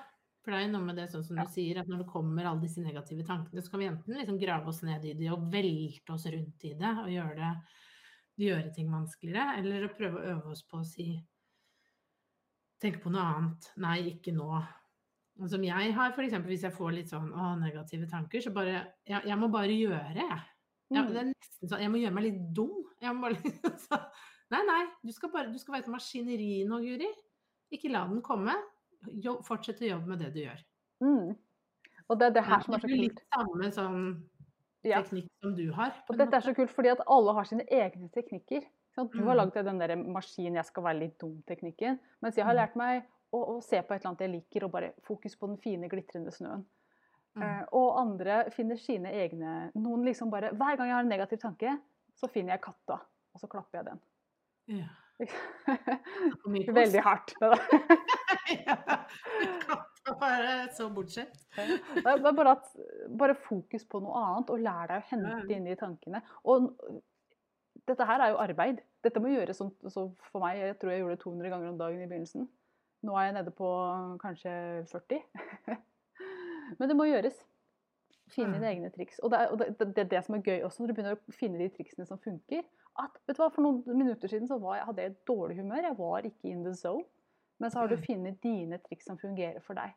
For 0.41 0.53
det 0.53 0.57
er 0.61 0.63
jo 0.65 0.71
noe 0.73 0.87
med 0.87 0.97
det 0.97 1.09
sånn 1.11 1.25
som 1.27 1.37
du 1.37 1.43
sier, 1.51 1.77
at 1.81 1.89
når 1.91 2.05
det 2.05 2.09
kommer 2.09 2.47
alle 2.47 2.63
disse 2.63 2.81
negative 2.81 3.25
tankene, 3.27 3.61
så 3.61 3.73
kan 3.73 3.81
vi 3.83 3.89
enten 3.89 4.15
liksom 4.17 4.39
grave 4.41 4.71
oss 4.71 4.79
ned 4.87 5.03
i 5.05 5.13
det 5.19 5.27
og 5.33 5.49
velte 5.51 6.13
oss 6.15 6.25
rundt 6.31 6.65
i 6.69 6.71
det 6.79 6.91
og 7.03 7.09
gjøre, 7.11 7.35
det, 7.35 7.51
gjøre 8.47 8.71
ting 8.77 8.89
vanskeligere, 8.93 9.57
eller 9.59 9.85
å 9.89 9.93
prøve 9.97 10.21
å 10.21 10.29
øve 10.37 10.53
oss 10.55 10.63
på 10.69 10.81
å 10.81 10.87
si 10.87 11.09
Tenke 12.77 12.99
på 13.01 13.09
noe 13.09 13.23
annet. 13.25 13.71
Nei, 13.81 13.95
ikke 14.11 14.29
nå. 14.35 14.47
Og 15.41 15.47
Som 15.49 15.63
jeg 15.65 15.93
har, 15.97 16.11
f.eks. 16.13 16.35
hvis 16.45 16.65
jeg 16.67 16.75
får 16.75 16.91
litt 16.93 17.09
sånn 17.09 17.31
å, 17.33 17.55
negative 17.57 18.05
tanker, 18.09 18.41
så 18.41 18.51
bare 18.53 18.75
Jeg, 19.09 19.23
jeg 19.25 19.37
må 19.41 19.49
bare 19.53 19.73
gjøre, 19.73 20.13
jeg. 20.13 20.37
Ja, 20.93 21.01
Mm. 21.03 21.07
det 21.11 21.19
er 21.19 21.25
nesten 21.33 21.67
sånn, 21.67 21.81
Jeg 21.81 21.91
må 21.91 21.97
gjøre 21.99 22.15
meg 22.15 22.23
litt 22.27 22.43
dum. 22.55 22.75
Jeg 23.01 23.15
må 23.15 23.25
bare 23.25 23.35
liksom 23.43 23.73
så, 23.81 23.97
Nei, 24.49 24.61
nei, 24.65 24.83
du 25.03 25.11
skal, 25.11 25.29
bare, 25.33 25.51
du 25.51 25.57
skal 25.59 25.73
være 25.75 25.83
et 25.87 25.91
maskineri 25.91 26.51
nå, 26.67 26.79
Guri. 26.85 27.09
Ikke 27.75 27.91
la 27.91 28.05
den 28.07 28.21
komme. 28.23 28.53
Jobb, 29.23 29.41
fortsett 29.45 29.81
å 29.83 29.89
jobbe 29.89 30.07
med 30.13 30.19
det 30.23 30.29
du 30.33 30.39
gjør. 30.45 30.61
Mm. 31.03 31.35
Og 32.07 32.19
det 32.19 32.29
er 32.29 32.35
det 32.37 32.43
her 32.47 32.63
som 32.63 32.73
er 32.77 32.79
så 32.79 32.87
kult. 32.87 33.01
litt 33.01 33.19
samme 33.35 33.71
sånn 33.75 33.99
Ja. 34.87 35.01
teknikk 35.01 35.27
som 35.43 35.55
du 35.55 35.71
har. 35.73 35.93
Og 36.09 36.17
dette 36.17 36.33
er 36.33 36.39
så 36.45 36.53
kult 36.55 36.71
fordi 36.71 36.91
at 36.93 37.01
alle 37.07 37.33
har 37.33 37.43
sine 37.45 37.65
egne 37.69 38.09
teknikker. 38.13 38.63
Du 38.95 39.19
har 39.25 39.35
Mm. 39.35 39.37
lagd 39.37 39.53
den 39.53 39.77
der 39.79 39.95
maskin 39.95 40.53
'jeg 40.55 40.65
skal 40.65 40.83
være 40.83 40.99
litt 40.99 41.17
dum'-teknikken. 41.19 41.99
Mens 42.21 42.35
jeg 42.35 42.45
har 42.45 42.53
Mm. 42.53 42.57
lært 42.57 42.75
meg 42.75 43.03
å, 43.33 43.47
å 43.57 43.61
se 43.63 43.81
på 43.81 43.91
et 43.93 44.01
eller 44.01 44.09
annet 44.15 44.19
jeg 44.19 44.31
liker, 44.31 44.63
og 44.65 44.71
bare 44.71 44.93
fokus 45.03 45.35
på 45.35 45.47
den 45.47 45.57
fine, 45.57 45.89
glitrende 45.89 46.31
snøen. 46.31 46.65
Mm. 47.35 47.43
Eh, 47.43 47.65
og 47.73 47.97
andre 47.97 48.49
finner 48.49 48.77
sine 48.77 49.11
egne 49.11 49.71
Noen 49.75 50.03
liksom 50.05 50.31
bare 50.31 50.49
Hver 50.51 50.77
gang 50.77 50.87
jeg 50.87 50.93
har 50.95 51.01
en 51.01 51.09
negativ 51.09 51.37
tanke, 51.39 51.79
så 52.15 52.27
finner 52.29 52.53
jeg 52.53 52.61
katta, 52.61 52.93
og 53.35 53.39
så 53.41 53.47
klapper 53.47 53.73
jeg 53.79 53.85
den. 53.85 53.99
Ja. 54.67 54.87
Veldig 56.45 57.01
hardt. 57.01 57.33
ja. 58.67 58.77
Katta 59.65 60.13
bare 60.19 60.55
så 60.77 60.89
bortskjemt. 60.93 61.39
Bare, 62.03 62.33
bare, 62.33 62.53
at, 62.53 62.69
bare 63.17 63.35
fokus 63.47 63.87
på 63.89 64.01
noe 64.03 64.21
annet, 64.21 64.53
og 64.53 64.61
lær 64.61 64.91
deg 64.91 65.01
å 65.01 65.07
hente 65.09 65.57
inn 65.57 65.67
de 65.67 65.77
tankene. 65.79 66.21
Og 66.45 66.69
dette 67.87 68.07
her 68.07 68.23
er 68.23 68.33
jo 68.33 68.41
arbeid. 68.43 68.83
Dette 69.05 69.21
må 69.23 69.31
gjøres 69.31 69.59
sånn 69.61 69.73
så 69.89 70.09
for 70.29 70.43
meg. 70.43 70.59
Jeg 70.61 70.77
tror 70.81 70.93
jeg 70.93 71.03
gjorde 71.03 71.17
det 71.17 71.23
200 71.25 71.53
ganger 71.53 71.71
om 71.71 71.81
dagen 71.81 72.03
i 72.03 72.09
begynnelsen. 72.09 72.47
Nå 73.07 73.17
er 73.17 73.29
jeg 73.29 73.37
nede 73.37 73.53
på 73.55 73.67
kanskje 74.21 74.53
40. 74.91 75.21
Men 76.79 76.89
det 76.91 76.97
må 76.97 77.07
gjøres. 77.07 77.37
Finne 78.27 78.53
dine 78.57 78.67
egne 78.73 78.89
triks. 78.91 79.19
Og 79.23 79.31
det 79.31 79.39
er, 79.39 79.51
og 79.53 79.57
det, 79.61 79.95
det, 79.95 80.09
det 80.11 80.23
som 80.25 80.35
er 80.35 80.41
gøy 80.43 80.63
også, 80.67 80.81
når 80.83 80.87
du 80.87 80.93
begynner 80.97 81.15
å 81.17 81.33
finne 81.33 81.57
de 81.61 81.69
triksene 81.69 82.05
som 82.09 82.19
funker. 82.19 82.63
At, 82.99 83.17
vet 83.27 83.37
du 83.37 83.41
hva, 83.43 83.49
For 83.53 83.61
noen 83.63 83.83
minutter 83.97 84.27
siden 84.27 84.47
så 84.49 84.57
var 84.59 84.75
jeg, 84.79 84.85
hadde 84.89 85.01
jeg 85.05 85.11
et 85.11 85.21
dårlig 85.29 85.57
humør. 85.61 85.83
Jeg 85.87 85.97
var 85.97 86.27
ikke 86.27 86.49
in 86.51 86.63
the 86.65 86.73
zone. 86.75 87.05
Men 87.59 87.71
så 87.71 87.79
har 87.79 87.87
du 87.87 87.95
Mm. 87.95 88.03
funnet 88.03 88.41
dine 88.43 88.77
triks 88.83 89.05
som 89.05 89.17
fungerer 89.17 89.61
for 89.61 89.73
deg. 89.75 89.93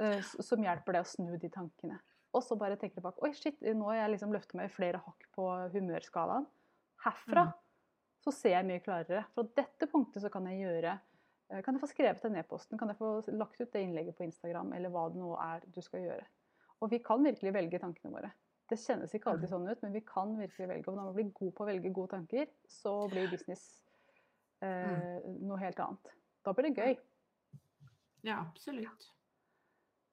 uh, 0.00 0.20
som 0.22 0.58
hjelper 0.62 0.92
deg 0.92 1.02
å 1.04 1.06
snu 1.06 1.36
de 1.38 1.48
tankene. 1.48 1.98
Og 2.34 2.42
så 2.42 2.56
bare 2.58 2.74
tenker 2.76 2.96
du 2.96 3.02
bak 3.02 3.20
Oi, 3.22 3.30
shit, 3.32 3.60
nå 3.62 3.84
har 3.92 3.94
jeg 4.00 4.10
liksom 4.16 4.32
løftet 4.34 4.54
meg 4.58 4.70
flere 4.74 4.98
hakk 4.98 5.26
på 5.36 5.44
humørskalaen. 5.70 6.46
Herfra 7.04 7.44
Mm. 7.46 7.52
så 8.24 8.32
ser 8.32 8.50
jeg 8.56 8.66
mye 8.66 8.80
klarere. 8.82 9.24
Fra 9.34 9.42
dette 9.54 9.86
punktet 9.86 10.22
så 10.22 10.30
kan 10.32 10.46
jeg 10.46 10.64
gjøre 10.66 10.98
eh, 11.50 11.60
Kan 11.62 11.74
jeg 11.74 11.80
få 11.82 11.90
skrevet 11.92 12.22
den 12.22 12.36
e-posten? 12.36 12.78
Kan 12.78 12.88
jeg 12.88 12.96
få 12.98 13.22
lagt 13.38 13.60
ut 13.60 13.70
det 13.72 13.82
innlegget 13.84 14.16
på 14.16 14.24
Instagram? 14.24 14.72
Eller 14.72 14.88
hva 14.90 15.08
det 15.12 15.20
nå 15.20 15.36
er 15.38 15.60
du 15.74 15.80
skal 15.80 16.00
gjøre. 16.00 16.24
Og 16.82 16.90
vi 16.90 17.00
kan 17.04 17.24
virkelig 17.24 17.54
velge 17.54 17.80
tankene 17.82 18.12
våre. 18.12 18.32
Det 18.70 18.78
kjennes 18.80 19.12
ikke 19.14 19.30
alltid 19.30 19.50
sånn 19.50 19.66
ut, 19.68 19.80
men 19.84 19.92
vi 19.92 20.00
kan 20.08 20.32
virkelig 20.38 20.68
velge. 20.70 20.88
Og 20.88 20.96
når 20.96 21.08
man 21.10 21.16
blir 21.16 21.32
god 21.36 21.52
på 21.56 21.64
å 21.64 21.68
velge 21.68 21.92
gode 21.94 22.14
tanker, 22.16 22.46
så 22.70 22.94
blir 23.12 23.28
business 23.32 23.64
eh, 24.64 25.20
noe 25.44 25.60
helt 25.60 25.82
annet. 25.84 26.14
Da 26.44 26.54
blir 26.56 26.70
det 26.70 26.80
gøy. 26.80 26.96
Ja, 28.24 28.40
absolutt. 28.40 29.10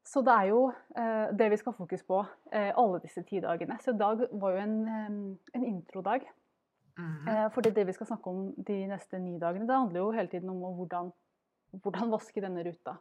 Så 0.03 0.23
det 0.25 0.33
er 0.33 0.49
jo 0.49 0.61
eh, 0.97 1.31
det 1.37 1.47
vi 1.53 1.59
skal 1.61 1.75
fokusere 1.77 2.03
fokus 2.03 2.07
på 2.09 2.57
eh, 2.57 2.71
alle 2.75 2.99
disse 3.03 3.23
ti 3.27 3.39
dagene. 3.43 3.77
Så 3.79 3.93
i 3.93 3.99
dag 4.01 4.25
var 4.31 4.55
jo 4.55 4.63
en, 4.65 4.77
eh, 4.87 5.55
en 5.55 5.65
introdag. 5.67 6.25
Mhm. 6.97 7.27
Eh, 7.27 7.47
fordi 7.55 7.71
det 7.71 7.87
vi 7.87 7.93
skal 7.95 8.07
snakke 8.07 8.29
om 8.29 8.49
de 8.57 8.87
neste 8.87 9.19
ni 9.19 9.37
dagene, 9.39 9.67
det 9.67 9.77
handler 9.77 9.99
jo 9.99 10.11
hele 10.11 10.27
tiden 10.27 10.49
om 10.49 10.59
hvordan, 10.75 11.11
hvordan 11.71 12.11
vaske 12.11 12.43
denne 12.43 12.65
ruta. 12.67 12.97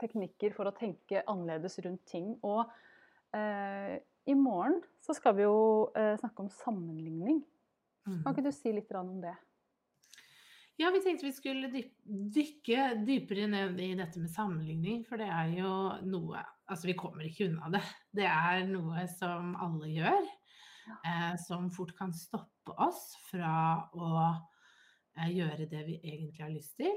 Teknikker 0.00 0.54
for 0.56 0.66
å 0.70 0.74
tenke 0.76 1.22
annerledes 1.30 1.78
rundt 1.84 2.04
ting. 2.10 2.34
Og 2.42 2.64
eh, 3.34 3.98
i 4.26 4.34
morgen 4.34 4.80
så 5.04 5.14
skal 5.16 5.36
vi 5.38 5.44
jo 5.46 5.90
eh, 5.96 6.14
snakke 6.20 6.44
om 6.46 6.50
sammenligning. 6.50 7.42
Kan 8.04 8.20
Mhm. 8.20 8.34
ikke 8.34 8.44
du 8.44 8.52
si 8.52 8.72
litt 8.72 8.90
om 8.92 9.20
det? 9.22 9.34
Ja, 10.76 10.90
vi 10.90 11.00
tenkte 11.00 11.24
vi 11.24 11.32
skulle 11.32 11.68
dykke 11.70 13.04
dypere 13.06 13.46
ned 13.48 13.78
i 13.80 13.94
dette 13.94 14.18
med 14.18 14.28
sammenligning, 14.34 15.04
for 15.06 15.16
det 15.16 15.28
er 15.30 15.52
jo 15.60 15.70
noe 16.02 16.42
Altså, 16.66 16.86
vi 16.88 16.94
kommer 16.96 17.20
ikke 17.28 17.44
unna 17.50 17.68
det. 17.74 17.82
Det 18.16 18.24
er 18.24 18.62
noe 18.66 19.02
som 19.06 19.50
alle 19.60 19.90
gjør, 19.92 20.22
eh, 21.04 21.34
som 21.36 21.66
fort 21.70 21.92
kan 21.98 22.10
stoppe 22.16 22.72
oss 22.80 23.16
fra 23.28 23.84
å 23.92 24.12
eh, 25.18 25.28
gjøre 25.28 25.68
det 25.68 25.82
vi 25.84 25.98
egentlig 26.00 26.40
har 26.40 26.48
lyst 26.54 26.78
til. 26.80 26.94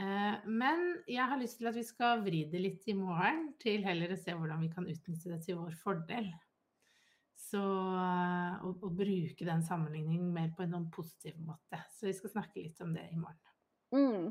Eh, 0.00 0.36
men 0.48 0.84
jeg 1.10 1.26
har 1.28 1.40
lyst 1.40 1.58
til 1.60 1.68
at 1.68 1.76
vi 1.76 1.84
skal 1.84 2.22
vri 2.24 2.44
det 2.48 2.60
litt 2.62 2.86
i 2.88 2.96
morgen, 2.96 3.50
til 3.60 3.84
heller 3.84 4.14
å 4.14 4.20
se 4.20 4.36
hvordan 4.36 4.62
vi 4.64 4.70
kan 4.72 4.88
utnytte 4.88 5.32
det 5.34 5.40
til 5.44 5.58
vår 5.60 5.76
fordel. 5.82 6.30
Så 7.40 7.60
å, 7.60 8.70
å 8.70 8.90
bruke 8.94 9.46
den 9.48 9.64
sammenligningen 9.66 10.28
mer 10.32 10.52
på 10.56 10.64
en 10.64 10.76
sånn 10.76 10.90
positiv 10.94 11.40
måte. 11.42 11.80
Så 11.96 12.06
vi 12.08 12.14
skal 12.16 12.32
snakke 12.36 12.62
litt 12.62 12.80
om 12.84 12.94
det 12.94 13.08
i 13.10 13.18
morgen. 13.18 13.42
Mm. 13.90 14.30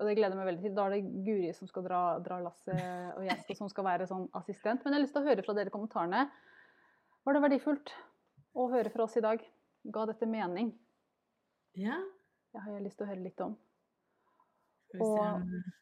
Og 0.00 0.08
det 0.08 0.14
gleder 0.16 0.34
jeg 0.34 0.40
meg 0.40 0.48
veldig 0.48 0.64
til. 0.64 0.74
Da 0.76 0.86
er 0.88 0.94
det 0.96 1.24
Guri 1.28 1.50
som 1.54 1.68
skal 1.70 1.84
dra, 1.86 2.02
dra 2.24 2.40
lasset, 2.42 2.78
og 3.14 3.26
jeg 3.28 3.38
skal, 3.44 3.58
som 3.60 3.70
skal 3.70 3.86
være 3.86 4.08
sånn 4.10 4.24
assistent. 4.38 4.82
Men 4.82 4.96
jeg 4.96 4.98
har 4.98 5.04
lyst 5.04 5.16
til 5.16 5.22
å 5.22 5.28
høre 5.28 5.44
fra 5.46 5.56
dere 5.58 5.72
kommentarene. 5.74 6.24
Var 7.22 7.36
det 7.36 7.44
verdifullt 7.44 7.92
å 8.58 8.70
høre 8.72 8.92
fra 8.92 9.06
oss 9.06 9.18
i 9.20 9.24
dag? 9.24 9.44
Ga 9.94 10.06
dette 10.10 10.28
mening? 10.28 10.72
Ja, 11.78 12.00
Det 12.52 12.60
har 12.60 12.74
jeg 12.74 12.84
lyst 12.84 12.98
til 13.00 13.06
å 13.06 13.12
høre 13.12 13.24
litt 13.24 13.40
om. 13.44 13.54
Og- 15.00 15.72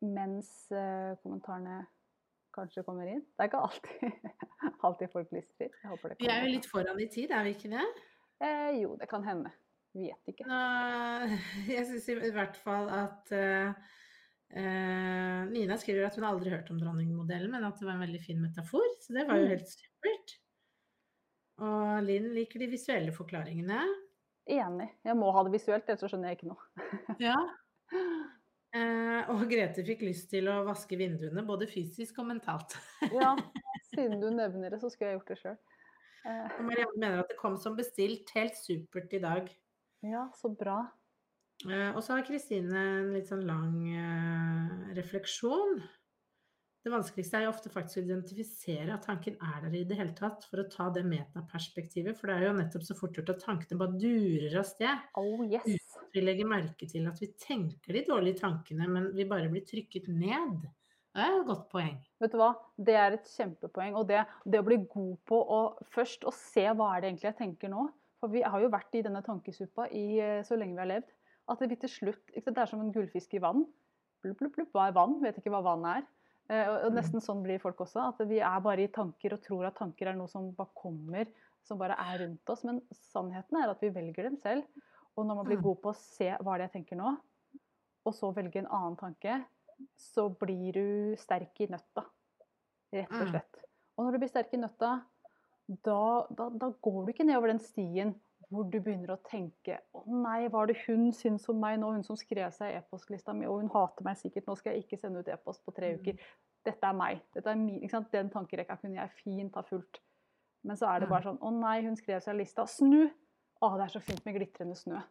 Mens 0.00 0.70
eh, 0.70 1.14
kommentarene 1.22 1.80
kanskje 2.54 2.84
kommer 2.86 3.06
inn. 3.10 3.20
Det 3.34 3.44
er 3.44 3.48
ikke 3.50 3.62
alltid, 3.66 4.28
alltid 4.86 5.10
folk 5.10 5.32
lystrer. 5.34 5.70
Vi 6.20 6.28
er 6.30 6.44
jo 6.46 6.52
litt 6.54 6.66
foran 6.70 7.00
i 7.02 7.08
tid, 7.10 7.30
er 7.34 7.44
vi 7.44 7.54
ikke 7.56 7.70
det? 7.72 7.86
Eh, 8.42 8.78
jo, 8.80 8.96
det 9.00 9.08
kan 9.10 9.24
hende. 9.26 9.50
Vet 9.98 10.30
ikke. 10.30 10.46
Nå, 10.46 10.58
jeg 11.74 11.86
syns 11.88 12.08
i 12.14 12.30
hvert 12.34 12.56
fall 12.62 12.86
at 12.94 13.32
uh, 13.34 13.74
uh, 14.54 15.40
Nina 15.50 15.76
skriver 15.80 16.06
at 16.06 16.18
hun 16.18 16.26
aldri 16.28 16.50
har 16.52 16.60
hørt 16.60 16.70
om 16.70 16.78
dronningmodellen, 16.78 17.50
men 17.50 17.66
at 17.66 17.78
det 17.80 17.88
var 17.88 17.96
en 17.98 18.04
veldig 18.06 18.22
fin 18.22 18.38
metafor. 18.42 18.86
Så 19.02 19.16
det 19.18 19.26
var 19.26 19.40
jo 19.40 19.48
Mm. 19.48 19.54
helt 19.56 19.72
supert. 19.74 20.36
Og 21.58 22.04
Linn 22.06 22.28
liker 22.36 22.62
de 22.62 22.68
visuelle 22.70 23.10
forklaringene. 23.10 23.80
Enig. 24.48 24.92
Jeg 25.04 25.16
må 25.18 25.32
ha 25.34 25.42
det 25.42 25.56
visuelt, 25.58 25.88
ellers 25.90 26.00
så 26.06 26.08
skjønner 26.12 26.30
jeg 26.30 26.38
ikke 26.38 26.52
noe. 26.54 26.62
Ja. 27.32 27.34
Eh, 28.76 29.30
og 29.32 29.46
Grete 29.48 29.80
fikk 29.86 30.02
lyst 30.04 30.28
til 30.32 30.48
å 30.52 30.58
vaske 30.66 30.98
vinduene, 31.00 31.40
både 31.46 31.68
fysisk 31.70 32.20
og 32.20 32.28
mentalt. 32.34 32.76
Ja, 33.16 33.32
siden 33.88 34.20
du 34.20 34.28
nevner 34.28 34.74
det, 34.74 34.80
så 34.82 34.90
skulle 34.92 35.14
jeg 35.14 35.20
gjort 35.20 35.32
det 35.32 35.38
sjøl. 35.40 35.58
Eh, 36.28 36.58
Marianne 36.66 36.98
mener 37.00 37.22
at 37.22 37.32
det 37.32 37.38
kom 37.40 37.56
som 37.60 37.78
bestilt. 37.78 38.28
Helt 38.36 38.58
supert 38.60 39.14
i 39.16 39.22
dag. 39.24 39.48
ja, 40.04 40.28
så 40.36 40.52
bra. 40.52 40.82
Eh, 41.66 41.90
og 41.96 42.02
så 42.04 42.14
har 42.14 42.26
Kristine 42.26 42.82
en 43.00 43.14
litt 43.16 43.30
sånn 43.30 43.46
lang 43.48 43.80
eh, 43.90 44.92
refleksjon. 44.98 45.80
Det 46.84 46.92
vanskeligste 46.92 47.40
er 47.40 47.44
jo 47.44 47.50
ofte 47.50 47.70
faktisk 47.72 47.98
å 47.98 48.04
identifisere 48.06 48.94
at 48.94 49.04
tanken 49.04 49.34
er 49.42 49.64
der 49.64 49.74
i 49.74 49.84
det 49.88 49.96
hele 49.98 50.14
tatt, 50.16 50.46
for 50.48 50.62
å 50.62 50.68
ta 50.70 50.86
det 50.94 51.02
metaperspektivet. 51.08 52.16
For 52.16 52.30
det 52.30 52.36
er 52.36 52.46
jo 52.46 52.56
nettopp 52.60 52.84
så 52.86 52.96
fort 52.96 53.18
gjort 53.18 53.32
at 53.34 53.42
tankene 53.42 53.80
bare 53.80 53.98
durer 53.98 54.54
av 54.60 54.66
sted. 54.68 55.06
Oh 55.18 55.42
yes. 55.42 55.66
Vi 56.14 56.22
legger 56.22 56.48
merke 56.48 56.88
til 56.88 57.08
at 57.10 57.18
vi 57.20 57.32
tenker 57.34 57.98
de 57.98 58.04
dårlige 58.06 58.40
tankene, 58.44 58.86
men 58.88 59.10
vi 59.16 59.26
bare 59.28 59.50
blir 59.52 59.66
trykket 59.66 60.06
ned. 60.12 60.68
Det 61.18 61.24
er 61.26 61.34
et 61.40 61.48
godt 61.48 61.66
poeng. 61.72 61.96
Vet 62.22 62.34
du 62.34 62.38
hva? 62.38 62.52
Det 62.78 62.94
er 62.94 63.16
et 63.16 63.30
kjempepoeng. 63.32 63.96
Og 63.98 64.06
det, 64.06 64.22
det 64.46 64.60
å 64.62 64.66
bli 64.66 64.78
god 64.84 65.16
på 65.26 65.38
å 65.42 65.62
først 65.94 66.26
å 66.28 66.32
se 66.36 66.62
hva 66.68 66.92
er 66.94 67.02
det 67.02 67.10
egentlig 67.10 67.30
jeg 67.32 67.40
tenker 67.40 67.72
nå. 67.72 67.88
For 68.22 68.30
vi 68.30 68.44
har 68.46 68.62
jo 68.62 68.70
vært 68.70 68.94
i 68.98 69.02
denne 69.02 69.22
tankesuppa 69.26 69.88
i 69.94 70.06
eh, 70.22 70.44
så 70.46 70.58
lenge 70.58 70.78
vi 70.78 70.84
har 70.84 70.92
levd. 70.92 71.10
At 71.48 71.62
vi 71.64 71.78
til 71.80 71.90
slutt 71.90 72.34
Det 72.36 72.54
er 72.54 72.70
som 72.70 72.82
en 72.84 72.92
gullfisk 72.94 73.34
i 73.34 73.42
vann. 73.42 73.64
Blubb, 74.22 74.38
blubb, 74.38 74.54
blubb, 74.54 74.70
Hva 74.74 74.88
er 74.88 74.96
vann? 74.96 75.18
Vet 75.22 75.40
ikke 75.40 75.52
hva 75.54 75.64
vann 75.64 75.86
er. 75.88 76.06
Eh, 76.50 76.66
og- 76.68 76.84
og 76.86 76.92
nesten 76.92 77.20
sånn 77.20 77.42
blir 77.42 77.60
folk 77.60 77.76
også. 77.78 78.08
At 78.08 78.26
vi 78.26 78.38
er 78.40 78.60
bare 78.60 78.84
i 78.84 78.88
tanker 78.88 79.32
og 79.34 79.42
tror 79.42 79.66
at 79.66 79.76
tanker 79.76 80.08
er 80.08 80.14
noe 80.14 80.28
som 80.28 80.50
bare 80.52 80.70
kommer, 80.74 81.26
som 81.62 81.78
bare 81.78 81.96
er 81.98 82.18
rundt 82.26 82.48
oss. 82.48 82.64
Men 82.64 82.80
sannheten 82.92 83.62
er 83.62 83.68
at 83.70 83.80
vi 83.80 83.90
velger 83.90 84.22
dem 84.22 84.36
selv. 84.36 84.64
Og 85.16 85.26
når 85.26 85.36
man 85.36 85.46
blir 85.46 85.56
Mm. 85.58 85.62
god 85.62 85.82
på 85.82 85.90
å 85.92 85.96
se 85.96 86.30
hva 86.40 86.56
det 86.56 86.64
er 86.64 86.68
jeg 86.68 86.86
tenker 86.86 86.96
nå, 86.96 87.18
og 88.06 88.14
så 88.14 88.32
velge 88.34 88.56
en 88.56 88.66
annen 88.66 88.96
tanke, 88.96 89.44
så 89.96 90.28
blir 90.38 90.72
du 90.72 91.16
sterk 91.16 91.60
i 91.60 91.66
nøtta. 91.66 92.04
Rett 92.92 93.10
og 93.12 93.26
Mm. 93.26 93.30
slett. 93.32 93.64
Og 93.98 94.06
når 94.06 94.12
du 94.12 94.18
blir 94.18 94.30
sterk 94.30 94.54
i 94.54 94.56
nøtta, 94.56 95.04
da, 95.82 96.26
da, 96.34 96.48
da 96.48 96.70
går 96.70 97.04
du 97.06 97.12
ikke 97.12 97.26
nedover 97.26 97.48
den 97.48 97.58
stien 97.58 98.14
hvor 98.50 98.64
du 98.70 98.78
begynner 98.80 99.10
å 99.12 99.18
tenke 99.28 99.78
Å 99.94 100.02
nei, 100.06 100.48
hva 100.48 100.62
er 100.62 100.66
det 100.72 100.76
hun 100.86 101.10
syns 101.12 101.48
om 101.48 101.58
meg 101.60 101.78
nå? 101.80 101.90
Hun 101.92 102.02
som 102.06 102.16
skrev 102.16 102.50
seg 102.52 102.72
i 102.72 102.78
e-postlista 102.78 103.34
mi, 103.36 103.46
og 103.46 103.60
hun 103.60 103.68
hater 103.68 104.04
meg 104.04 104.16
sikkert. 104.16 104.46
Nå 104.48 104.56
skal 104.56 104.72
jeg 104.74 104.84
ikke 104.86 104.98
sende 105.00 105.20
ut 105.20 105.28
e-post 105.28 105.64
på 105.66 105.74
tre 105.76 105.92
Mm. 105.94 106.00
uker. 106.00 106.18
Dette 106.64 106.84
er 106.86 106.92
meg. 106.94 107.20
Dette 107.34 107.46
er 107.50 107.54
min? 107.56 107.80
Den 108.12 108.30
tankerekka 108.30 108.76
kunne 108.80 108.94
jeg 108.96 109.10
fint 109.22 109.54
ha 109.54 109.62
fulgt. 109.62 110.00
Men 110.64 110.76
så 110.76 110.86
er 110.88 111.00
det 111.00 111.08
Mm. 111.08 111.12
bare 111.14 111.22
sånn 111.22 111.38
Å 111.40 111.52
nei, 111.60 111.82
hun 111.82 111.96
skrev 111.96 112.20
seg 112.22 112.34
i 112.34 112.38
lista. 112.38 112.66
Snu! 112.66 113.10
Å, 113.62 113.76
det 113.76 113.84
er 113.94 113.98
så 113.98 114.02
fint 114.02 114.24
med 114.24 114.34
glitrende 114.36 114.74
snø. 114.76 115.02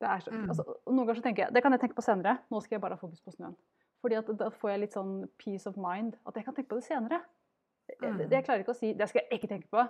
Det 0.00 0.08
så, 0.24 0.30
Mm. 0.32 0.48
altså, 0.50 0.64
noen 0.88 1.06
ganger 1.06 1.14
så 1.20 1.22
tenker 1.22 1.44
jeg 1.44 1.52
Det 1.52 1.62
kan 1.62 1.72
jeg 1.72 1.80
tenke 1.80 1.94
på 1.94 2.02
senere. 2.02 2.38
Nå 2.50 2.60
skal 2.62 2.76
jeg 2.76 2.80
bare 2.80 2.94
ha 2.94 2.96
fokus 2.96 3.20
på 3.20 3.30
snøen. 3.36 3.54
Fordi 4.02 4.16
at 4.18 4.26
da 4.36 4.48
får 4.50 4.70
jeg 4.70 4.80
litt 4.80 4.92
sånn 4.92 5.28
peace 5.38 5.66
of 5.68 5.76
mind. 5.76 6.16
At 6.26 6.34
jeg 6.34 6.44
kan 6.44 6.54
tenke 6.54 6.68
på 6.68 6.80
det 6.80 6.84
senere. 6.84 7.20
Jeg, 7.88 7.98
det, 8.00 8.18
det, 8.30 8.30
jeg 8.30 8.44
klarer 8.44 8.64
ikke 8.64 8.74
å 8.74 8.76
si 8.76 8.92
Det 8.94 9.08
skal 9.08 9.22
jeg 9.30 9.40
ikke 9.40 9.48
tenke 9.48 9.68
på. 9.70 9.88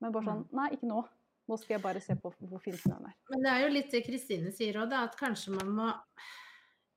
Men 0.00 0.12
bare 0.12 0.24
sånn 0.24 0.46
Nei, 0.52 0.70
ikke 0.70 0.86
nå. 0.88 1.06
Nå 1.50 1.58
skal 1.58 1.76
jeg 1.76 1.84
bare 1.84 2.00
se 2.02 2.14
på 2.18 2.30
hvor 2.38 2.62
fin 2.62 2.76
snøen 2.78 3.08
er. 3.10 3.16
Men 3.32 3.44
det 3.44 3.52
er 3.52 3.64
jo 3.64 3.72
litt 3.74 3.90
det 3.94 4.04
Kristine 4.06 4.52
sier 4.54 4.78
òg, 4.82 4.94
at 4.94 5.18
kanskje 5.18 5.56
man 5.56 5.72
må 5.74 5.88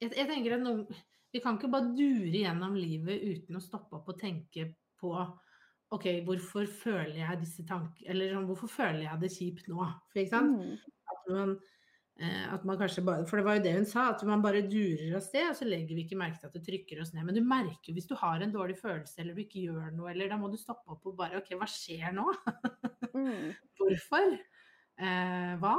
jeg, 0.01 0.11
jeg 0.11 0.27
tenker 0.29 0.57
at 0.57 0.63
noen, 0.63 0.85
Vi 1.35 1.41
kan 1.43 1.57
ikke 1.57 1.71
bare 1.71 1.91
dure 1.97 2.31
gjennom 2.31 2.77
livet 2.79 3.23
uten 3.25 3.57
å 3.57 3.63
stoppe 3.63 3.97
opp 3.97 4.11
og 4.13 4.19
tenke 4.21 4.69
på 5.01 5.11
OK, 5.93 6.05
hvorfor 6.25 6.67
føler 6.69 7.19
jeg 7.21 7.41
disse 7.43 7.65
tankene 7.67 8.07
Eller 8.11 8.33
sånn, 8.33 8.47
hvorfor 8.49 8.71
føler 8.71 9.03
jeg 9.05 9.21
det 9.21 9.31
kjipt 9.33 9.67
nå? 9.71 9.81
For, 10.11 10.21
ikke 10.21 10.31
sant? 10.31 10.55
Mm. 10.55 11.01
At 11.13 11.27
man, 11.31 11.55
at 12.15 12.63
man 12.63 12.77
kanskje 12.79 13.01
bare 13.03 13.25
For 13.27 13.35
det 13.35 13.43
var 13.43 13.57
jo 13.57 13.63
det 13.65 13.73
hun 13.75 13.87
sa, 13.89 14.05
at 14.13 14.21
man 14.23 14.43
bare 14.43 14.61
durer 14.71 15.17
av 15.17 15.23
sted, 15.25 15.49
og 15.49 15.57
så 15.57 15.65
legger 15.67 15.97
vi 15.97 16.05
ikke 16.05 16.19
merke 16.19 16.39
til 16.39 16.47
at 16.47 16.55
det 16.55 16.63
trykker 16.63 17.01
oss 17.03 17.11
ned. 17.11 17.25
Men 17.27 17.35
du 17.35 17.41
merker 17.43 17.91
jo 17.91 17.95
hvis 17.97 18.07
du 18.07 18.15
har 18.21 18.39
en 18.39 18.53
dårlig 18.53 18.77
følelse, 18.79 19.17
eller 19.19 19.35
du 19.35 19.41
ikke 19.43 19.65
gjør 19.65 19.89
noe, 19.97 20.13
eller 20.13 20.31
da 20.31 20.37
må 20.39 20.47
du 20.51 20.55
stoppe 20.59 20.95
opp 20.95 21.09
og 21.11 21.17
bare 21.19 21.41
OK, 21.41 21.51
hva 21.59 21.67
skjer 21.67 22.15
nå? 22.15 22.25
Mm. 23.11 23.51
Hvorfor? 23.79 24.37
Eh, 24.95 25.53
hva? 25.59 25.75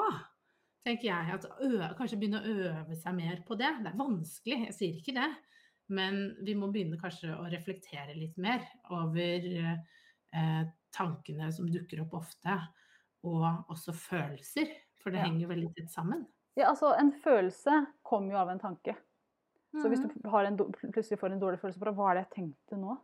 Tenker 0.86 1.08
jeg. 1.08 1.38
At 1.38 1.48
ø 1.64 1.90
kanskje 1.98 2.20
begynne 2.20 2.42
å 2.42 2.56
øve 2.68 2.96
seg 3.00 3.16
mer 3.16 3.40
på 3.46 3.56
det. 3.58 3.72
Det 3.82 3.90
er 3.90 4.00
vanskelig, 4.04 4.60
jeg 4.68 4.76
sier 4.76 5.00
ikke 5.00 5.16
det. 5.16 5.30
Men 5.96 6.22
vi 6.44 6.56
må 6.58 6.68
begynne 6.74 6.98
kanskje 7.00 7.32
å 7.34 7.46
reflektere 7.50 8.16
litt 8.18 8.36
mer 8.42 8.64
over 8.94 9.46
eh, 9.56 10.64
tankene 10.94 11.50
som 11.54 11.70
dukker 11.70 12.02
opp 12.04 12.16
ofte. 12.20 12.58
Og 13.26 13.46
også 13.72 13.94
følelser, 13.96 14.70
for 15.06 15.14
det 15.14 15.20
Ja. 15.22 15.24
henger 15.28 15.46
veldig 15.54 15.74
tett 15.76 15.90
sammen. 15.94 16.26
Ja, 16.58 16.70
altså, 16.72 16.92
en 16.98 17.12
følelse 17.12 17.86
kommer 18.02 18.32
jo 18.32 18.38
av 18.42 18.48
en 18.50 18.58
tanke. 18.58 18.96
Så 19.76 19.88
hvis 19.88 20.00
Mhm. 20.02 20.22
du 20.22 20.28
har 20.30 20.44
en, 20.44 20.56
plutselig 20.56 21.18
får 21.20 21.32
en 21.32 21.40
dårlig 21.40 21.60
følelse 21.60 21.78
bare 21.78 21.92
Hva 21.94 22.10
er 22.10 22.14
det 22.14 22.26
jeg 22.30 22.34
tenkte 22.44 22.76
nå? 22.80 22.96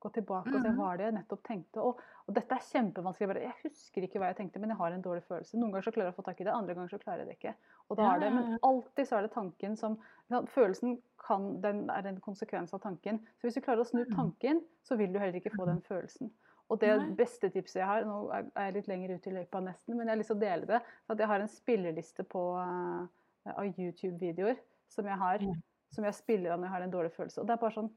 Gå 0.00 0.10
tilbake 0.14 0.54
og 0.54 0.62
se 0.62 0.68
Mhm. 0.68 0.76
hva 0.76 0.92
er 0.92 0.96
det 0.98 1.04
jeg 1.06 1.14
nettopp 1.14 1.42
tenkte. 1.42 1.78
Og, 1.82 2.00
og 2.28 2.34
dette 2.34 2.52
er 2.54 2.58
kjempevanskelig. 2.62 3.42
Jeg 3.42 3.54
husker 3.64 4.02
ikke 4.02 4.18
hva 4.20 4.26
jeg 4.28 4.36
tenkte, 4.36 4.60
men 4.60 4.68
jeg 4.70 4.78
har 4.78 4.92
en 4.92 5.02
dårlig 5.02 5.24
følelse. 5.24 5.54
Noen 5.58 5.72
ganger 5.72 5.82
så 5.82 5.92
klarer 5.92 6.06
jeg 6.06 6.14
å 6.14 6.22
få 6.22 6.24
tak 6.24 6.40
i 6.40 6.44
det, 6.44 6.52
andre 6.54 6.74
ganger 6.74 6.88
så 6.90 6.98
klarer 7.02 7.18
jeg 7.18 7.26
det 7.28 7.38
ikke. 7.40 7.54
Og 7.90 7.96
da 7.96 8.14
er 8.14 8.20
det, 8.20 8.32
men 8.32 8.58
alltid 8.62 9.08
så 9.08 9.16
er 9.18 9.22
det 9.22 9.32
tanken 9.32 9.76
som 9.76 9.98
Følelsen 10.30 11.02
kan, 11.18 11.60
den 11.62 11.88
er 11.90 12.06
en 12.06 12.20
konsekvens 12.20 12.72
av 12.74 12.80
tanken. 12.82 13.18
Så 13.40 13.42
hvis 13.48 13.54
du 13.54 13.60
klarer 13.62 13.80
å 13.80 13.86
snu 13.90 14.04
Mhm. 14.04 14.14
tanken, 14.14 14.62
så 14.84 14.96
vil 14.96 15.10
du 15.12 15.18
heller 15.18 15.40
ikke 15.40 15.56
få 15.56 15.64
den 15.66 15.80
følelsen. 15.80 16.30
Og 16.68 16.80
det 16.82 16.90
Nei. 17.00 17.12
beste 17.16 17.48
tipset 17.52 17.80
jeg 17.80 17.88
har, 17.88 18.04
nå 18.04 18.18
er 18.34 18.48
jeg 18.68 18.74
litt 18.74 18.88
lenger 18.90 19.14
ute 19.16 19.30
i 19.30 19.36
løypa 19.38 19.60
nesten, 19.64 19.96
men 19.96 20.04
jeg 20.06 20.12
har 20.12 20.20
lyst 20.20 20.32
til 20.34 20.36
å 20.36 20.42
dele 20.42 20.68
det, 20.68 20.80
at 21.08 21.22
jeg 21.22 21.30
har 21.30 21.40
en 21.40 21.48
spilleliste 21.48 22.24
på, 22.28 22.42
uh, 22.60 23.54
av 23.54 23.64
YouTube-videoer 23.80 24.58
som 24.92 25.08
jeg 25.08 25.16
har, 25.16 25.40
Ja. 25.40 25.54
som 25.94 26.04
jeg 26.04 26.14
spiller 26.18 26.52
av 26.52 26.60
når 26.60 26.68
jeg 26.68 26.74
har 26.76 26.82
en 26.82 26.92
dårlig 26.92 27.12
følelse. 27.16 27.40
Og 27.40 27.46
det 27.48 27.54
er 27.56 27.62
bare 27.62 27.76
sånn, 27.78 27.88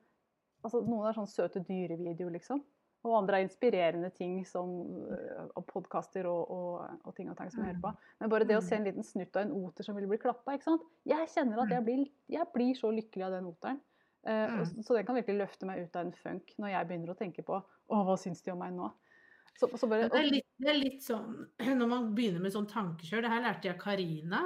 altså 0.63 0.86
Noen 0.88 1.09
er 1.09 1.17
sånn 1.19 1.28
søte 1.28 1.59
dyrevideoer, 1.67 2.32
liksom. 2.38 2.63
Og 3.03 3.15
andre 3.17 3.39
er 3.39 3.47
inspirerende 3.47 4.11
ting 4.13 4.45
som 4.45 4.69
eh, 5.11 5.47
og 5.57 5.65
podkaster 5.65 6.28
og, 6.30 6.51
og, 6.53 6.99
og 7.03 7.15
ting 7.17 7.32
og 7.32 7.38
tang 7.39 7.49
som 7.49 7.63
jeg 7.63 7.74
hører 7.74 7.82
på. 7.82 7.91
Men 8.22 8.30
bare 8.30 8.45
det 8.45 8.59
å 8.59 8.61
se 8.61 8.76
en 8.78 8.86
liten 8.86 9.03
snutt 9.03 9.36
av 9.36 9.47
en 9.47 9.55
oter 9.57 9.84
som 9.88 9.97
vil 9.97 10.05
bli 10.07 10.19
klappa, 10.22 10.53
ikke 10.53 10.67
sant. 10.69 10.84
Jeg 11.09 11.32
kjenner 11.34 11.63
at 11.63 11.74
jeg 11.74 11.84
blir, 11.88 12.03
jeg 12.30 12.45
blir 12.53 12.78
så 12.78 12.91
lykkelig 12.93 13.26
av 13.26 13.32
den 13.39 13.47
oteren. 13.49 13.82
Eh, 14.28 14.51
Mm. 14.53 14.84
så 14.84 14.93
den 14.93 15.05
kan 15.05 15.15
virkelig 15.17 15.38
løfte 15.39 15.65
meg 15.65 15.80
ut 15.82 15.95
av 15.95 16.05
en 16.05 16.13
funk 16.13 16.51
når 16.61 16.69
jeg 16.76 16.88
begynner 16.88 17.09
å 17.13 17.17
tenke 17.17 17.41
på 17.45 17.55
å, 17.57 18.01
hva 18.05 18.17
syns 18.22 18.43
de 18.45 18.51
om 18.53 18.59
meg 18.61 18.76
nå? 18.76 18.91
Så, 19.57 19.67
så 19.78 19.88
bare, 19.89 20.09
Det 20.09 20.19
er, 20.19 20.30
litt, 20.30 20.45
det 20.61 20.69
er 20.69 20.78
litt 20.78 21.01
sånn 21.03 21.47
når 21.80 21.89
man 21.89 22.11
begynner 22.15 22.43
med 22.43 22.53
sånn 22.53 22.69
tankekjør. 22.69 23.26
Det 23.26 23.32
her 23.34 23.41
lærte 23.47 23.67
jeg 23.72 23.80
Karina, 23.82 24.43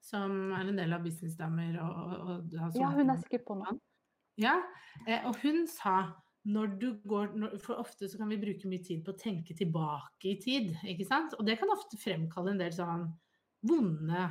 som 0.00 0.52
er 0.54 0.70
en 0.70 0.78
del 0.78 0.94
av 0.94 1.02
Businessdamer. 1.04 1.76
Og, 1.82 1.98
og, 1.98 2.30
og 2.54 2.78
ja, 2.78 2.92
hun 2.94 3.10
er 3.10 3.20
sikkert 3.20 3.44
på 3.48 3.58
nå. 3.58 3.74
Ja, 4.38 4.54
eh, 5.06 5.26
og 5.26 5.36
hun 5.42 5.66
sa 5.66 5.98
når 6.48 6.78
du 6.80 6.88
går, 7.04 7.34
når, 7.36 7.58
For 7.60 7.76
ofte 7.82 8.06
så 8.08 8.16
kan 8.20 8.30
vi 8.30 8.38
bruke 8.40 8.70
mye 8.70 8.80
tid 8.86 9.02
på 9.04 9.12
å 9.12 9.18
tenke 9.18 9.56
tilbake 9.58 10.30
i 10.30 10.36
tid. 10.40 10.70
ikke 10.86 11.04
sant? 11.04 11.34
Og 11.36 11.44
det 11.44 11.58
kan 11.60 11.74
ofte 11.74 11.98
fremkalle 12.00 12.54
en 12.54 12.62
del 12.62 12.72
sånn 12.72 13.08
vonde 13.68 14.28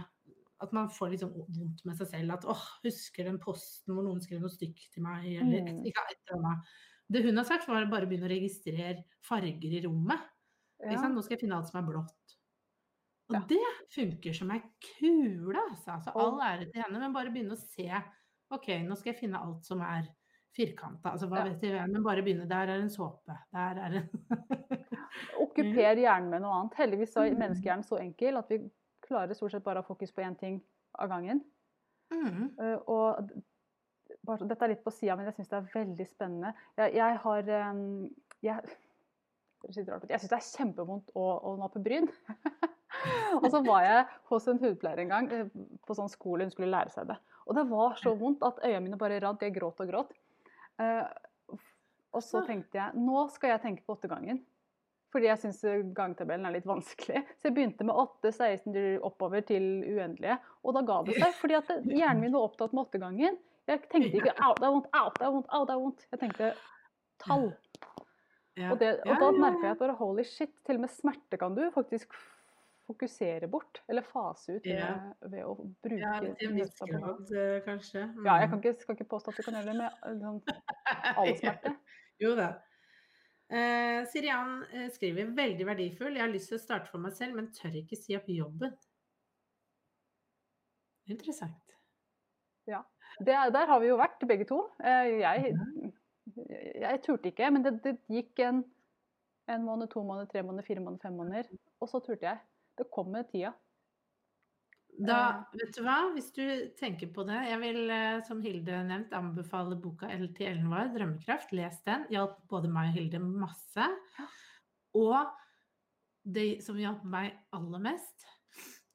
At 0.60 0.72
man 0.74 0.88
får 0.90 1.12
litt 1.12 1.20
sånn 1.22 1.34
vondt 1.38 1.84
med 1.86 1.98
seg 2.00 2.08
selv. 2.08 2.34
At 2.34 2.46
åh, 2.50 2.64
husker 2.84 3.24
den 3.30 3.38
posten 3.40 3.94
hvor 3.94 4.04
noen 4.08 4.22
skrev 4.24 4.42
noe 4.42 4.50
stygt 4.50 4.88
til 4.94 5.04
meg? 5.04 5.26
Eller 5.38 5.62
Mm. 5.62 5.84
ikke, 5.86 6.02
et 6.10 6.18
eller 6.32 6.40
annet. 6.46 6.66
Det 7.10 7.24
hun 7.24 7.38
har 7.38 7.44
sagt, 7.46 7.68
var 7.68 7.86
å 7.86 7.90
bare 7.92 8.08
begynne 8.08 8.26
å 8.28 8.34
registrere 8.34 9.04
farger 9.22 9.64
i 9.78 9.82
rommet. 9.86 10.20
Ja. 10.84 11.08
Nå 11.10 11.22
skal 11.24 11.38
jeg 11.38 11.42
finne 11.46 11.56
alt 11.58 11.68
som 11.70 11.80
er 11.84 11.88
blått. 11.92 12.36
Og 13.30 13.36
Ja. 13.36 13.40
det 13.48 13.60
funker 13.92 14.34
som 14.34 14.52
ei 14.52 14.62
kule, 14.82 15.56
altså. 15.70 15.88
altså. 16.00 16.12
All 16.16 16.40
ære 16.40 16.72
til 16.72 16.82
henne, 16.82 17.00
men 17.00 17.14
bare 17.14 17.30
begynne 17.32 17.52
å 17.54 17.58
se 17.58 17.88
OK, 18.52 18.68
nå 18.88 18.96
skal 18.98 19.14
jeg 19.14 19.20
finne 19.22 19.36
alt 19.42 19.66
som 19.66 19.82
er 19.82 20.08
firkanta. 20.56 21.12
Altså, 21.12 21.28
hva 21.30 21.38
Ja. 21.46 21.54
vet 21.54 21.62
jeg, 21.62 21.90
men 21.92 22.02
bare 22.04 22.24
begynne. 22.24 22.48
Der 22.48 22.68
er 22.70 22.80
en 22.82 22.90
såpe. 22.90 23.38
Der 23.54 23.76
er 23.78 23.98
en 23.98 24.10
Okkuper 25.40 25.98
hjernen 25.98 26.30
med 26.30 26.42
noe 26.42 26.54
annet. 26.62 26.74
Heldigvis 26.78 27.16
er 27.18 27.30
Mm. 27.34 27.40
menneskehjernen 27.42 27.86
så 27.86 28.00
enkel 28.02 28.38
at 28.38 28.50
vi 28.50 28.60
klarer 29.08 29.38
stort 29.38 29.54
sett 29.56 29.66
bare 29.66 29.82
å 29.82 29.86
ha 29.86 29.88
fokus 29.88 30.14
på 30.14 30.24
én 30.26 30.36
ting 30.40 30.60
av 31.00 31.12
gangen. 31.12 31.44
mm. 32.14 32.44
Uh, 32.60 32.78
og 32.88 33.32
bare, 34.28 34.48
dette 34.48 34.66
er 34.66 34.74
litt 34.74 34.84
på 34.86 34.94
sida, 34.94 35.16
men 35.18 35.28
jeg 35.30 35.38
syns 35.38 35.52
det 35.52 35.58
er 35.60 35.72
veldig 35.74 36.08
spennende. 36.10 36.54
Jeg, 36.80 36.96
jeg 37.00 37.20
har 37.24 37.52
um, 37.72 37.86
jeg, 38.46 38.78
jeg 39.68 39.76
syns 39.76 40.30
det 40.32 40.38
er 40.40 40.50
kjempevondt 40.50 41.14
å, 41.16 41.26
å 41.52 41.56
nappe 41.62 41.82
bryn. 41.84 42.10
og 43.42 43.48
så 43.52 43.62
var 43.66 43.86
jeg 43.86 44.06
hos 44.32 44.48
en 44.52 44.62
hudpleier 44.62 45.04
en 45.04 45.12
gang 45.12 45.32
eh, 45.34 45.50
på 45.86 45.98
sånn 45.98 46.12
skole, 46.12 46.48
hun 46.48 46.54
skulle 46.54 46.72
lære 46.72 46.94
seg 46.94 47.10
det. 47.12 47.18
Og 47.48 47.56
det 47.56 47.64
var 47.70 47.96
så 48.00 48.14
vondt 48.20 48.44
at 48.44 48.60
øynene 48.64 48.84
mine 48.84 49.00
bare 49.00 49.20
rant. 49.24 49.44
Jeg 49.44 49.56
gråt 49.56 49.80
og 49.84 49.92
gråt. 49.92 50.14
Uh, 50.82 51.08
og 52.14 52.24
så 52.24 52.42
Så- 52.42 52.46
tenkte 52.48 52.80
jeg 52.80 52.96
nå 53.00 53.28
skal 53.34 53.56
jeg 53.56 53.64
tenke 53.64 53.86
på 53.86 53.96
åttegangen. 53.96 54.42
Fordi 55.18 55.30
jeg 55.32 55.40
syns 55.42 55.62
gangtabellen 55.98 56.46
er 56.46 56.54
litt 56.54 56.66
vanskelig. 56.70 57.24
Så 57.42 57.48
jeg 57.50 57.56
begynte 57.56 57.86
med 57.88 57.96
8, 57.98 58.30
16 58.32 59.00
oppover 59.08 59.42
til 59.48 59.64
uendelige. 59.82 60.36
Og 60.64 60.76
da 60.78 60.84
ga 60.86 61.00
det 61.08 61.16
seg, 61.18 61.34
fordi 61.40 61.56
at 61.58 61.72
hjernen 62.00 62.22
min 62.22 62.36
var 62.38 62.46
opptatt 62.52 62.76
med 62.78 62.84
åttegangen. 62.86 63.40
Jeg 63.68 63.82
tenkte 63.90 64.14
ikke 64.22 64.36
au, 64.46 64.54
det 64.60 64.68
er 64.68 64.76
vondt, 64.76 64.90
au, 64.96 65.10
det 65.18 65.26
er 65.26 65.32
vondt, 65.34 65.50
au, 65.58 65.64
det 65.66 65.74
er 65.74 65.82
vondt. 65.82 66.06
Jeg 66.14 66.20
tenkte 66.22 66.52
tall. 67.26 67.48
Ja. 68.58 68.72
Og, 68.72 68.78
det, 68.82 68.92
og 69.06 69.20
da 69.22 69.32
merka 69.38 69.66
jeg 69.68 69.76
at 69.76 69.82
bare 69.82 69.96
holy 70.00 70.24
shit, 70.26 70.54
til 70.66 70.78
og 70.80 70.86
med 70.86 70.94
smerte 70.94 71.38
kan 71.42 71.58
du 71.58 71.64
faktisk 71.76 72.14
fokusere 72.88 73.50
bort. 73.52 73.82
Eller 73.90 74.06
fase 74.08 74.56
ut 74.60 74.64
ved, 74.70 74.78
Ja. 74.78 74.94
ved 75.28 75.44
å 75.44 75.56
bruke 75.84 76.00
Ja, 76.00 76.14
til 76.22 76.48
en 76.52 76.56
viss 76.62 76.78
grad, 76.80 77.02
kanskje. 77.04 77.44
kanskje. 77.66 78.06
Ja, 78.26 78.38
jeg 78.40 78.48
Mm. 78.48 78.52
kan 78.54 78.62
ikke, 78.64 78.80
skal 78.86 78.96
ikke 78.96 79.10
påstå 79.18 79.34
at 79.34 79.38
du 79.38 79.44
kan 79.50 79.58
gjøre 79.58 79.74
det 79.74 79.78
med 79.82 79.92
eh, 80.06 80.16
sånn, 80.22 80.42
all 81.18 81.34
smerte. 81.42 81.76
Jo 82.24 82.36
da. 82.36 82.48
Eh, 83.48 84.02
Sirian 84.12 84.58
uh, 84.74 84.88
skriver 84.92 85.30
veldig 85.38 85.66
verdifull. 85.70 86.18
Jeg 86.18 86.26
har 86.26 86.32
lyst 86.34 86.52
til 86.52 86.58
å 86.60 86.64
starte 86.64 86.92
for 86.92 87.00
meg 87.04 87.14
selv, 87.16 87.38
men 87.38 87.52
tør 87.56 87.78
ikke 87.80 87.96
si 88.00 88.18
opp 88.18 88.28
jobben. 88.32 88.74
Interessant. 91.08 91.76
Det, 93.24 93.34
er- 93.34 93.54
der 93.56 93.70
har 93.72 93.80
vi 93.80 93.88
jo 93.88 93.96
vært, 94.00 94.26
begge 94.28 94.46
to. 94.50 94.60
Uh, 94.84 95.08
Jeg, 95.22 95.54
jeg, 95.54 95.94
jeg 96.84 97.00
turte 97.06 97.32
ikke, 97.32 97.52
men 97.56 97.64
det, 97.64 97.78
det 97.86 97.96
gikk 98.12 98.44
en, 98.44 98.60
en 99.48 99.64
måned, 99.64 99.88
to 99.94 100.04
måneder, 100.04 100.28
tre 100.34 100.44
måneder, 100.44 100.68
fire 100.68 100.84
måneder, 100.84 101.06
fem 101.08 101.16
måneder. 101.16 101.48
Og 101.80 101.90
så 101.90 102.04
turte 102.04 102.28
jeg. 102.28 102.44
Det 102.78 102.90
kom 102.94 103.08
med 103.16 103.32
tida. 103.32 103.54
Da, 104.98 105.46
vet 105.54 105.76
du 105.76 105.84
hva, 105.86 105.98
hvis 106.16 106.32
du 106.34 106.44
tenker 106.80 107.12
på 107.14 107.22
det 107.28 107.38
Jeg 107.46 107.60
vil, 107.62 107.84
eh, 107.94 108.22
som 108.26 108.40
Hilde 108.42 108.80
nevnt, 108.88 109.12
anbefale 109.14 109.78
boka 109.78 110.10
til 110.10 110.48
Ellen 110.48 110.72
Wahr, 110.72 110.90
'Drømmekraft'. 110.90 111.54
Les 111.54 111.78
den. 111.86 112.08
Hjalp 112.10 112.40
både 112.50 112.72
meg 112.72 112.90
og 112.90 112.98
Hilde 112.98 113.20
masse. 113.22 113.90
Og 114.98 115.30
det 116.26 116.64
som 116.66 116.80
hjalp 116.82 117.06
meg 117.06 117.38
aller 117.54 117.80
mest, 117.80 118.26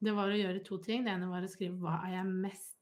det 0.02 0.14
var 0.16 0.32
å 0.32 0.40
gjøre 0.40 0.64
to 0.66 0.80
ting. 0.82 1.04
Det 1.06 1.14
ene 1.14 1.30
var 1.30 1.46
å 1.46 1.50
skrive 1.50 1.78
'Hva 1.78 2.02
er 2.08 2.18
jeg 2.18 2.26
mest 2.26 2.72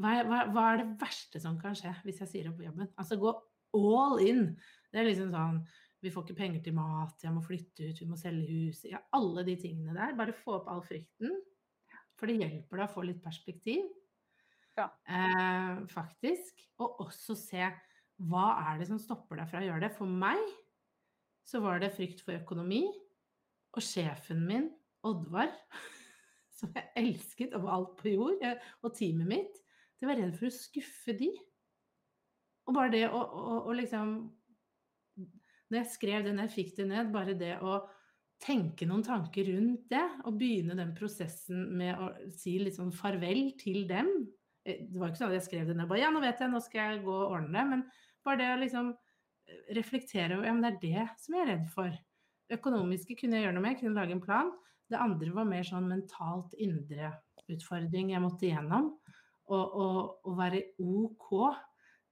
hva 0.00 0.16
er, 0.16 0.24
hva, 0.28 0.40
hva 0.48 0.64
er 0.72 0.80
det 0.80 0.96
verste 1.00 1.40
som 1.42 1.58
kan 1.60 1.76
skje 1.76 1.92
hvis 2.06 2.22
jeg 2.22 2.30
sier 2.30 2.50
opp 2.50 2.60
jobben? 2.64 2.88
Altså 2.96 3.18
gå 3.20 3.34
all 3.76 4.20
in. 4.24 4.46
Det 4.90 5.02
er 5.02 5.08
liksom 5.10 5.32
sånn 5.34 5.62
Vi 6.00 6.08
får 6.08 6.24
ikke 6.24 6.38
penger 6.38 6.62
til 6.64 6.72
mat, 6.72 7.18
jeg 7.20 7.32
må 7.34 7.42
flytte 7.44 7.90
ut, 7.90 7.98
vi 8.00 8.06
må 8.08 8.16
selge 8.16 8.46
hus 8.48 8.86
ja, 8.88 9.02
Alle 9.12 9.44
de 9.44 9.58
tingene 9.60 9.92
der. 9.92 10.16
Bare 10.16 10.32
få 10.32 10.56
opp 10.56 10.70
all 10.72 10.80
frykten. 10.80 11.34
For 12.20 12.28
det 12.28 12.36
hjelper 12.42 12.82
deg 12.82 12.86
å 12.86 12.92
få 12.92 13.04
litt 13.08 13.22
perspektiv, 13.24 13.86
Ja. 14.76 14.90
eh, 15.08 15.80
faktisk. 15.88 16.60
Og 16.78 17.00
også 17.06 17.36
se 17.36 17.64
hva 18.20 18.46
er 18.70 18.78
det 18.80 18.88
som 18.90 19.00
stopper 19.00 19.40
deg 19.40 19.48
fra 19.48 19.60
å 19.62 19.64
gjøre 19.64 19.80
det. 19.86 19.94
For 19.96 20.06
meg 20.06 20.42
så 21.48 21.62
var 21.64 21.80
det 21.80 21.94
frykt 21.96 22.20
for 22.24 22.36
økonomi. 22.36 22.84
Og 23.72 23.82
sjefen 23.86 24.44
min, 24.46 24.68
Oddvar, 25.06 25.48
som 26.58 26.72
jeg 26.76 26.90
elsket 27.00 27.54
over 27.56 27.70
alt 27.72 27.94
på 27.96 28.10
jord, 28.12 28.42
og 28.84 28.92
teamet 28.98 29.30
mitt, 29.30 29.60
det 30.00 30.08
var 30.08 30.18
redd 30.20 30.34
for 30.36 30.50
å 30.50 30.52
skuffe 30.52 31.14
de. 31.16 31.30
Og 32.68 32.76
bare 32.76 32.92
det 32.92 33.06
å, 33.08 33.16
å, 33.20 33.56
å 33.70 33.72
liksom 33.76 34.12
Når 35.70 35.78
jeg 35.78 35.90
skrev 35.92 36.24
det, 36.26 36.34
når 36.34 36.48
jeg 36.48 36.54
fikk 36.56 36.76
det 36.80 36.86
ned, 36.90 37.12
bare 37.14 37.34
det 37.38 37.54
å 37.62 37.78
tenke 38.40 38.86
noen 38.88 39.04
tanker 39.04 39.50
rundt 39.52 39.88
det, 39.92 40.04
og 40.24 40.38
begynne 40.40 40.76
den 40.78 40.94
prosessen 40.96 41.66
med 41.76 41.98
å 42.00 42.10
si 42.32 42.56
litt 42.60 42.78
sånn 42.78 42.92
farvel 42.96 43.50
til 43.60 43.84
dem. 43.90 44.08
Eh, 44.64 44.86
Det 44.88 45.00
var 45.00 45.10
ikke 45.10 45.22
sånn 45.22 45.32
at 45.32 45.38
jeg 45.40 45.48
skrev 45.48 45.68
det 45.68 45.76
ned 45.76 45.90
bare 45.90 46.04
ja, 46.04 46.10
nå 46.12 46.22
vet 46.24 46.40
jeg, 46.40 46.52
nå 46.52 46.60
skal 46.64 46.80
jeg 46.94 47.04
gå 47.04 47.16
og 47.16 47.36
ordne 47.36 47.52
det. 47.58 47.66
Men 47.74 47.84
bare 48.24 48.40
det 48.40 48.48
å 48.54 48.60
liksom 48.62 48.92
eh, 48.94 49.62
reflektere 49.76 50.38
over 50.38 50.48
ja, 50.48 50.56
men 50.56 50.64
det 50.64 50.72
er 50.72 50.80
det 50.86 51.06
som 51.20 51.36
jeg 51.36 51.46
er 51.46 51.52
redd 51.54 51.68
for. 51.74 51.92
Det 52.48 52.58
økonomiske 52.58 53.16
kunne 53.20 53.38
jeg 53.38 53.46
gjøre 53.46 53.56
noe 53.58 53.64
med, 53.64 53.76
jeg 53.76 53.82
kunne 53.84 54.00
lage 54.00 54.16
en 54.16 54.24
plan. 54.24 54.54
Det 54.90 54.98
andre 54.98 55.34
var 55.36 55.46
mer 55.46 55.66
sånn 55.66 55.90
mentalt 55.90 56.56
indre 56.58 57.12
utfordring 57.50 58.14
jeg 58.14 58.24
måtte 58.24 58.48
igjennom. 58.48 58.94
Og, 59.50 59.76
og, 59.82 60.00
og 60.30 60.34
være 60.38 60.62
OK 60.78 61.30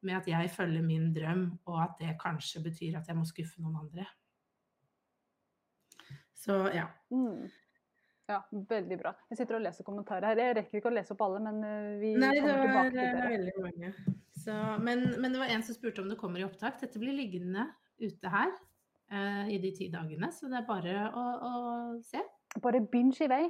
med 0.06 0.16
at 0.18 0.28
jeg 0.30 0.50
følger 0.54 0.82
min 0.86 1.10
drøm, 1.14 1.44
og 1.66 1.76
at 1.82 1.98
det 1.98 2.16
kanskje 2.20 2.62
betyr 2.62 2.98
at 2.98 3.08
jeg 3.10 3.18
må 3.18 3.24
skuffe 3.26 3.62
noen 3.62 3.78
andre. 3.80 4.06
Så 6.48 6.54
ja. 6.72 6.86
Mm. 7.12 7.48
Ja, 8.28 8.38
veldig 8.50 8.96
bra. 9.00 9.12
Jeg 9.28 9.38
sitter 9.40 9.56
og 9.58 9.64
leser 9.64 9.84
kommentarer 9.84 10.30
her. 10.30 10.40
Jeg 10.40 10.56
rekker 10.56 10.80
ikke 10.80 10.88
å 10.90 10.94
lese 10.96 11.12
opp 11.14 11.24
alle, 11.26 11.40
men 11.44 11.58
eh, 11.64 11.90
vi 12.00 12.12
Nei, 12.20 12.30
kommer 12.40 12.62
tilbake 12.62 12.90
til 12.92 12.98
det. 12.98 13.04
Nei, 13.04 13.12
det 13.12 13.26
er 13.26 13.34
veldig 13.34 13.64
mange. 13.64 14.16
Så, 14.38 14.56
men, 14.84 15.04
men 15.20 15.34
det 15.34 15.42
var 15.42 15.52
en 15.52 15.64
som 15.66 15.76
spurte 15.76 16.00
om 16.04 16.08
det 16.08 16.16
kommer 16.20 16.40
i 16.40 16.46
opptak. 16.46 16.78
Dette 16.80 17.00
blir 17.00 17.16
liggende 17.16 17.66
ute 18.00 18.32
her 18.32 18.52
uh, 18.52 19.48
i 19.50 19.58
de 19.60 19.72
ti 19.76 19.88
dagene, 19.92 20.30
så 20.32 20.48
det 20.48 20.60
er 20.60 20.66
bare 20.68 20.96
å, 21.08 21.24
å 21.48 21.52
se. 22.06 22.20
Bare 22.64 22.80
binge 22.92 23.24
i 23.24 23.30
vei. 23.32 23.42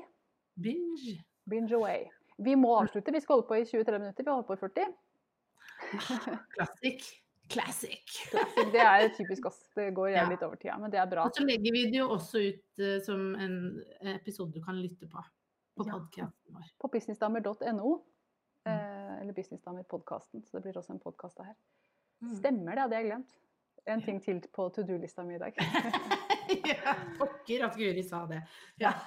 Binge. 0.59 1.19
Binge 1.51 1.79
away. 1.79 2.07
Vi 2.43 2.55
må 2.59 2.75
avslutte. 2.79 3.15
Vi 3.15 3.23
skal 3.23 3.39
holde 3.39 3.51
på 3.51 3.59
i 3.59 3.67
23 3.67 3.99
minutter. 3.99 4.27
Vi 4.27 4.31
har 4.31 4.41
holdt 4.41 4.51
på 4.51 4.59
i 4.59 4.63
40. 4.63 4.91
Classic. 6.55 7.11
Classic. 7.49 8.05
Classic. 8.31 8.73
Det 8.73 8.81
er 8.85 9.09
typisk 9.17 9.47
oss. 9.47 9.59
Det 9.75 9.91
går 9.97 10.11
Ja. 10.13 10.29
litt 10.29 10.43
over 10.43 10.57
tida, 10.57 10.77
men 10.79 10.91
det 10.91 10.99
er 11.01 11.07
bra. 11.07 11.25
Og 11.25 11.33
så 11.35 11.45
legger 11.47 11.73
vi 11.73 11.85
det 11.91 11.99
jo 12.03 12.09
også 12.15 12.43
ut 12.49 12.79
uh, 12.85 12.99
som 13.05 13.35
en 13.35 13.83
episode 14.17 14.53
du 14.53 14.61
kan 14.65 14.77
lytte 14.77 15.07
på 15.09 15.23
på 15.79 15.87
Ja. 15.87 15.93
podcasten 15.93 16.53
vår. 16.55 16.65
På 16.81 16.89
businessdamer.no. 16.91 18.03
Mm. 18.67 18.73
Eh, 18.75 19.21
eller 19.23 19.33
Businessdamer-podkasten. 19.33 20.43
Så 20.45 20.59
det 20.59 20.63
blir 20.63 20.77
også 20.77 20.93
en 20.93 20.99
podkast 21.01 21.39
her. 21.39 21.55
Mm. 22.21 22.35
Stemmer 22.37 22.75
det, 22.75 22.81
hadde 22.83 22.97
jeg 22.97 23.05
glemt. 23.07 23.37
En 23.87 24.03
ting 24.03 24.19
til 24.23 24.41
på 24.53 24.69
to 24.75 24.83
do-lista 24.83 25.23
mi 25.25 25.37
i 25.37 25.39
dag. 25.39 25.55
ja, 26.73 26.95
pokker 27.19 27.65
at 27.67 27.77
Guri 27.79 28.05
sa 28.07 28.25
det. 28.31 28.43
Ja. 28.83 28.95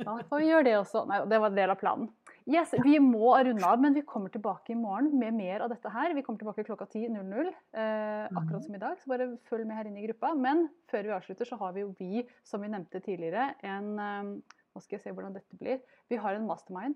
Da 0.00 0.14
får 0.28 0.40
vi 0.40 0.46
gjøre 0.48 0.64
det 0.64 0.74
også. 0.78 1.02
Nei, 1.08 1.18
det 1.28 1.38
var 1.40 1.52
en 1.52 1.58
del 1.58 1.72
av 1.72 1.78
planen. 1.80 2.06
Yes, 2.48 2.72
Vi 2.82 2.94
må 3.04 3.34
runde 3.36 3.66
av, 3.68 3.80
men 3.82 3.94
vi 3.94 4.02
kommer 4.08 4.32
tilbake 4.32 4.72
i 4.72 4.78
morgen 4.78 5.12
med 5.20 5.36
mer 5.36 5.64
av 5.64 5.70
dette 5.72 5.92
her. 5.92 6.14
Vi 6.16 6.22
kommer 6.24 6.40
tilbake 6.40 6.64
klokka 6.66 6.86
10.00, 6.88 7.50
eh, 7.76 8.24
akkurat 8.32 8.64
som 8.64 8.74
i 8.74 8.80
dag. 8.80 8.96
Så 8.98 9.12
bare 9.12 9.28
følg 9.50 9.68
med 9.68 9.76
her 9.76 9.90
inne 9.90 10.00
i 10.00 10.06
gruppa. 10.08 10.32
Men 10.34 10.66
før 10.90 11.04
vi 11.06 11.14
avslutter, 11.18 11.48
så 11.48 11.60
har 11.60 11.76
vi 11.76 11.84
jo 11.84 11.92
vi, 12.00 12.24
som 12.48 12.64
vi 12.64 12.72
nevnte 12.72 13.02
tidligere, 13.04 13.52
en 13.62 13.92
eh, 13.98 14.56
Nå 14.70 14.78
skal 14.84 15.00
jeg 15.00 15.02
se 15.02 15.12
hvordan 15.12 15.34
dette 15.34 15.56
blir. 15.58 15.80
Vi 16.08 16.18
har 16.22 16.36
en 16.38 16.46
mastermind 16.46 16.94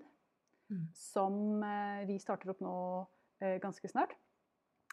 Mm. 0.65 0.87
som 0.97 1.63
eh, 1.63 2.05
vi 2.09 2.15
starter 2.17 2.49
opp 2.49 2.61
nå 2.63 2.75
eh, 3.43 3.59
ganske 3.61 3.85
snart. 3.91 4.15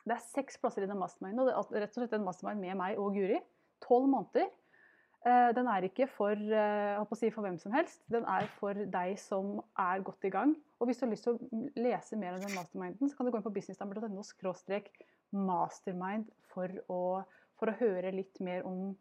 Det 0.03 0.17
er 0.17 0.25
seks 0.25 0.59
plasser 0.61 0.85
i 0.85 0.89
den 0.91 0.99
masterminden, 1.01 1.41
og 1.41 1.71
det 1.71 1.79
er 1.79 1.87
rett 1.87 1.97
og 1.97 2.03
slett 2.03 2.17
en 2.19 2.27
mastermind 2.27 2.61
med 2.61 2.77
meg 2.77 2.99
og 3.01 3.15
Guri. 3.17 3.39
Tolv 3.81 4.11
måneder. 4.11 4.51
Eh, 5.23 5.55
Den 5.55 5.69
er 5.71 5.85
ikke 5.87 6.09
for, 6.11 6.31
eh, 6.35 7.15
si 7.15 7.31
for 7.31 7.43
hvem 7.43 7.59
som 7.59 7.73
helst. 7.73 8.03
Den 8.11 8.25
er 8.25 8.47
for 8.59 8.75
deg 8.75 9.19
som 9.19 9.63
er 9.79 10.03
godt 10.03 10.25
i 10.25 10.31
gang. 10.31 10.57
Og 10.81 10.87
hvis 10.87 10.99
du 10.99 11.07
har 11.07 11.13
lyst 11.13 11.23
til 11.23 11.35
å 11.35 11.71
lese 11.77 12.17
mer 12.17 12.35
om 12.35 12.41
den 12.41 12.57
masterminden, 12.57 13.09
så 13.09 13.17
kan 13.17 13.27
du 13.27 13.33
gå 13.33 13.39
inn 13.39 13.47
på 13.47 13.55
businessdamer.no 13.55 14.23
skråstrek 14.23 14.91
mastermind 15.33 16.29
for 16.53 16.69
å, 16.91 17.25
for 17.57 17.71
å 17.71 17.79
høre 17.79 18.13
litt 18.13 18.41
mer 18.41 18.67
om 18.67 18.97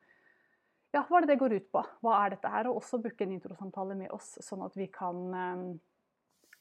ja, 0.94 1.06
hva 1.08 1.18
er 1.18 1.22
det 1.22 1.34
det 1.34 1.40
går 1.40 1.56
ut 1.56 1.72
på. 1.72 1.82
Hva 2.04 2.26
er 2.26 2.30
dette 2.36 2.50
her? 2.52 2.68
Og 2.68 2.82
også 2.82 3.02
booke 3.02 3.24
en 3.24 3.32
introsamtale 3.32 3.96
med 3.96 4.12
oss, 4.12 4.38
sånn 4.42 4.64
at 4.66 4.76
vi 4.76 4.88
kan, 4.88 5.34
eh, 5.34 5.66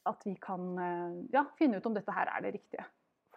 at 0.09 0.25
vi 0.25 0.33
kan 0.41 1.27
ja, 1.31 1.45
finne 1.59 1.77
ut 1.77 1.85
om 1.85 1.93
dette 1.93 2.11
her 2.11 2.31
er 2.31 2.41
det 2.41 2.55
riktige 2.55 2.87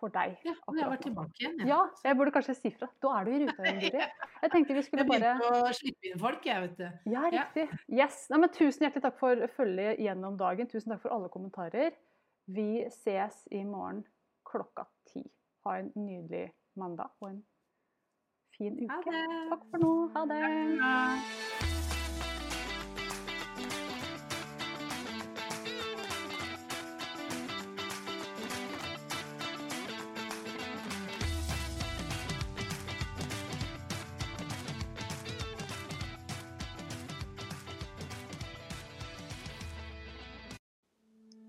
for 0.04 0.12
deg. 0.14 0.36
Ja, 0.46 0.54
og 0.68 0.76
jeg 0.78 0.88
var 0.92 1.00
tilbake 1.02 1.40
igjen. 1.40 1.58
Ja. 1.64 1.66
Ja, 1.74 1.80
jeg 2.10 2.16
burde 2.20 2.32
kanskje 2.36 2.54
si 2.60 2.70
fra. 2.76 2.88
Da 3.02 3.12
er 3.18 3.24
du 3.24 3.30
i 3.34 3.40
ruta 3.44 3.62
igjen, 3.66 3.80
Guri. 3.84 4.08
Jeg 4.44 4.52
tenkte 4.54 4.76
vi 4.78 4.82
skulle 4.86 5.06
bare 5.08 5.20
Jeg 5.32 5.38
begynte 5.40 5.60
å 5.70 5.76
slippe 5.80 6.10
inn 6.12 6.18
folk, 6.20 6.48
jeg, 6.50 6.64
vet 6.66 6.76
du. 6.78 7.12
Ja, 7.14 7.22
Ja. 7.32 7.44
riktig. 7.46 7.66
Yes. 7.88 8.26
Nei, 8.30 8.38
men 8.44 8.52
tusen 8.54 8.84
hjertelig 8.86 9.04
takk 9.08 9.18
for 9.22 9.44
følget 9.56 9.98
gjennom 10.04 10.36
dagen. 10.40 10.68
Tusen 10.70 10.92
takk 10.94 11.02
for 11.06 11.16
alle 11.16 11.28
kommentarer. 11.32 11.96
Vi 12.46 12.68
ses 12.92 13.42
i 13.56 13.64
morgen 13.64 14.04
klokka 14.44 14.84
ti. 15.10 15.24
Ha 15.64 15.78
en 15.80 15.90
nydelig 15.96 16.50
mandag 16.76 17.08
og 17.22 17.30
en 17.30 17.40
fin 18.58 18.76
Ha 18.90 18.98
uke. 19.00 19.10
det. 19.10 19.48
Takk 19.54 19.64
for 19.70 19.78
nå. 19.86 19.94
Ha 20.18 20.26
det. 20.34 21.73